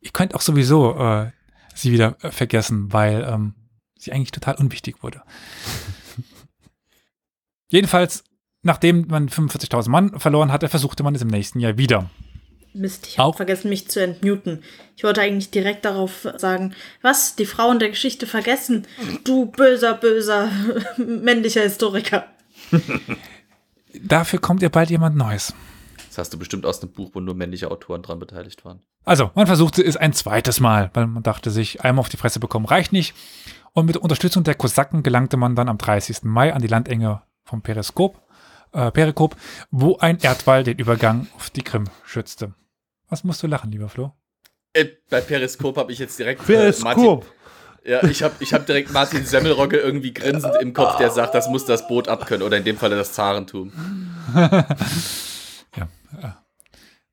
[0.00, 1.30] Ihr könnt auch sowieso äh,
[1.74, 3.54] sie wieder äh, vergessen, weil ähm,
[3.96, 5.22] sie eigentlich total unwichtig wurde.
[7.68, 8.24] Jedenfalls,
[8.62, 12.10] nachdem man 45.000 Mann verloren hatte, versuchte man es im nächsten Jahr wieder.
[12.76, 14.62] Mist, ich habe vergessen, mich zu entmuten.
[14.96, 18.86] Ich wollte eigentlich direkt darauf sagen, was, die Frauen der Geschichte vergessen?
[19.24, 20.50] Du böser, böser
[20.96, 22.26] männlicher Historiker.
[23.94, 25.54] Dafür kommt ihr bald jemand Neues.
[26.08, 28.80] Das hast du bestimmt aus einem Buch, wo nur männliche Autoren dran beteiligt waren.
[29.04, 32.40] Also, man versuchte es ein zweites Mal, weil man dachte sich, einmal auf die Fresse
[32.40, 33.14] bekommen reicht nicht.
[33.72, 36.22] Und mit Unterstützung der Kosaken gelangte man dann am 30.
[36.22, 38.22] Mai an die Landenge vom Periskop,
[38.72, 39.36] äh, Perikop,
[39.70, 42.54] wo ein Erdwall den Übergang auf die Krim schützte.
[43.08, 44.12] Was musst du lachen, lieber Flo?
[44.72, 47.22] Äh, bei Periskop habe ich jetzt direkt äh, Martin,
[47.84, 51.48] ja, ich habe ich hab direkt Martin Semmelrogge irgendwie grinsend im Kopf, der sagt, das
[51.48, 53.72] muss das Boot abkönnen oder in dem Falle das Zarentum.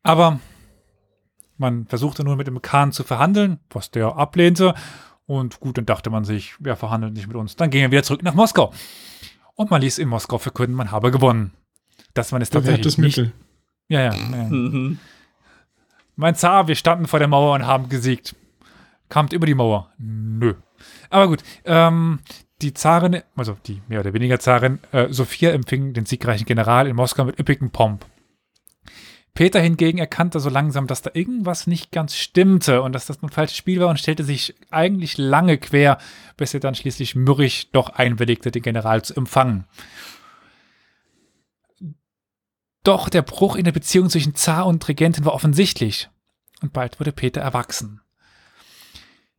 [0.03, 0.40] Aber
[1.57, 4.74] man versuchte nur mit dem Khan zu verhandeln, was der ablehnte.
[5.26, 7.56] Und gut, dann dachte man sich, wer verhandelt nicht mit uns?
[7.56, 8.74] Dann gingen wir wieder zurück nach Moskau.
[9.56, 11.53] Und man ließ in Moskau verkünden, man habe gewonnen.
[12.14, 13.32] Dass man es tatsächlich nicht Mittel.
[13.88, 14.14] Ja, ja.
[14.14, 14.49] ja.
[16.15, 18.35] Mein Zar, wir standen vor der Mauer und haben gesiegt.
[19.10, 19.91] Kamt über die Mauer?
[19.98, 20.56] Nö.
[21.10, 22.19] Aber gut, ähm,
[22.61, 26.95] die Zarin, also die mehr oder weniger Zarin, äh, Sophia empfing den siegreichen General in
[26.95, 28.06] Moskau mit üppigem Pomp.
[29.35, 33.30] Peter hingegen erkannte so langsam, dass da irgendwas nicht ganz stimmte und dass das ein
[33.30, 35.98] falsches Spiel war und stellte sich eigentlich lange quer,
[36.38, 39.65] bis er dann schließlich mürrisch doch einwilligte, den General zu empfangen.
[42.84, 46.10] Doch der Bruch in der Beziehung zwischen Zar und Regentin war offensichtlich.
[46.61, 48.01] Und bald wurde Peter erwachsen.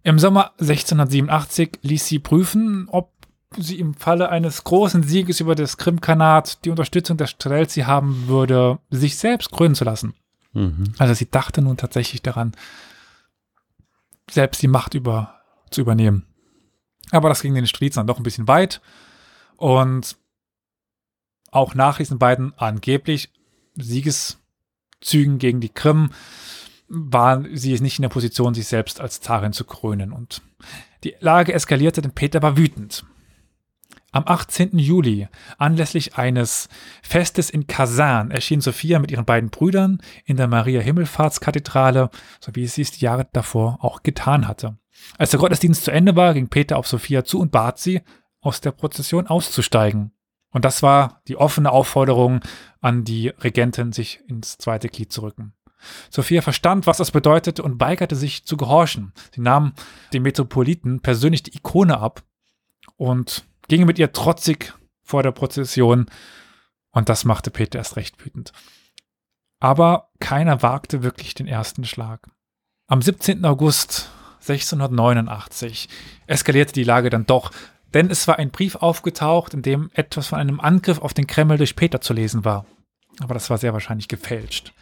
[0.03, 3.13] Im Sommer 1687 ließ sie prüfen, ob
[3.57, 8.79] sie im Falle eines großen Sieges über das Krimkanat die Unterstützung der Strelzi haben würde,
[8.91, 10.15] sich selbst krönen zu lassen.
[10.53, 10.95] Mhm.
[10.99, 12.53] Also sie dachte nun tatsächlich daran,
[14.31, 15.41] selbst die Macht über,
[15.71, 16.27] zu übernehmen.
[17.11, 18.81] Aber das ging den Striezern doch ein bisschen weit.
[19.57, 20.17] Und
[21.55, 23.31] auch nach diesen beiden angeblich
[23.77, 26.11] Siegeszügen gegen die Krim
[26.89, 30.13] war sie nicht in der Position, sich selbst als Zarin zu krönen.
[30.13, 30.43] Und
[31.03, 33.05] die Lage eskalierte, denn Peter war wütend.
[34.13, 34.79] Am 18.
[34.79, 35.27] Juli,
[35.59, 36.69] anlässlich eines
[37.03, 42.83] Festes in Kasan, erschien Sophia mit ihren beiden Brüdern in der Maria-Himmelfahrtskathedrale, so wie sie
[42.83, 44.79] es die Jahre davor auch getan hatte.
[45.19, 48.03] Als der Gottesdienst zu Ende war, ging Peter auf Sophia zu und bat sie,
[48.41, 50.13] aus der Prozession auszusteigen.
[50.55, 52.41] Und das war die offene Aufforderung
[52.81, 55.53] an die Regentin, sich ins zweite Glied zu rücken.
[56.11, 59.13] Sophia verstand, was das bedeutete und weigerte sich zu gehorchen.
[59.35, 59.73] Sie nahm
[60.13, 62.23] dem Metropoliten persönlich die Ikone ab
[62.97, 64.73] und ging mit ihr trotzig
[65.03, 66.07] vor der Prozession
[66.93, 68.53] und das machte Peter erst recht wütend.
[69.59, 72.31] Aber keiner wagte wirklich den ersten Schlag.
[72.87, 73.45] Am 17.
[73.45, 74.09] August
[74.41, 75.89] 1689
[76.29, 77.51] eskalierte die Lage dann doch,
[77.95, 81.57] denn es war ein Brief aufgetaucht, in dem etwas von einem Angriff auf den Kreml
[81.57, 82.67] durch Peter zu lesen war.
[83.21, 84.73] Aber das war sehr wahrscheinlich gefälscht.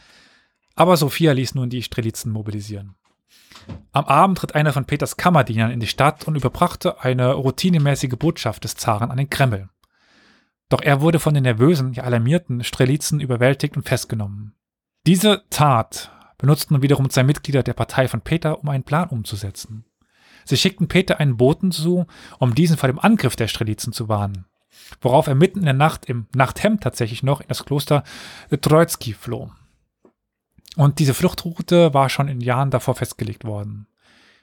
[0.75, 2.95] Aber Sophia ließ nun die Strelitzen mobilisieren.
[3.93, 8.65] Am Abend tritt einer von Peters Kammerdienern in die Stadt und überbrachte eine routinemäßige Botschaft
[8.65, 9.69] des Zaren an den Kreml.
[10.71, 14.55] Doch er wurde von den nervösen, ja alarmierten Strelitzen überwältigt und festgenommen.
[15.07, 19.85] Diese Tat benutzten wiederum zwei Mitglieder der Partei von Peter, um einen Plan umzusetzen.
[20.45, 22.07] Sie schickten Peter einen Boten zu,
[22.39, 24.47] um diesen vor dem Angriff der Strelitzen zu warnen,
[25.01, 28.05] worauf er mitten in der Nacht im Nachthemd tatsächlich noch in das Kloster
[28.61, 29.51] Troitsky floh.
[30.77, 33.87] Und diese Fluchtroute war schon in Jahren davor festgelegt worden.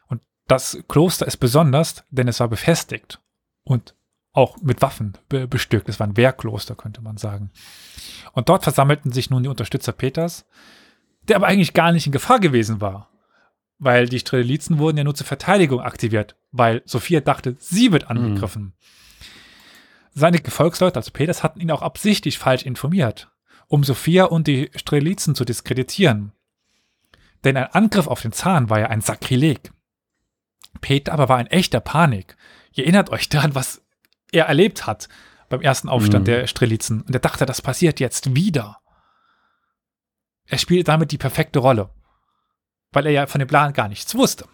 [0.07, 3.19] Und das Kloster ist besonders, denn es war befestigt
[3.63, 3.95] und
[4.31, 5.89] auch mit Waffen be bestückt.
[5.89, 7.51] Es war ein Wehrkloster, könnte man sagen.
[8.33, 10.45] Und dort versammelten sich nun die Unterstützer Peters,
[11.23, 13.08] der aber eigentlich gar nicht in Gefahr gewesen war.
[13.79, 18.73] Weil die Strelitzen wurden ja nur zur Verteidigung aktiviert, weil Sophia dachte, sie wird angegriffen.
[20.13, 23.31] Seine Gefolgsleute, also Peters, hatten ihn auch absichtlich falsch informiert,
[23.67, 26.33] um Sophia und die Strelitzen zu diskreditieren.
[27.45, 29.71] Denn ein Angriff auf den Zahn war ja ein Sakrileg.
[30.81, 32.35] Peter aber war in echter Panik.
[32.73, 33.81] Ihr erinnert euch daran, was
[34.33, 35.07] er erlebt hat
[35.47, 36.31] beim ersten Aufstand Mhm.
[36.31, 37.01] der Strelitzen.
[37.01, 38.79] Und er dachte, das passiert jetzt wieder.
[40.47, 41.89] Er spielt damit die perfekte Rolle,
[42.91, 44.45] weil er ja von dem Plan gar nichts wusste.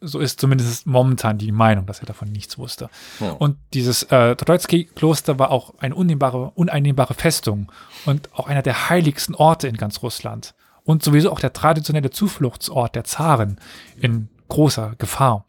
[0.00, 2.90] So ist zumindest momentan die Meinung, dass er davon nichts wusste.
[3.18, 3.32] Ja.
[3.32, 7.72] Und dieses äh, Troitsky-Kloster war auch eine uneinnehmbare, uneinnehmbare Festung
[8.04, 10.54] und auch einer der heiligsten Orte in ganz Russland.
[10.84, 13.58] Und sowieso auch der traditionelle Zufluchtsort der Zaren
[13.98, 15.46] in großer Gefahr.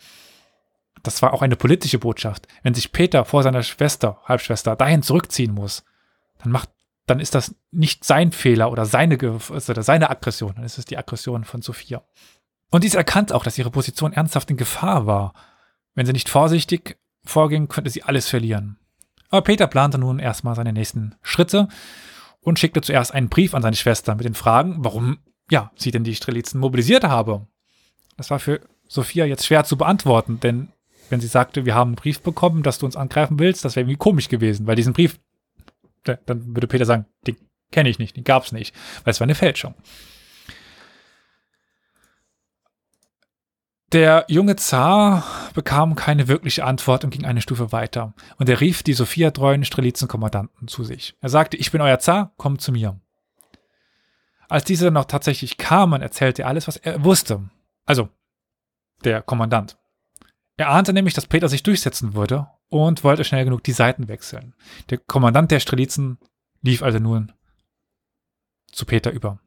[1.04, 2.48] Das war auch eine politische Botschaft.
[2.64, 5.84] Wenn sich Peter vor seiner Schwester, Halbschwester, dahin zurückziehen muss,
[6.40, 6.70] dann macht,
[7.08, 10.98] dann ist das nicht sein Fehler oder seine, also seine Aggression, dann ist es die
[10.98, 12.04] Aggression von Sophia.
[12.70, 15.34] Und dies erkannt auch, dass ihre Position ernsthaft in Gefahr war.
[15.96, 18.78] Wenn sie nicht vorsichtig vorging, könnte sie alles verlieren.
[19.30, 21.70] Aber Peter plante nun erstmal seine nächsten Schritte
[22.42, 25.20] und schickte zuerst einen Brief an seine Schwester mit den Fragen, warum
[25.50, 27.48] ja, sie denn die Strelitzen mobilisiert habe.
[28.18, 30.70] Das war für Sophia jetzt schwer zu beantworten, denn
[31.10, 33.84] wenn sie sagte, wir haben einen Brief bekommen, dass du uns angreifen willst, das wäre
[33.84, 35.20] irgendwie komisch gewesen, weil diesen Brief,
[36.16, 37.38] dann würde Peter sagen, den
[37.72, 39.76] kenne ich nicht, den gab es nicht, weil es war eine Fälschung.
[43.94, 45.24] Der junge Zar
[45.54, 48.14] bekam keine wirkliche Antwort und ging eine Stufe weiter.
[48.38, 51.16] Und er rief die Sophia-treuen Strelitzen-Kommandanten zu sich.
[51.22, 53.00] Er sagte, ich bin euer Zar, kommt zu mir.
[54.50, 57.50] Als diese dann noch tatsächlich kamen, erzählte er alles, was er wusste.
[57.86, 58.10] Also,
[59.06, 59.78] der Kommandant.
[60.58, 64.54] Er ahnte nämlich, dass Peter sich durchsetzen würde und wollte schnell genug die Seiten wechseln.
[64.90, 66.18] Der Kommandant der Strelitzen
[66.62, 67.32] lief also nun
[68.72, 69.40] zu Peter über.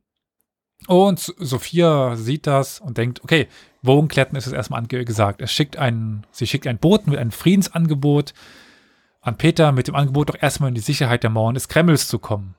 [0.87, 3.49] Und Sophia sieht das und denkt, okay,
[3.83, 5.43] Wogenkletten ist es erstmal angesagt.
[5.43, 8.33] Es schickt einen, sie schickt einen Boten mit einem Friedensangebot
[9.21, 12.19] an Peter mit dem Angebot, doch erstmal in die Sicherheit der Mauern des Kremls zu
[12.19, 12.55] kommen.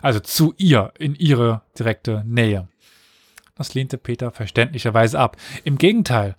[0.00, 2.68] Also zu ihr, in ihre direkte Nähe.
[3.56, 5.36] Das lehnte Peter verständlicherweise ab.
[5.64, 6.36] Im Gegenteil,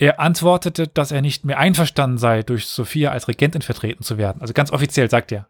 [0.00, 4.40] er antwortete, dass er nicht mehr einverstanden sei, durch Sophia als Regentin vertreten zu werden.
[4.40, 5.48] Also ganz offiziell sagt er,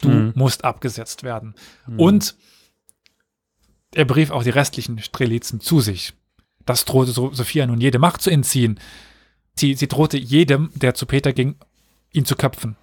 [0.00, 0.32] du Mhm.
[0.34, 1.54] musst abgesetzt werden.
[1.98, 2.34] Und
[3.94, 6.14] er berief auch die restlichen Strelitzen zu sich.
[6.64, 8.80] Das drohte so Sophia nun jede Macht zu entziehen.
[9.56, 11.56] Sie, sie drohte jedem, der zu Peter ging,
[12.12, 12.76] ihn zu köpfen.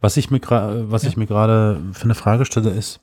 [0.00, 1.08] Was ich mir was Ja.
[1.08, 3.00] ich mir gerade für eine Frage stelle, ist,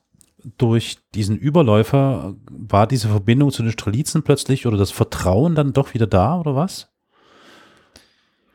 [0.58, 5.94] durch diesen Überläufer war diese Verbindung zu den Strelitzen plötzlich oder das Vertrauen dann doch
[5.94, 6.90] wieder da oder was?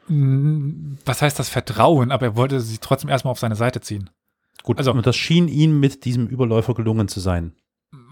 [0.09, 2.11] Was heißt das Vertrauen?
[2.13, 4.11] Aber er wollte sie trotzdem erstmal auf seine Seite ziehen.
[4.63, 7.53] Gut, Also- und das schien ihm mit diesem Überläufer gelungen zu sein.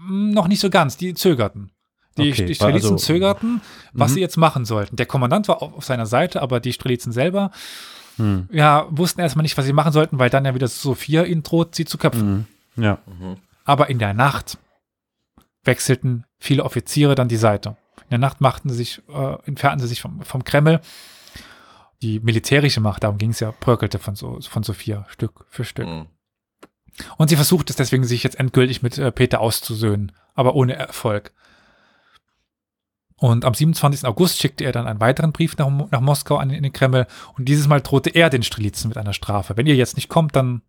[0.09, 1.71] Noch nicht so ganz, die zögerten.
[2.17, 3.61] Die, Okay, die Strelitzen also- zögerten,
[3.93, 4.15] was Mhm.
[4.15, 4.95] sie jetzt machen sollten.
[4.97, 7.49] Der Kommandant war auf, auf seiner Seite, aber die Strelitzen selber,
[8.17, 8.47] Hm.
[8.51, 11.73] ja, wussten erstmal nicht, was sie machen sollten, weil dann ja wieder Sophia ihnen droht,
[11.73, 12.45] sie zu köpfen.
[12.75, 12.83] Mhm.
[12.83, 12.99] Ja.
[13.65, 14.59] Aber in der Nacht
[15.63, 17.77] wechselten viele Offiziere dann die Seite.
[18.03, 20.81] In der Nacht machten sie sich, äh, entfernten sie sich vom, vom Kreml.
[22.03, 25.87] Die militärische Macht, darum ging es ja, bröckelte von, so, von Sophia Stück für Stück.
[25.87, 26.07] Mhm.
[27.17, 31.31] Und sie versucht es deswegen, sich jetzt endgültig mit äh, Peter auszusöhnen, aber ohne Erfolg.
[33.15, 34.05] Und am 27.
[34.05, 37.07] August schickte er dann einen weiteren Brief nach, nach Moskau an in den Kreml
[37.37, 39.55] und dieses Mal drohte er den Strelitzen mit einer Strafe.
[39.55, 40.61] Wenn ihr jetzt nicht kommt, dann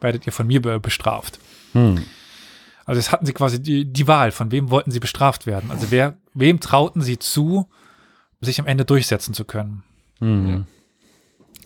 [0.00, 1.38] werdet ihr von mir be bestraft.
[1.72, 2.04] Hm.
[2.84, 5.70] Also jetzt hatten sie quasi die, die Wahl, von wem wollten sie bestraft werden.
[5.70, 7.68] Also wer, wem trauten sie zu,
[8.40, 9.84] sich am Ende durchsetzen zu können.
[10.18, 10.66] Hm.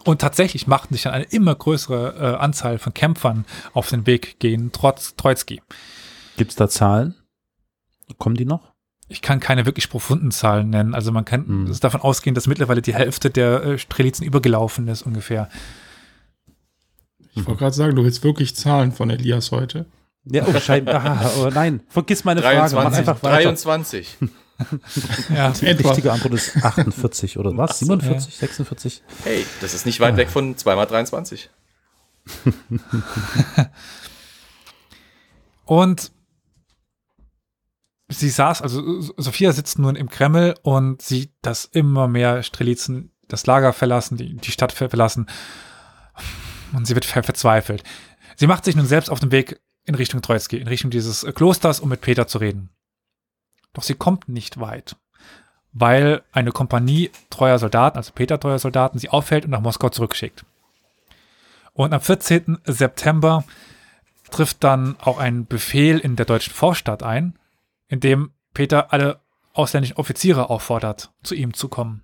[0.04, 4.38] Und tatsächlich machten sich dann eine immer größere äh, Anzahl von Kämpfern auf den Weg
[4.38, 5.62] gegen Trotz, Troitsky.
[6.36, 7.14] Gibt es da Zahlen?
[8.18, 8.72] Kommen die noch?
[9.08, 10.94] Ich kann keine wirklich profunden Zahlen nennen.
[10.94, 15.02] Also man kann es davon ausgehen, dass mittlerweile die Hälfte der äh, Strelitzen übergelaufen ist
[15.02, 15.48] ungefähr.
[17.34, 19.86] Ich wollte gerade sagen, du willst wirklich Zahlen von Elias heute.
[20.24, 21.04] Ja, oh, scheinbar.
[21.04, 22.74] Ah, oh nein, vergiss meine Frage.
[22.74, 22.98] Mach 23.
[22.98, 23.42] einfach weiter.
[23.42, 24.18] 23.
[25.34, 25.88] Ja, Die Etwa.
[25.88, 27.70] richtige Antwort ist 48 oder was?
[27.70, 29.02] Ach so, 47, 46?
[29.24, 31.48] Hey, das ist nicht weit weg von 2x23.
[35.64, 36.12] Und
[38.08, 43.46] sie saß, also Sophia sitzt nun im Kreml und sieht, dass immer mehr Strelitzen das
[43.46, 45.26] Lager verlassen, die, die Stadt ver- verlassen.
[46.74, 47.82] Und sie wird ver verzweifelt.
[48.36, 51.80] Sie macht sich nun selbst auf den Weg in Richtung Troitsky, in Richtung dieses Klosters,
[51.80, 52.70] um mit Peter zu reden.
[53.74, 54.96] Doch sie kommt nicht weit,
[55.72, 60.46] weil eine Kompanie treuer Soldaten, also Peter treuer Soldaten, sie auffällt und nach Moskau zurückschickt.
[61.74, 62.58] Und am 14.
[62.64, 63.44] September
[64.30, 67.38] trifft dann auch ein Befehl in der deutschen Vorstadt ein,
[67.88, 69.20] in dem Peter alle
[69.52, 72.02] ausländischen Offiziere auffordert, zu ihm zu kommen.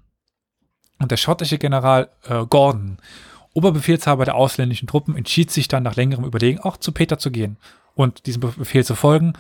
[0.99, 2.99] Und der schottische General äh, Gordon,
[3.55, 7.57] Oberbefehlshaber der ausländischen Truppen, entschied sich dann nach längerem Überlegen auch zu Peter zu gehen
[7.95, 9.33] und diesem Befehl zu folgen.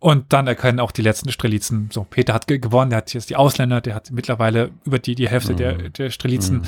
[0.00, 3.30] Und dann erkennen auch die letzten Strelitzen, so, Peter hat ge gewonnen, der hat jetzt
[3.30, 5.56] die Ausländer, der hat mittlerweile über die, die Hälfte Mhm.
[5.56, 6.58] der, der Strelitzen.
[6.58, 6.64] Mhm.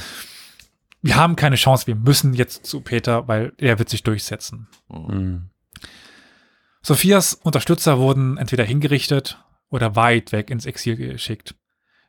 [1.02, 4.68] Wir haben keine Chance, wir müssen jetzt zu Peter, weil er wird sich durchsetzen.
[4.88, 5.50] Mhm.
[6.82, 11.54] Sophias Unterstützer wurden entweder hingerichtet oder weit weg ins Exil geschickt.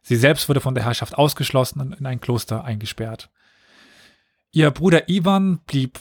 [0.04, 3.30] Sie selbst wurde von der Herrschaft ausgeschlossen und in ein Kloster eingesperrt.
[4.52, 6.00] Ihr Bruder Ivan blieb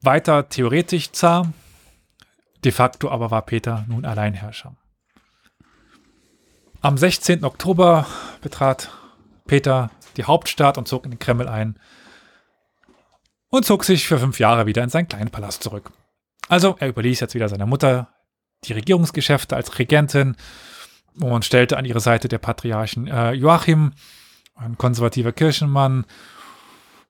[0.00, 1.52] weiter theoretisch Zar,
[2.64, 4.76] de facto aber war Peter nun Alleinherrscher.
[6.80, 7.44] Am 16.
[7.44, 8.06] Oktober
[8.40, 8.90] betrat
[9.46, 11.78] Peter die Hauptstadt und zog in den Kreml ein
[13.50, 15.92] und zog sich für fünf Jahre wieder in seinen kleinen Palast zurück.
[16.48, 18.08] Also, er überließ jetzt wieder seiner Mutter
[18.64, 20.36] die Regierungsgeschäfte als Regentin
[21.20, 23.92] und stellte an ihre Seite der Patriarchen äh, Joachim,
[24.54, 26.04] ein konservativer Kirchenmann,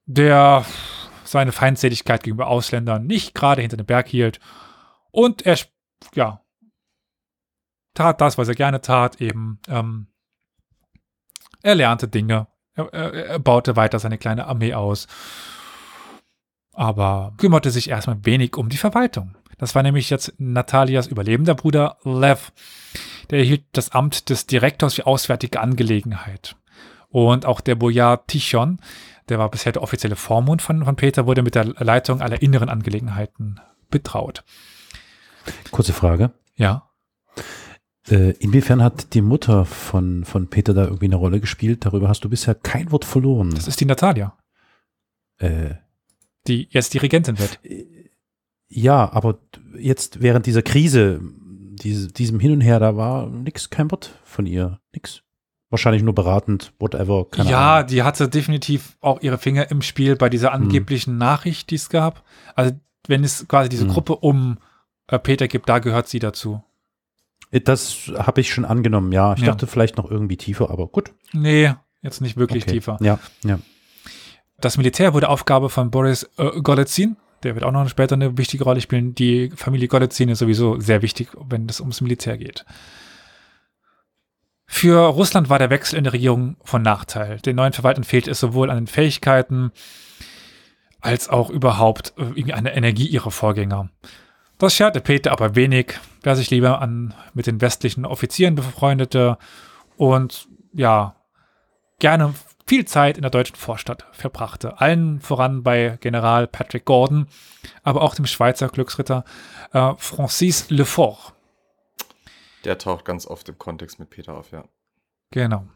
[0.06, 0.64] der
[1.24, 4.40] seine Feindseligkeit gegenüber Ausländern nicht gerade hinter dem Berg hielt.
[5.12, 5.59] Und er,
[6.14, 6.40] ja,
[7.94, 10.09] tat das, was er gerne tat, eben, ähm,
[11.62, 15.06] er lernte Dinge, er, er, er baute weiter seine kleine Armee aus,
[16.72, 19.36] aber kümmerte sich erstmal wenig um die Verwaltung.
[19.59, 22.51] Das war nämlich jetzt Natalias überlebender Bruder Lev.
[23.30, 26.56] Der erhielt das Amt des Direktors für Auswärtige Angelegenheit.
[27.10, 28.80] Und auch der Bojar Tichon,
[29.28, 32.70] der war bisher der offizielle Vormund von, von Peter, wurde mit der Leitung aller inneren
[32.70, 33.60] Angelegenheiten
[33.90, 34.43] betraut.
[35.70, 36.32] Kurze Frage.
[36.56, 36.89] Ja.
[38.09, 41.85] Äh, inwiefern hat die Mutter von, von Peter da irgendwie eine Rolle gespielt?
[41.85, 43.51] Darüber hast du bisher kein Wort verloren.
[43.55, 44.36] Das ist die Natalia,
[45.39, 45.74] Äh,
[46.48, 47.60] die jetzt die Regentin wird.
[48.69, 49.39] ja, aber
[49.78, 54.47] jetzt während dieser Krise, diese, diesem Hin und Her, da war nix, kein Wort von
[54.47, 54.81] ihr.
[54.93, 55.23] Nix.
[55.70, 57.27] Wahrscheinlich nur beratend, whatever.
[57.44, 57.86] Ja, Ahnung.
[57.89, 62.24] die hatte definitiv auch ihre Finger im Spiel bei dieser angeblichen Nachricht, die es gab.
[62.56, 62.73] Also,
[63.06, 63.93] wenn es quasi diese Hm.
[63.93, 64.60] Gruppe um äh,
[65.22, 66.62] Peter gibt, da gehört sie dazu.
[67.50, 69.34] Das habe ich schon angenommen, ja.
[69.34, 69.48] Ich Ja.
[69.48, 71.12] dachte vielleicht noch irgendwie tiefer, aber gut.
[71.32, 72.72] Nee, jetzt nicht wirklich Okay.
[72.72, 72.96] tiefer.
[73.02, 73.58] Ja, ja.
[74.58, 77.16] Das Militär wurde Aufgabe von Boris äh, Golitsyn.
[77.42, 79.14] Der wird auch noch später eine wichtige Rolle spielen.
[79.14, 82.64] Die Familie Golitsyn ist sowieso sehr wichtig, wenn es ums Militär geht.
[84.66, 87.38] Für Russland war der Wechsel in der Regierung von Nachteil.
[87.40, 89.72] Den neuen Verwaltern fehlt es sowohl an den Fähigkeiten
[91.00, 93.90] als auch überhaupt äh, irgendwie an der Energie ihrer Vorgänger.
[94.58, 99.38] Das scherte Peter aber wenig, wer sich lieber an, mit den westlichen Offizieren befreundete
[99.96, 101.16] und ja,
[101.98, 102.34] gerne
[102.66, 104.80] viel Zeit in der deutschen Vorstadt verbrachte.
[104.80, 107.26] Allen voran bei General Patrick Gordon,
[107.82, 109.24] aber auch dem Schweizer Glücksritter
[109.72, 111.34] äh, Francis Lefort.
[112.64, 114.64] Der taucht ganz oft im Kontext mit Peter auf, ja.
[115.32, 115.66] Genau.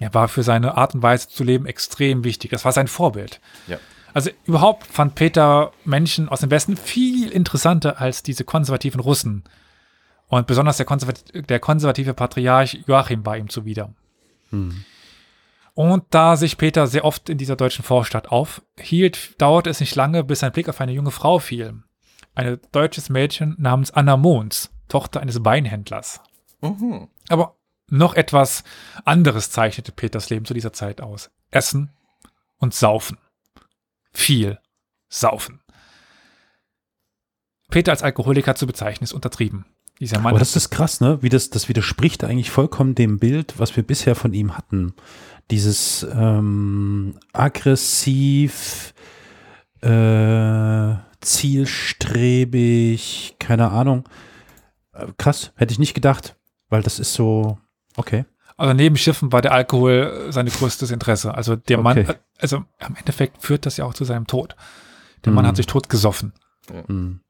[0.00, 2.50] Er war für seine Art und Weise zu leben extrem wichtig.
[2.50, 3.40] Das war sein Vorbild.
[3.66, 3.78] Ja.
[4.14, 9.44] Also überhaupt fand Peter Menschen aus dem Westen viel interessanter als diese konservativen Russen.
[10.28, 13.92] Und besonders der, konservat der konservative Patriarch Joachim war ihm zuwider.
[14.50, 14.84] Hm.
[15.74, 20.22] Und da sich Peter sehr oft in dieser deutschen Vorstadt aufhielt, dauerte es nicht lange,
[20.24, 21.82] bis sein Blick auf eine junge Frau fiel.
[22.34, 26.20] Ein deutsches Mädchen namens Anna Mons, Tochter eines Weinhändlers.
[26.60, 27.08] Mhm.
[27.28, 27.56] Aber
[27.88, 28.64] noch etwas
[29.04, 31.30] anderes zeichnete Peters Leben zu dieser Zeit aus.
[31.50, 31.90] Essen
[32.58, 33.18] und Saufen.
[34.12, 34.58] Viel
[35.08, 35.60] Saufen.
[37.70, 39.64] Peter als Alkoholiker zu bezeichnen, ist untertrieben.
[40.00, 41.22] Dieser Mann Aber das ist krass, ne?
[41.22, 44.94] Wie das, das widerspricht eigentlich vollkommen dem Bild, was wir bisher von ihm hatten.
[45.50, 48.94] Dieses ähm, aggressiv,
[49.80, 54.08] äh, zielstrebig, keine Ahnung.
[54.92, 56.36] Äh, krass, hätte ich nicht gedacht,
[56.68, 57.58] weil das ist so,
[57.96, 58.24] okay.
[58.62, 61.34] Also neben Schiffen war der Alkohol äh, sein größtes Interesse.
[61.34, 62.12] Also der Mann, Okay.
[62.12, 64.54] äh, also im Endeffekt führt das ja auch zu seinem Tod.
[65.24, 65.48] Der Mann Mhm.
[65.48, 66.32] hat sich tot gesoffen.
[66.86, 67.20] Hm.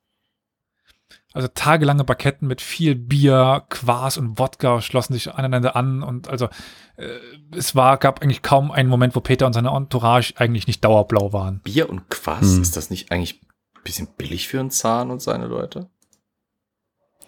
[1.32, 6.50] Also tagelange Baketten mit viel Bier, Quas und Wodka schlossen sich aneinander an und also
[6.96, 7.08] äh,
[7.56, 11.32] es war, gab eigentlich kaum einen Moment, wo Peter und seine Entourage eigentlich nicht dauerblau
[11.32, 11.60] waren.
[11.60, 12.60] Bier und Quass, Hm.
[12.62, 15.88] ist das nicht eigentlich ein bisschen billig für einen Zahn und seine Leute?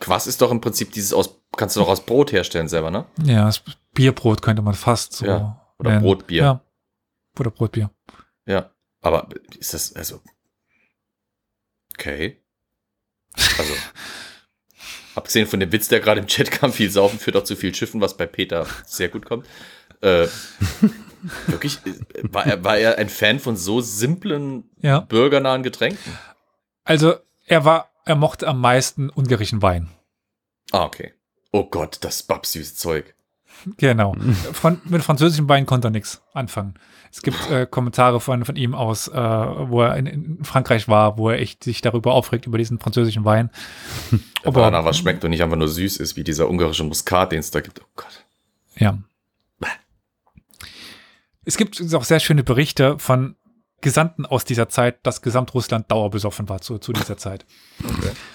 [0.00, 3.06] Quass ist doch im Prinzip dieses aus, kannst du doch aus Brot herstellen selber, ne?
[3.22, 3.50] Ja,
[3.92, 6.02] Bierbrot könnte man fast so Ja, oder nennen.
[6.02, 6.42] Brotbier.
[6.42, 6.60] Ja.
[7.38, 7.90] Oder Brotbier.
[8.46, 8.70] Ja.
[9.00, 9.28] Aber
[9.58, 10.20] ist das, also.
[11.98, 12.42] Okay.
[13.58, 13.74] Also.
[15.14, 17.74] abgesehen von dem Witz, der gerade im Chat kam, viel Saufen führt auch zu viel
[17.74, 19.46] Schiffen, was bei Peter sehr gut kommt.
[20.00, 20.26] Äh,
[21.46, 21.78] wirklich,
[22.22, 25.00] war er, war er ein Fan von so simplen, Ja.
[25.00, 26.18] bürgernahen Getränken?
[26.84, 27.14] Also
[27.46, 29.88] er war, er mochte am meisten ungarischen Wein.
[30.72, 31.12] Ah, okay.
[31.54, 33.14] Oh Gott, das babsüße Zeug.
[33.76, 34.16] Genau.
[34.52, 36.74] Von, mit französischem Wein konnte er nichts anfangen.
[37.12, 41.16] Es gibt äh, Kommentare von, von ihm aus, äh, wo er in, in Frankreich war,
[41.16, 43.50] wo er echt sich darüber aufregt, über diesen französischen Wein.
[44.44, 47.38] Aber danach was schmeckt und nicht einfach nur süß ist, wie dieser ungarische Muskat, den
[47.38, 47.80] es da gibt.
[47.80, 48.24] Oh Gott.
[48.74, 48.98] Ja.
[51.44, 53.36] Es gibt auch sehr schöne Berichte von
[53.80, 57.44] Gesandten aus dieser Zeit, dass Gesamtrussland dauerbesoffen war zu, zu dieser Zeit.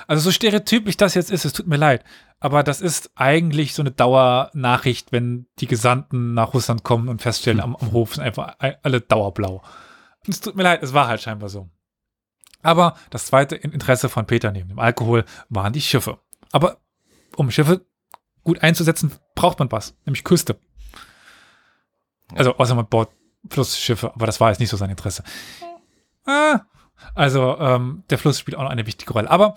[0.08, 2.06] Also so stereotypisch das jetzt ist, es tut mir leid,
[2.40, 7.60] aber das ist eigentlich so eine Dauernachricht, wenn die Gesandten nach Russland kommen und feststellen,
[7.60, 9.62] am, am Hof sind einfach alle dauerblau.
[10.28, 11.70] Es tut mir leid, es war halt scheinbar so.
[12.62, 16.20] Aber das zweite Interesse von Peter neben dem Alkohol waren die Schiffe.
[16.52, 16.78] Aber
[17.36, 17.86] um Schiffe
[18.44, 20.60] gut einzusetzen, braucht man was, nämlich Küste.
[22.36, 23.10] Also außer man baut
[23.50, 25.24] Flussschiffe, aber das war jetzt nicht so sein Interesse.
[26.26, 26.62] Ah,
[27.16, 29.30] also ähm, der Fluss spielt auch noch eine wichtige Rolle.
[29.30, 29.56] Aber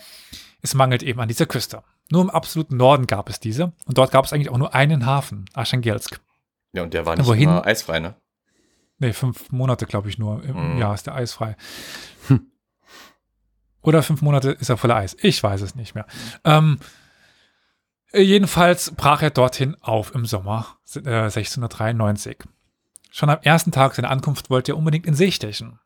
[0.63, 1.83] es mangelt eben an dieser Küste.
[2.13, 3.73] Nur im absoluten Norden gab es diese.
[3.87, 6.21] Und dort gab es eigentlich auch nur einen Hafen, Archangelsk.
[6.75, 7.49] Ja, und der war nicht Wohin?
[7.49, 8.15] immer eisfrei, ne?
[8.99, 10.45] Nee, fünf Monate, glaube ich, nur.
[10.45, 10.79] Im Mhm.
[10.79, 11.57] Jahr ist der eisfrei.
[13.83, 15.17] Oder fünf Monate ist er voller Eis.
[15.23, 16.07] Ich weiß es nicht mehr.
[16.45, 16.79] Ähm,
[18.13, 22.45] jedenfalls brach er dorthin auf im Sommer äh, 1693.
[23.11, 25.81] Schon am ersten Tag seiner Ankunft wollte er unbedingt in See stechen.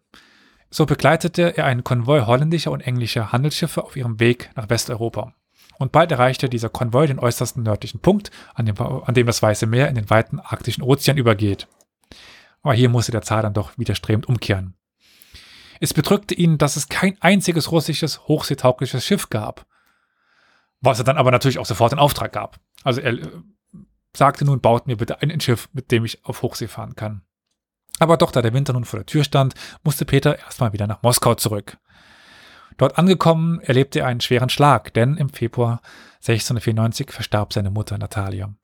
[0.70, 5.32] So begleitete er einen Konvoi holländischer und englischer Handelsschiffe auf ihrem Weg nach Westeuropa.
[5.78, 9.66] Und bald erreichte dieser Konvoi den äußersten nördlichen Punkt, an dem, an dem das Weiße
[9.66, 11.68] Meer in den weiten arktischen Ozean übergeht.
[12.62, 14.74] Aber hier musste der Zar dann doch widerstrebend umkehren.
[15.80, 19.66] Es bedrückte ihn, dass es kein einziges russisches hochseetaugliches Schiff gab.
[20.80, 22.58] Was er dann aber natürlich auch sofort in Auftrag gab.
[22.82, 23.28] Also er äh,
[24.14, 27.22] sagte nun, baut mir bitte ein, ein Schiff, mit dem ich auf Hochsee fahren kann.
[27.98, 31.02] Aber doch, da der Winter nun vor der Tür stand, musste Peter erstmal wieder nach
[31.02, 31.78] Moskau zurück.
[32.76, 35.80] Dort angekommen erlebte er einen schweren Schlag, denn im Februar
[36.16, 38.54] 1694 verstarb seine Mutter Natalia.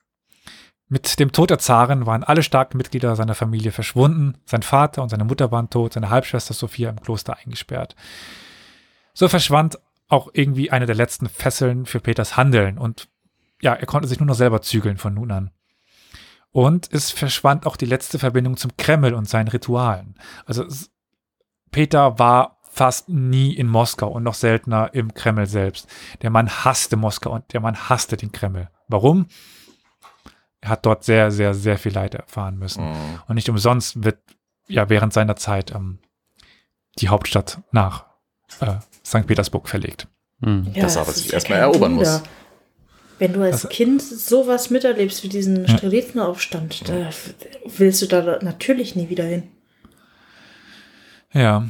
[0.89, 5.09] Mit dem Tod der Zarin waren alle starken Mitglieder seiner Familie verschwunden, sein Vater und
[5.09, 7.95] seine Mutter waren tot, seine Halbschwester Sophia im Kloster eingesperrt.
[9.13, 13.07] So verschwand auch irgendwie eine der letzten Fesseln für Peters Handeln und
[13.61, 15.51] ja, er konnte sich nur noch selber zügeln von nun an.
[16.51, 20.15] Und es verschwand auch die letzte Verbindung zum Kreml und seinen Ritualen.
[20.45, 20.65] Also
[21.71, 25.87] Peter war fast nie in Moskau und noch seltener im Kreml selbst.
[26.21, 28.69] Der Mann hasste Moskau und der Mann hasste den Kreml.
[28.87, 29.27] Warum?
[30.61, 32.83] Er hat dort sehr, sehr, sehr viel Leid erfahren müssen.
[32.89, 33.19] Mhm.
[33.27, 34.19] Und nicht umsonst wird
[34.67, 35.99] ja während seiner Zeit ähm,
[36.99, 38.05] die Hauptstadt nach
[38.61, 38.75] äh,
[39.05, 39.27] St.
[39.27, 40.07] Petersburg verlegt.
[40.41, 40.73] Hm.
[40.73, 42.19] Das aber sich erstmal erobern Wunder.
[42.19, 42.23] muss.
[43.19, 45.77] Wenn du als Also- Kind sowas miterlebst wie diesen Ja.
[45.77, 47.09] Strelitzenaufstand, da
[47.77, 49.49] willst du da natürlich nie wieder hin.
[51.33, 51.67] Ja.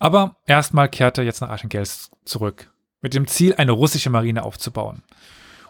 [0.00, 2.72] Aber erstmal kehrte er jetzt nach Archangelsk zurück,
[3.02, 5.02] mit dem Ziel, eine russische Marine aufzubauen.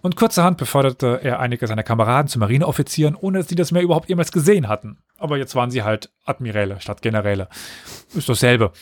[0.03, 4.09] Und kurzerhand beförderte er einige seiner Kameraden zu Marineoffizieren, ohne dass sie das mehr überhaupt
[4.09, 4.99] jemals gesehen hatten.
[5.19, 7.49] Aber jetzt waren sie halt Admiräle statt Generäle.
[8.15, 8.73] Ist dasselbe.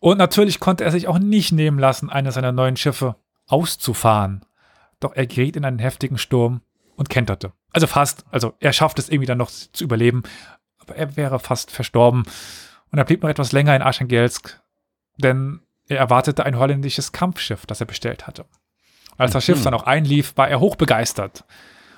[0.00, 4.44] Und natürlich konnte er sich auch nicht nehmen lassen, eines seiner neuen Schiffe auszufahren.
[5.00, 6.60] Doch er geriet in einen heftigen Sturm
[6.96, 7.52] und kenterte.
[7.72, 8.24] Also fast.
[8.30, 10.24] Also er schafft es irgendwie dann noch zu überleben.
[10.78, 12.24] Aber er wäre fast verstorben.
[12.90, 14.60] Und er blieb noch etwas länger in Archangelsk,
[15.16, 18.46] denn er erwartete ein holländisches Kampfschiff, das er bestellt hatte.
[19.16, 21.44] Als das Schiff dann auch einlief, war er hochbegeistert.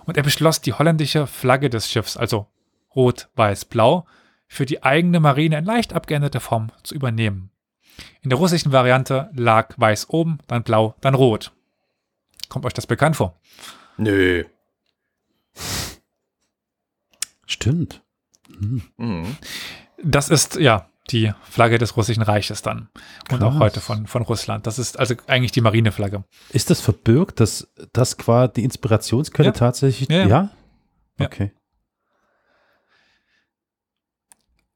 [0.05, 2.47] Und er beschloss, die holländische Flagge des Schiffs, also
[2.95, 4.07] rot, weiß, blau,
[4.49, 7.51] für die eigene Marine in leicht abgeänderter Form zu übernehmen.
[8.21, 11.53] In der russischen Variante lag weiß oben, dann blau, dann rot.
[12.49, 13.41] Kommt euch das bekannt vor?
[13.97, 14.45] Nö.
[17.47, 18.03] Stimmt.
[18.97, 19.37] Mhm.
[20.03, 22.89] Das ist ja die Flagge des russischen Reiches dann.
[23.31, 24.67] Und auch heute von, von Russland.
[24.67, 26.25] Das ist also eigentlich die Marineflagge.
[26.51, 29.53] Ist das verbirgt, dass das quasi die Inspirationsquelle Ja.
[29.53, 30.09] tatsächlich?
[30.09, 30.51] Ja, ja.
[31.19, 31.27] Ja.
[31.27, 31.53] Okay.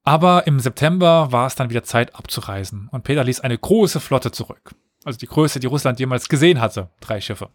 [0.03, 4.33] Aber im September war es dann wieder Zeit abzureisen und Peter ließ eine große Flotte
[4.33, 4.75] zurück.
[5.05, 6.91] Also die größte, die Russland jemals gesehen hatte.
[7.01, 7.51] Drei Schiffe.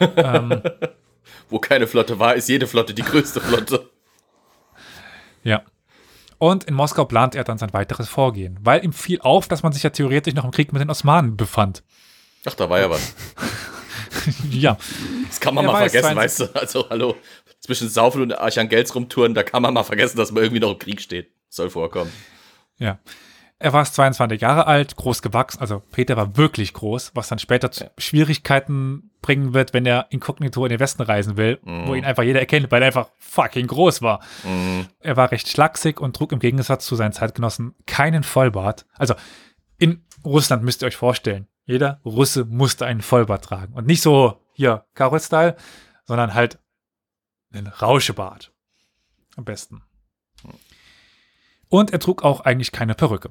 [0.16, 0.62] ähm,
[1.48, 3.90] Wo keine Flotte war, ist jede Flotte die größte Flotte.
[5.42, 5.62] ja.
[6.38, 9.72] Und in Moskau plante er dann sein weiteres Vorgehen, weil ihm fiel auf, dass man
[9.72, 11.82] sich ja theoretisch noch im Krieg mit den Osmanen befand.
[12.44, 13.14] Ach, da war ja was.
[14.50, 14.76] ja,
[15.28, 16.60] Das kann man Wer mal weiß, vergessen, 20 weißt du?
[16.60, 17.16] Also, hallo.
[17.60, 20.78] Zwischen Saufen und Archangels rumtouren, da kann man mal vergessen, dass man irgendwie noch im
[20.78, 21.30] Krieg steht.
[21.48, 22.12] Soll vorkommen.
[22.78, 22.98] ja.
[23.58, 27.38] Er war erst 22 Jahre alt, groß gewachsen, also Peter war wirklich groß, was dann
[27.38, 27.90] später zu Ja.
[27.96, 31.86] Schwierigkeiten bringen wird, wenn er inkognito in den Westen reisen will, Mhm.
[31.88, 34.20] wo ihn einfach jeder erkennt, weil er einfach fucking groß war.
[34.44, 34.86] Mhm.
[35.00, 38.84] Er war recht schlaksig und trug im Gegensatz zu seinen Zeitgenossen keinen Vollbart.
[38.92, 39.14] Also
[39.78, 43.72] in Russland müsst ihr euch vorstellen, jeder Russe musste einen Vollbart tragen.
[43.72, 45.56] Und nicht so hier Karol-Style,
[46.04, 46.58] sondern halt
[47.52, 48.52] einen Rauschebart.
[49.36, 49.82] Am besten.
[51.68, 53.30] Und er trug auch eigentlich keine Perücke.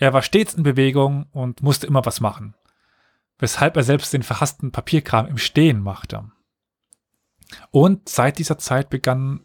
[0.00, 2.54] Er war stets in Bewegung und musste immer was machen.
[3.38, 6.24] Weshalb er selbst den verhassten Papierkram im Stehen machte.
[7.70, 9.40] Und seit dieser Zeit begann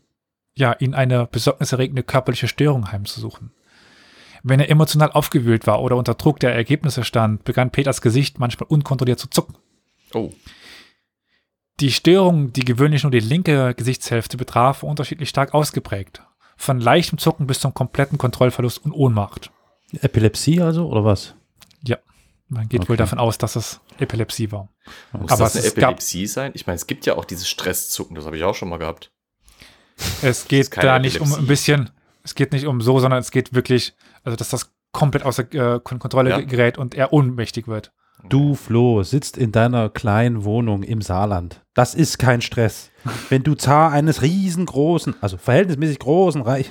[0.55, 3.51] ja, ihn eine besorgniserregende körperliche Störung heimzusuchen.
[4.43, 8.69] Wenn er emotional aufgewühlt war oder unter Druck der Ergebnisse stand, begann Peters Gesicht manchmal
[8.69, 9.57] unkontrolliert zu zucken.
[10.13, 10.31] Oh.
[11.81, 16.23] Die Störung, die gewöhnlich nur die linke Gesichtshälfte betraf, war unterschiedlich stark ausgeprägt.
[16.55, 19.51] Von leichtem Zucken bis zum kompletten Kontrollverlust und Ohnmacht.
[20.01, 21.35] Epilepsie also, oder was?
[22.47, 22.97] Man geht wohl Okay.
[22.97, 24.69] davon aus, dass es Epilepsie war.
[25.13, 26.51] Muss Aber das eine Epilepsie sein?
[26.53, 29.11] Ich meine, es gibt ja auch dieses Stresszucken, das habe ich auch schon mal gehabt.
[30.21, 31.89] Es geht da nicht um ein bisschen,
[32.21, 35.79] es geht nicht um so, sondern es geht wirklich, also dass das komplett außer äh,
[35.83, 36.39] Kon- Kontrolle Ja.
[36.41, 37.91] gerät und er ohnmächtig wird.
[38.29, 41.63] Du, Flo, sitzt in deiner kleinen Wohnung im Saarland.
[41.73, 42.91] Das ist kein Stress.
[43.29, 46.69] Wenn du Zar eines riesengroßen, also verhältnismäßig großen Reich.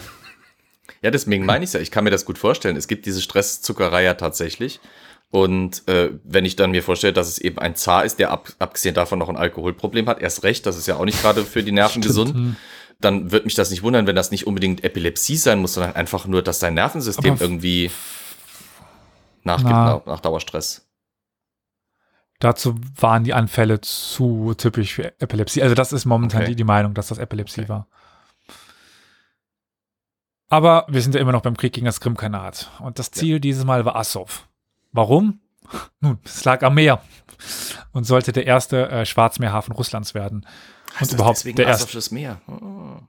[1.04, 2.76] Ja, deswegen meine ich ja, ich kann mir das gut vorstellen.
[2.76, 4.80] Es gibt diese Stresszuckerei ja tatsächlich.
[5.30, 8.48] Und äh, wenn ich dann mir vorstelle, dass es eben ein Zar ist, der ab,
[8.58, 11.62] abgesehen davon noch ein Alkoholproblem hat, erst recht, das ist ja auch nicht gerade für
[11.62, 12.56] die Nerven gesund, Hm.
[13.00, 16.26] dann wird mich das nicht wundern, wenn das nicht unbedingt Epilepsie sein muss, sondern einfach
[16.26, 17.90] nur, dass sein Nervensystem Aber- irgendwie
[19.42, 19.94] nachgibt Na.
[19.96, 20.86] nach, nach Dauerstress.
[22.40, 25.62] Dazu waren die Anfälle zu typisch für Epilepsie.
[25.62, 26.50] Also das ist momentan Okay.
[26.50, 27.68] die, die Meinung, dass das Epilepsie Okay.
[27.68, 27.88] war.
[30.54, 32.70] Aber wir sind ja immer noch beim Krieg gegen das Krimkanat.
[32.78, 34.46] Und das Ziel dieses Mal war Assow.
[34.92, 35.40] Warum?
[36.00, 37.02] Nun, es lag am Meer
[37.90, 40.46] und sollte der erste äh, Schwarzmeerhafen Russlands werden.
[40.92, 42.40] Heißt das überhaupt der erste- Meer?
[42.46, 43.00] Oh.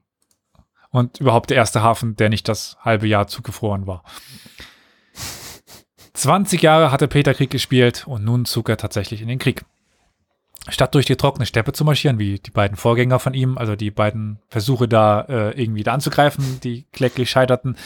[0.89, 4.03] Und überhaupt der erste Hafen, der nicht das halbe Jahr zugefroren war.
[6.13, 9.65] 20 Jahre hatte Peter Krieg gespielt und nun zog er tatsächlich in den Krieg.
[10.68, 13.92] Statt durch die trockene Steppe zu marschieren, wie die beiden Vorgänger von ihm, also die
[13.92, 17.78] beiden Versuche da äh, irgendwie da anzugreifen, die kläglich scheiterten,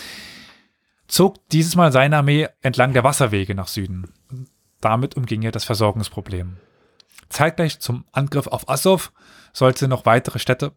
[1.08, 4.14] zog dieses Mal seine Armee entlang der Wasserwege nach Süden.
[4.80, 6.58] Damit umging er das Versorgungsproblem.
[7.28, 9.12] Zeitgleich zum Angriff auf Assow
[9.52, 10.72] sollte noch weitere Städte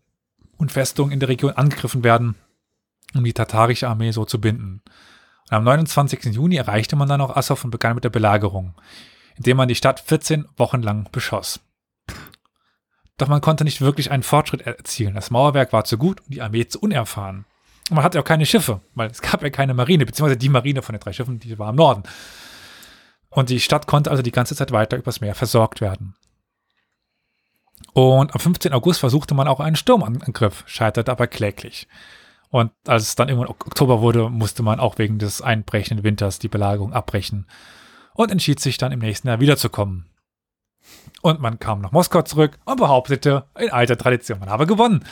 [0.57, 2.35] und Festungen in der Region angegriffen werden,
[3.15, 4.83] um die tatarische Armee so zu binden.
[5.51, 6.25] Und am 29.
[6.35, 8.75] Juni erreichte man dann auch Assow und begann mit der Belagerung,
[9.37, 11.61] indem man die Stadt 14 Wochen lang beschoss.
[13.23, 15.15] Doch man konnte nicht wirklich einen Fortschritt erzielen.
[15.15, 17.45] Das Mauerwerk war zu gut und die Armee zu unerfahren.
[17.89, 20.83] Und man hatte auch keine Schiffe, weil es gab ja keine Marine, beziehungsweise die Marine
[20.83, 22.03] von den drei Schiffen, die war im Norden.
[23.29, 26.17] Und die Stadt konnte also die ganze Zeit weiter übers Meer versorgt werden.
[27.93, 28.73] Und am 15.
[28.73, 31.87] August versuchte man auch einen Sturmangriff, scheiterte aber kläglich.
[32.51, 36.41] Und als es dann irgendwann Ok- Oktober wurde, musste man auch wegen des einbrechenden Winters
[36.41, 37.47] die Belagerung abbrechen
[38.15, 40.07] und entschied sich dann im nächsten Jahr wiederzukommen.
[41.21, 45.05] Und man kam nach Moskau zurück und behauptete, in alter Tradition, man habe gewonnen.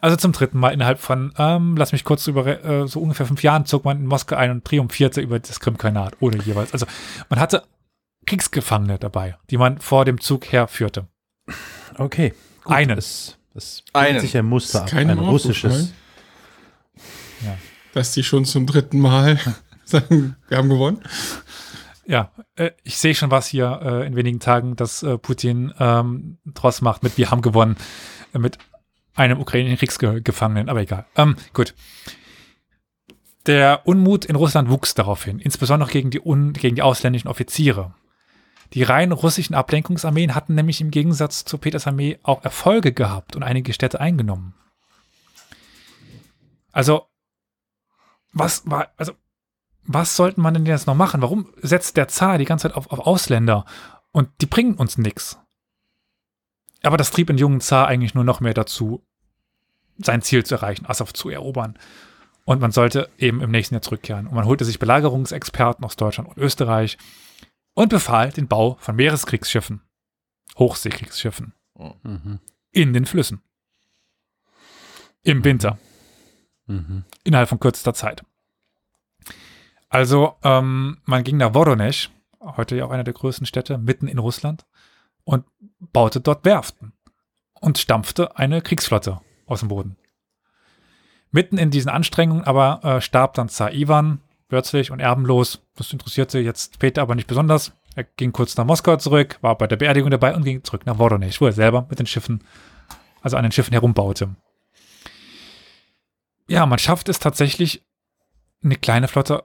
[0.00, 3.42] Also zum dritten Mal innerhalb von, ähm, lass mich kurz über, äh, so ungefähr fünf
[3.42, 6.72] Jahren zog man in Moskau ein und triumphierte über das Krimkanat, ohne jeweils.
[6.72, 6.86] Also
[7.28, 7.64] man hatte
[8.26, 11.08] Kriegsgefangene dabei, die man vor dem Zug herführte.
[11.98, 12.32] Okay.
[12.64, 12.96] Gut, Einen.
[12.98, 14.20] Es, es Einen.
[14.20, 14.92] sich ein Muster ab.
[14.94, 15.72] Ein russisches.
[15.72, 15.94] aufgefallen?
[17.92, 19.38] Dass die schon zum dritten Mal
[19.84, 21.02] sagen, wir haben gewonnen.
[22.10, 26.38] Ja, äh, ich sehe schon was hier äh, in wenigen Tagen, dass äh, Putin ähm,
[26.44, 27.76] draus macht mit Wir haben gewonnen
[28.32, 28.58] mit
[29.14, 31.06] einem ukrainischen Kriegsgefangenen, aber egal.
[31.14, 31.72] Ähm, gut.
[33.46, 37.94] Der Unmut in Russland wuchs daraufhin, insbesondere gegen die, un gegen die ausländischen Offiziere.
[38.74, 43.44] Die rein russischen Ablenkungsarmeen hatten nämlich im Gegensatz zur Peters Armee auch Erfolge gehabt und
[43.44, 44.54] einige Städte eingenommen.
[46.72, 47.06] Also,
[48.32, 49.12] was war, also
[49.92, 51.22] was sollten man denn jetzt noch machen?
[51.22, 53.64] Warum setzt der Zar die ganze Zeit auf, auf Ausländer
[54.12, 55.38] und die bringen uns nichts?
[56.82, 59.04] Aber das trieb den jungen Zar eigentlich nur noch mehr dazu,
[59.98, 61.78] sein Ziel zu erreichen, Assow zu erobern.
[62.44, 64.26] Und man sollte eben im nächsten Jahr zurückkehren.
[64.26, 66.96] Und man holte sich Belagerungsexperten aus Deutschland und Österreich
[67.74, 69.82] und befahl den Bau von Meereskriegsschiffen,
[70.58, 71.52] Hochseekriegsschiffen,
[72.02, 72.40] Mhm.
[72.72, 73.42] in den Flüssen.
[75.22, 75.78] Im Winter
[76.66, 77.04] Mhm.
[77.24, 78.24] innerhalb von kürzester Zeit.
[79.90, 82.10] Also, ähm, man ging nach Voronezh,
[82.40, 84.64] heute ja auch einer der größten Städte, mitten in Russland,
[85.24, 85.44] und
[85.80, 86.92] baute dort Werften
[87.60, 89.96] und stampfte eine Kriegsflotte aus dem Boden.
[91.32, 95.66] Mitten in diesen Anstrengungen aber äh, starb dann Zar Ivan plötzlich und erbenlos.
[95.76, 97.72] Das interessierte jetzt Peter aber nicht besonders.
[97.96, 100.98] Er ging kurz nach Moskau zurück, war bei der Beerdigung dabei und ging zurück nach
[100.98, 102.44] Voronezh, wo er selber mit den Schiffen,
[103.22, 104.36] also an den Schiffen herumbaute.
[106.48, 107.84] Ja, man schafft es tatsächlich,
[108.62, 109.44] eine kleine Flotte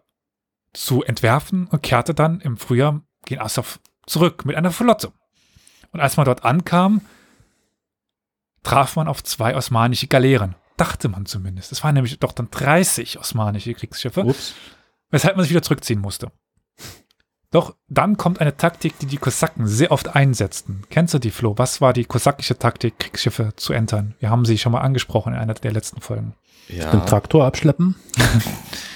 [0.75, 5.11] zu entwerfen und kehrte dann im Frühjahr gegen Assow zurück mit einer Flotte.
[5.91, 7.01] Und als man dort ankam,
[8.63, 10.55] traf man auf zwei osmanische Galeeren.
[10.77, 11.71] Dachte man zumindest.
[11.71, 14.53] Es waren nämlich doch dann 30 osmanische Kriegsschiffe, Ups.
[15.09, 16.31] weshalb man sich wieder zurückziehen musste.
[17.51, 20.83] Doch dann kommt eine Taktik, die die Kosaken sehr oft einsetzten.
[20.89, 21.57] Kennst du die, Flo?
[21.57, 24.15] Was war die kosakische Taktik, Kriegsschiffe zu entern?
[24.19, 26.33] Wir haben sie schon mal angesprochen in einer der letzten Folgen.
[26.67, 27.95] Den Ja, Traktor abschleppen?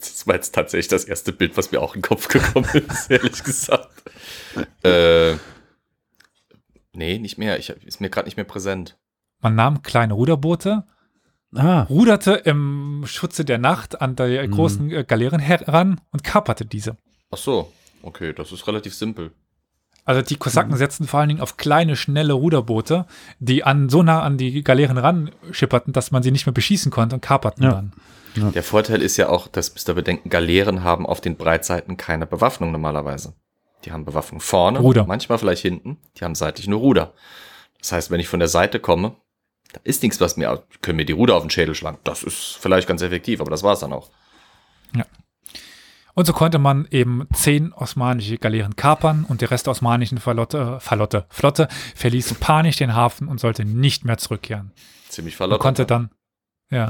[0.00, 3.10] das war jetzt tatsächlich das erste Bild, was mir auch in den Kopf gekommen ist,
[3.10, 3.90] ehrlich gesagt.
[4.82, 5.34] Äh,
[6.92, 7.58] nee, nicht mehr.
[7.58, 8.96] Ich, ist mir gerade nicht mehr präsent.
[9.40, 10.84] Man nahm kleine Ruderboote,
[11.54, 14.50] Ah, ruderte im Schutze der Nacht an der Mhm.
[14.50, 16.98] großen äh, Galeeren heran und kaperte diese.
[17.30, 17.72] Ach so,
[18.02, 19.30] okay, das ist relativ simpel.
[20.08, 20.76] Also die Kosaken Mhm.
[20.78, 23.04] setzten vor allen Dingen auf kleine, schnelle Ruderboote,
[23.40, 26.90] die an so nah an die Galeeren ran schipperten, dass man sie nicht mehr beschießen
[26.90, 27.70] konnte und kaperten Ja.
[27.72, 27.92] dann.
[28.54, 32.24] Der Vorteil ist ja auch, dass müsst ihr bedenken, Galeeren haben auf den Breitseiten keine
[32.24, 33.34] Bewaffnung normalerweise.
[33.84, 35.04] Die haben Bewaffnung vorne, Ruder.
[35.06, 35.98] manchmal vielleicht hinten.
[36.16, 37.12] Die haben seitlich nur Ruder.
[37.80, 39.14] Das heißt, wenn ich von der Seite komme,
[39.72, 41.98] da ist nichts, was mir, können mir die Ruder auf den Schädel schlagen.
[42.04, 44.08] Das ist vielleicht ganz effektiv, aber das war's dann auch.
[46.18, 50.80] Und so konnte man eben zehn osmanische Galeeren kapern und der Rest der osmanischen Verlotte,
[50.80, 54.72] Verlotte, Flotte verließ panisch den Hafen und sollte nicht mehr zurückkehren.
[55.08, 55.62] Ziemlich Man verlottert.
[55.62, 56.10] konnte dann,
[56.70, 56.88] ja,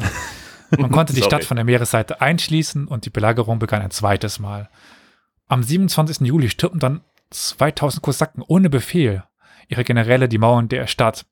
[0.79, 1.21] man konnte die.
[1.29, 4.71] Stadt von der Meeresseite einschließen und die Belagerung begann ein zweites Mal.
[5.47, 6.27] Am 27.
[6.27, 9.25] Juli stürmten dann 2000 Kosaken ohne Befehl
[9.69, 11.27] ihre Generäle die Mauern der Stadt.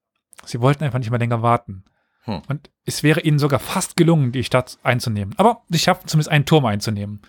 [0.44, 1.86] Sie wollten einfach nicht mehr länger warten.
[2.27, 2.43] Hm.
[2.48, 5.35] Und es wäre ihnen sogar fast gelungen, die Stadt einzunehmen.
[5.39, 7.23] Aber sie schafften zumindest einen Turm einzunehmen.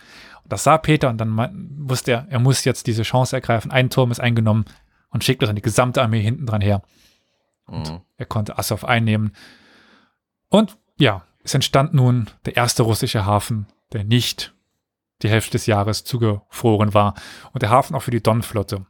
[0.48, 3.70] Und das sah Peter und dann wusste er, er muss jetzt diese Chance ergreifen.
[3.70, 4.64] Ein Turm ist eingenommen
[5.10, 6.84] und schickte dann die gesamte Armee hinten dran her.
[7.68, 8.00] Mhm.
[8.16, 9.34] Er konnte Assow einnehmen.
[10.48, 14.54] Und ja, es entstand nun der erste russische Hafen, der nicht
[15.22, 17.16] die Hälfte des Jahres zugefroren war
[17.52, 18.86] und der Hafen auch für die Donflotte.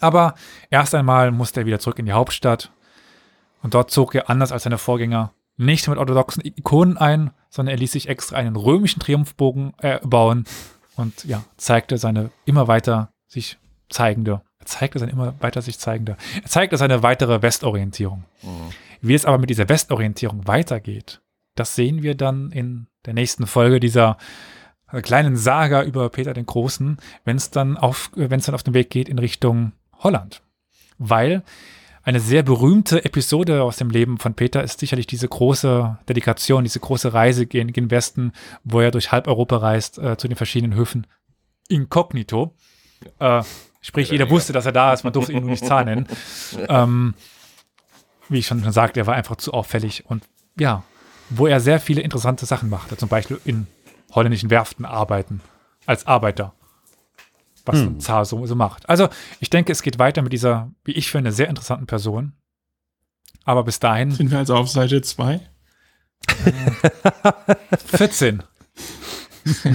[0.00, 0.34] Aber
[0.68, 2.70] erst einmal musste er wieder zurück in die Hauptstadt
[3.62, 7.78] und dort zog er anders als seine Vorgänger nicht mit orthodoxen Ikonen ein, sondern er
[7.78, 10.44] ließ sich extra einen römischen Triumphbogen äh, bauen
[10.96, 13.58] und ja, zeigte seine immer weiter sich
[13.88, 18.24] zeigende, er zeigte seine immer weiter sich zeigende, er zeigte seine weitere Westorientierung.
[18.42, 18.70] Mhm.
[19.00, 21.20] Wie es aber mit dieser Westorientierung weitergeht,
[21.54, 24.18] das sehen wir dann in der nächsten Folge dieser
[24.90, 28.62] äh, kleinen Saga über Peter den Großen, wenn es dann auf, wenn es dann auf
[28.62, 30.42] den Weg geht in Richtung Holland.
[30.98, 31.42] Weil
[32.06, 36.78] eine sehr berühmte Episode aus dem Leben von Peter ist sicherlich diese große Dedikation, diese
[36.78, 40.78] große Reise gen, gen Westen, wo er durch halb Europa reist, äh, zu den verschiedenen
[40.78, 41.08] Höfen.
[41.68, 42.54] Inkognito.
[43.18, 43.42] Äh,
[43.80, 46.06] sprich, jeder wusste, dass er da ist, man durfte ihn nur nicht Zahn nennen.
[46.68, 47.14] Ähm,
[48.28, 50.24] wie ich schon sagte, er war einfach zu auffällig und
[50.58, 50.84] ja,
[51.28, 53.66] wo er sehr viele interessante Sachen machte, zum Beispiel in
[54.12, 55.40] holländischen Werften arbeiten,
[55.86, 56.54] als Arbeiter,
[57.66, 58.88] was ein Zar so, so macht.
[58.88, 59.08] Also
[59.40, 62.32] ich denke, es geht weiter mit dieser, wie ich finde, sehr interessanten Person.
[63.44, 65.40] Aber bis dahin Sind wir also auf Seite 2?
[67.86, 68.42] 14.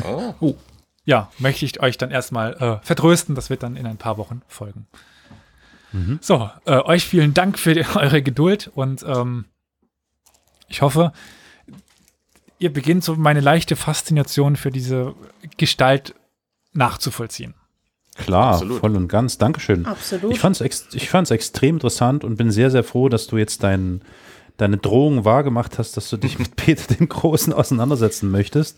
[0.03, 0.57] Oh.
[1.05, 3.35] Ja, möchte ich euch dann erstmal äh, vertrösten.
[3.35, 4.85] Das wird dann in ein paar Wochen folgen.
[6.21, 9.45] So, äh, euch vielen Dank für die, eure Geduld und ähm,
[10.69, 11.11] ich hoffe,
[12.59, 15.15] ihr beginnt so meine leichte Faszination für diese
[15.57, 16.15] Gestalt
[16.71, 17.55] nachzuvollziehen.
[18.17, 18.79] Klar, Absolut.
[18.79, 19.37] voll und ganz.
[19.37, 19.85] Dankeschön.
[19.85, 20.31] Absolut.
[20.31, 23.37] Ich fand es ex ich fand's extrem interessant und bin sehr, sehr froh, dass du
[23.37, 24.01] jetzt dein,
[24.57, 28.77] deine Drohung wahrgemacht hast, dass du dich mit Peter dem Großen auseinandersetzen möchtest.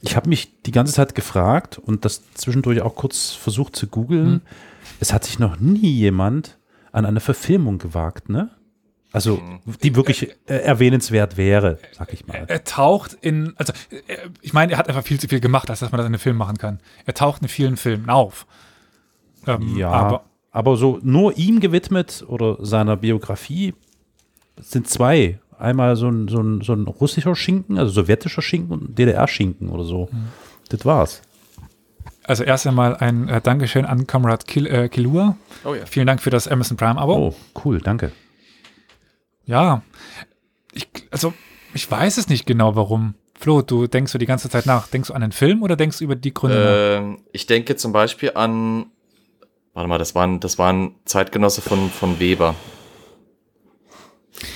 [0.00, 4.42] Ich habe mich die ganze Zeit gefragt und das zwischendurch auch kurz versucht zu googeln.
[4.98, 6.58] Es hat sich noch nie jemand
[6.90, 8.50] an eine Verfilmung gewagt, ne?
[9.12, 9.42] Also,
[9.82, 12.44] die wirklich äh, erwähnenswert wäre, sag ich mal.
[12.48, 15.80] Er taucht in, also äh, ich meine, er hat einfach viel zu viel gemacht, als
[15.80, 16.80] dass man das in einem Film machen kann.
[17.04, 18.46] Er taucht in vielen Filmen auf.
[19.46, 23.74] Ähm, Ja, Aber aber, so nur ihm gewidmet oder seiner Biografie
[24.60, 25.38] sind zwei.
[25.58, 29.70] Einmal so ein, so ein, so ein russischer Schinken, also sowjetischer Schinken und ein DDR-Schinken
[29.70, 30.10] oder so.
[30.68, 31.22] Das war's.
[32.24, 35.36] Also erst einmal ein äh, Dankeschön an Comrade Kil äh, Kilua.
[35.64, 35.86] oh ja.
[35.86, 37.14] Vielen Dank für das Amazon Prime-Abo.
[37.28, 37.34] Oh,
[37.64, 38.12] cool, danke.
[39.46, 39.82] Ja,
[40.72, 41.34] ich, also
[41.74, 43.14] ich weiß es nicht genau, warum.
[43.38, 44.86] Flo, du denkst du die ganze Zeit nach.
[44.86, 47.92] Denkst du an den Film oder denkst du über die Gründe Ähm, ich denke zum
[47.92, 48.86] Beispiel an,
[49.74, 52.54] warte mal, das waren, das waren Zeitgenosse von, von Weber.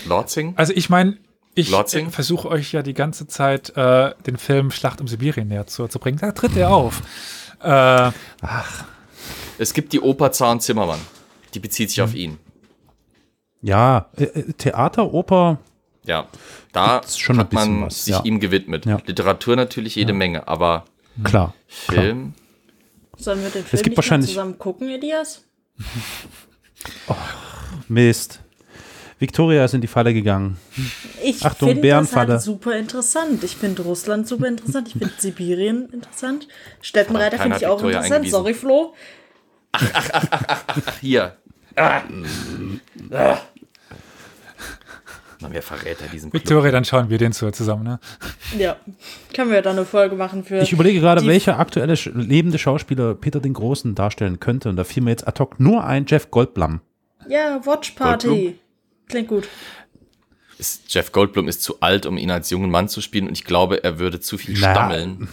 [0.07, 0.55] Lorzing?
[0.57, 1.19] Also ich meine,
[1.55, 5.67] Ich äh, versuche euch ja die ganze Zeit äh, den Film Schlacht um Sibirien näher
[5.67, 6.19] zu, zu bringen.
[6.19, 7.03] Da tritt er auf.
[7.63, 8.11] Äh,
[9.59, 11.01] Es gibt die Oper Zahn Zimmermann.
[11.55, 12.17] Die bezieht sich auf Hm.
[12.19, 12.39] ihn.
[13.67, 15.59] Ja, äh, äh, Theater, Oper,
[16.05, 16.29] Ja,
[16.73, 18.23] da schon ein hat man was, sich ja.
[18.23, 18.87] ihm gewidmet.
[18.87, 18.99] Ja.
[19.05, 20.85] Literatur natürlich jede Menge, aber
[21.25, 21.53] klar.
[21.67, 22.35] Film,
[23.19, 25.43] Sollen wir den Film gibt nicht mal wahrscheinlich- zusammen gucken, Elias?
[27.89, 28.41] Mist.
[29.19, 30.59] Victoria ist in die Falle gegangen.
[31.25, 32.33] Ich Achtung, finde das Bärenfalle.
[32.35, 33.43] halt super interessant.
[33.43, 34.89] Ich finde Russland super interessant.
[34.89, 36.47] Ich finde Sibirien interessant.
[36.83, 38.29] Steppenreiter finde ich auch Victoria interessant.
[38.29, 38.95] Sorry, Flo.
[39.73, 41.37] ach hier.
[41.77, 42.03] Ah.
[43.11, 43.39] Ah.
[45.41, 46.43] Na, wer verrät er diesen Club?
[46.43, 47.85] Victoria, dann schauen wir den zu zusammen.
[47.85, 48.01] Ne?
[48.59, 48.77] Ja.
[49.35, 50.61] Können wir dann eine Folge machen für.
[50.61, 54.69] Ich überlege gerade, welcher aktuelle lebende Schauspieler Peter den Großen darstellen könnte.
[54.69, 56.81] Und da fiel mir jetzt ad hoc nur ein Jeff Goldblum.
[57.29, 58.29] Ja, Watch Party.
[58.29, 58.55] Goldblum?
[59.09, 59.49] Klingt gut.
[60.59, 63.45] Ist, Jeff Goldblum ist zu alt, um ihn als jungen Mann zu spielen und ich
[63.45, 64.73] glaube, er würde zu viel Na.
[64.73, 65.29] stammeln.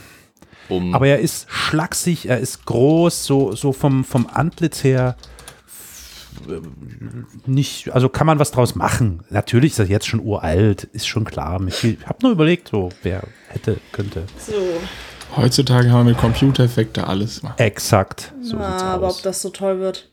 [0.69, 5.15] Um, Aber er ist schlaksig, er ist groß, so, so vom, vom Antlitz her
[7.45, 9.23] nicht, also kann man was draus machen.
[9.29, 11.61] Natürlich ist er jetzt schon uralt, ist schon klar.
[11.67, 14.23] Ich habe nur überlegt, so wer hätte, könnte.
[14.37, 14.53] So.
[15.35, 17.41] Heutzutage haben wir mit Computereffekte alles.
[17.57, 18.33] Exakt.
[18.41, 19.17] So Na, aber aus.
[19.17, 20.09] ob das so toll wird.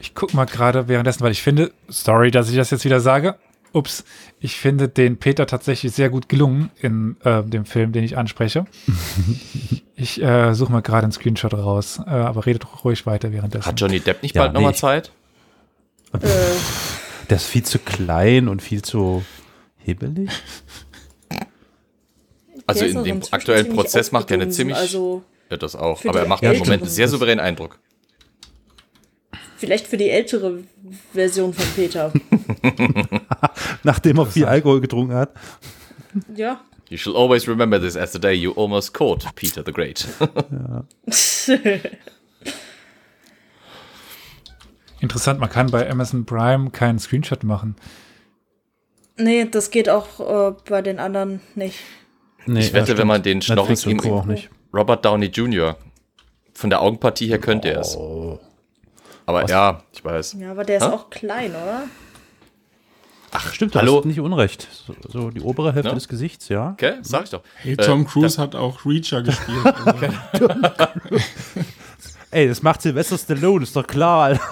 [0.00, 3.36] Ich gucke mal gerade währenddessen, weil ich finde, sorry, dass ich das jetzt wieder sage.
[3.72, 4.04] Ups,
[4.40, 8.64] ich finde den Peter tatsächlich sehr gut gelungen in äh, dem Film, den ich anspreche.
[9.98, 13.66] ich äh, suche mal gerade einen Screenshot raus, äh, aber redet ruhig weiter währenddessen.
[13.66, 14.76] hat Johnny Depp nicht Ja, bald nochmal nee.
[14.78, 15.10] Zeit?
[16.12, 16.18] Äh,
[17.28, 19.24] Der ist viel zu klein und viel zu
[19.78, 20.30] hebelig.
[22.66, 24.76] Also in dem aktuellen Prozess macht er eine ziemlich.
[24.76, 26.04] Also, ja, das auch.
[26.04, 26.58] Aber er macht im.
[26.58, 27.78] Moment sehr souveränen Eindruck.
[29.56, 30.64] vielleicht für die ältere
[31.14, 32.12] Version von Peter.
[33.84, 35.30] Nachdem er viel Alkohol getrunken hat.
[36.36, 36.60] ja.
[36.90, 40.06] You shall always remember this as the day you almost caught Peter the Great.
[45.00, 47.76] Interessant, man kann bei Amazon Prime keinen Screenshot machen.
[49.16, 51.78] nee, das geht auch äh, bei den anderen nicht.
[52.46, 53.76] Nee, Ich wette, wenn man den Schnorren
[54.10, 54.48] auch nicht.
[54.72, 55.76] Robert Downey Jr.
[56.54, 57.96] Von der Augenpartie her könnte er es.
[57.96, 58.40] Oh.
[59.26, 60.36] Aber ja, ich weiß.
[60.40, 60.88] Ja, aber der ist Hä?
[60.92, 61.84] auch klein, oder?
[63.58, 63.96] Stimmt, du hallo.
[63.98, 64.68] hast nicht unrecht.
[64.86, 65.94] So, so die obere Hälfte Ja.
[65.96, 66.70] des Gesichts, ja.
[66.74, 67.42] Okay, sag ich doch.
[67.56, 69.58] Hey, Äh, Tom Cruise hat auch Reacher gespielt.
[70.32, 70.48] Also,
[72.30, 74.26] Ey, das macht Sylvester Stallone, ist doch klar.
[74.26, 74.42] Alter.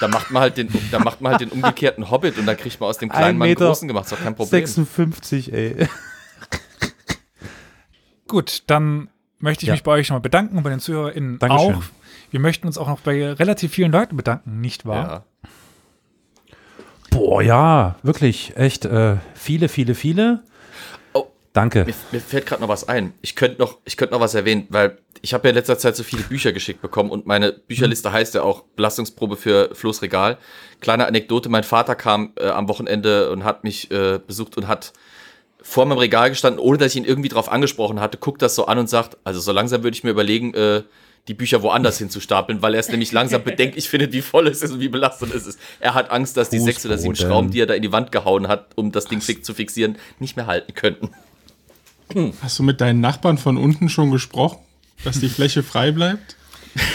[0.00, 2.80] Da macht man halt den, da macht man halt den umgekehrten Hobbit und dann kriegt
[2.80, 4.06] man aus dem kleinen Ein Mann Meter großen gemacht.
[4.06, 4.50] Ist doch kein Problem.
[4.66, 5.86] 56, ey.
[8.26, 9.08] Gut, dann
[9.38, 9.74] möchte ich Ja.
[9.74, 11.74] mich bei euch nochmal bedanken, bei den ZuhörerInnen Dankeschön.
[11.76, 11.82] auch.
[12.32, 15.06] Wir möchten uns auch noch bei relativ vielen Leuten bedanken, nicht wahr?
[15.08, 15.24] Ja.
[17.24, 18.84] Boah, ja, wirklich, echt.
[18.84, 20.42] Äh, viele, viele, viele.
[21.14, 21.24] Oh.
[21.54, 21.86] Danke.
[21.86, 23.14] Mir, mir fällt gerade noch was ein.
[23.22, 25.96] Ich könnte noch, ich könnte noch was erwähnen, weil ich habe ja in letzter Zeit
[25.96, 30.36] so viele Bücher geschickt bekommen und meine Bücherliste heißt ja auch Belastungsprobe für Flo's Regal.
[30.82, 34.92] Kleine Anekdote: Mein Vater kam äh, am Wochenende und hat mich äh, besucht und hat
[35.62, 38.66] vor meinem Regal gestanden, ohne dass ich ihn irgendwie drauf angesprochen hatte, guckt das so
[38.66, 40.82] an und sagt, also so langsam würde ich mir überlegen, äh,
[41.28, 44.72] die Bücher woanders hinzustapeln, weil er es nämlich langsam bedenklich findet, wie voll es ist
[44.72, 45.58] und wie belastend es ist.
[45.80, 47.16] Er hat Angst, dass die sechs oder sieben.
[47.16, 49.96] Schrauben, die er da in die Wand gehauen hat, um das Ding fix zu fixieren,
[50.18, 51.10] nicht mehr halten könnten.
[52.42, 54.58] hast du mit deinen Nachbarn von unten schon gesprochen,
[55.04, 56.36] dass die Fläche frei bleibt?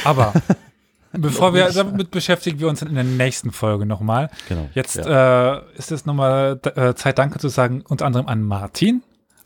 [0.03, 0.33] Aber
[1.11, 4.29] bevor wir damit beschäftigen wir uns in der nächsten Folge nochmal.
[4.47, 4.69] Genau.
[4.75, 9.01] Jetzt äh, ist es nochmal äh, Zeit, Danke zu sagen, unter anderem an Martin,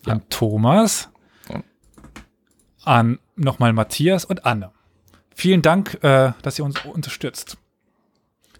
[0.05, 1.12] an Thomas, Ja.
[2.85, 4.71] An nochmal Matthias und Anne.
[5.35, 7.57] Vielen Dank, äh, dass ihr uns unterstützt.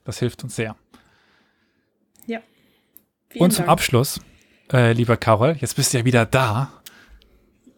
[0.06, 0.76] Das hilft uns sehr.
[2.26, 2.40] Ja.
[3.30, 3.70] Vielen Und zum Dank.
[3.70, 4.20] Abschluss,
[4.72, 6.72] äh, lieber Carol, jetzt bist du ja wieder da.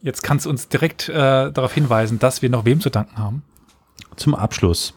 [0.01, 1.13] Jetzt kannst du uns direkt äh,
[1.51, 3.43] darauf hinweisen, dass wir noch wem zu danken haben.
[4.15, 4.93] Zum Abschluss.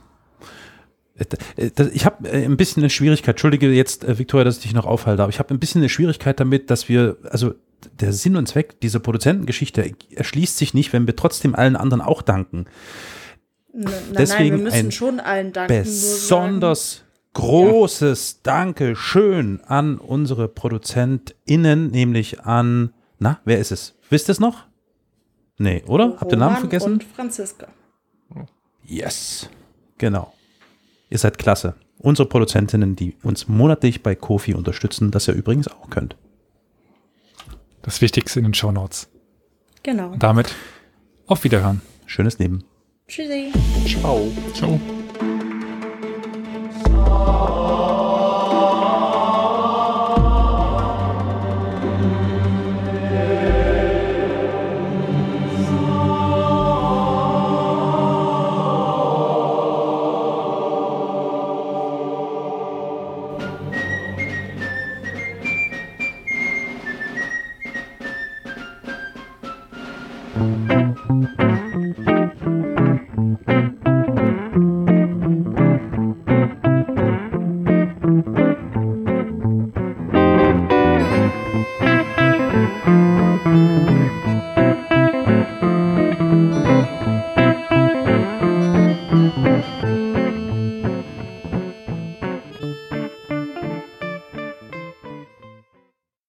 [1.17, 4.75] Äh, das- Ich habe ein bisschen eine Schwierigkeit, entschuldige jetzt, äh, Victoria, dass ich dich
[4.75, 7.55] noch aufhalte, aber ich habe ein bisschen eine Schwierigkeit damit, dass wir, also
[8.01, 12.23] der Sinn und Zweck dieser Produzentengeschichte erschließt sich nicht, wenn wir trotzdem allen anderen auch
[12.23, 12.67] danken.
[13.73, 15.83] N nein, deswegen nein, wir müssen ein schon allen danken.
[15.83, 23.95] Besonders großes Dankeschön an unsere ProduzentInnen, nämlich an, na, wer ist es?
[24.11, 24.65] Wisst ihr es noch?
[25.59, 26.17] Nee, oder?
[26.19, 26.93] Habt ihr den Namen Roman vergessen?
[26.95, 27.69] Und Franziska.
[28.85, 29.49] Yes.
[29.99, 30.33] Genau.
[31.11, 31.75] Ihr seid klasse.
[31.99, 36.17] Unsere Produzentinnen, die uns monatlich bei Kofi unterstützen, das ihr übrigens auch könnt
[37.83, 39.09] das Wichtigste in den Show Notes.
[39.83, 40.11] Genau.
[40.13, 40.55] Und damit
[41.27, 41.83] auf Wiederhören.
[42.07, 42.65] Schönes Leben.
[43.07, 43.53] Tschüssi.
[43.87, 44.31] Ciao.
[44.55, 44.81] Ciao.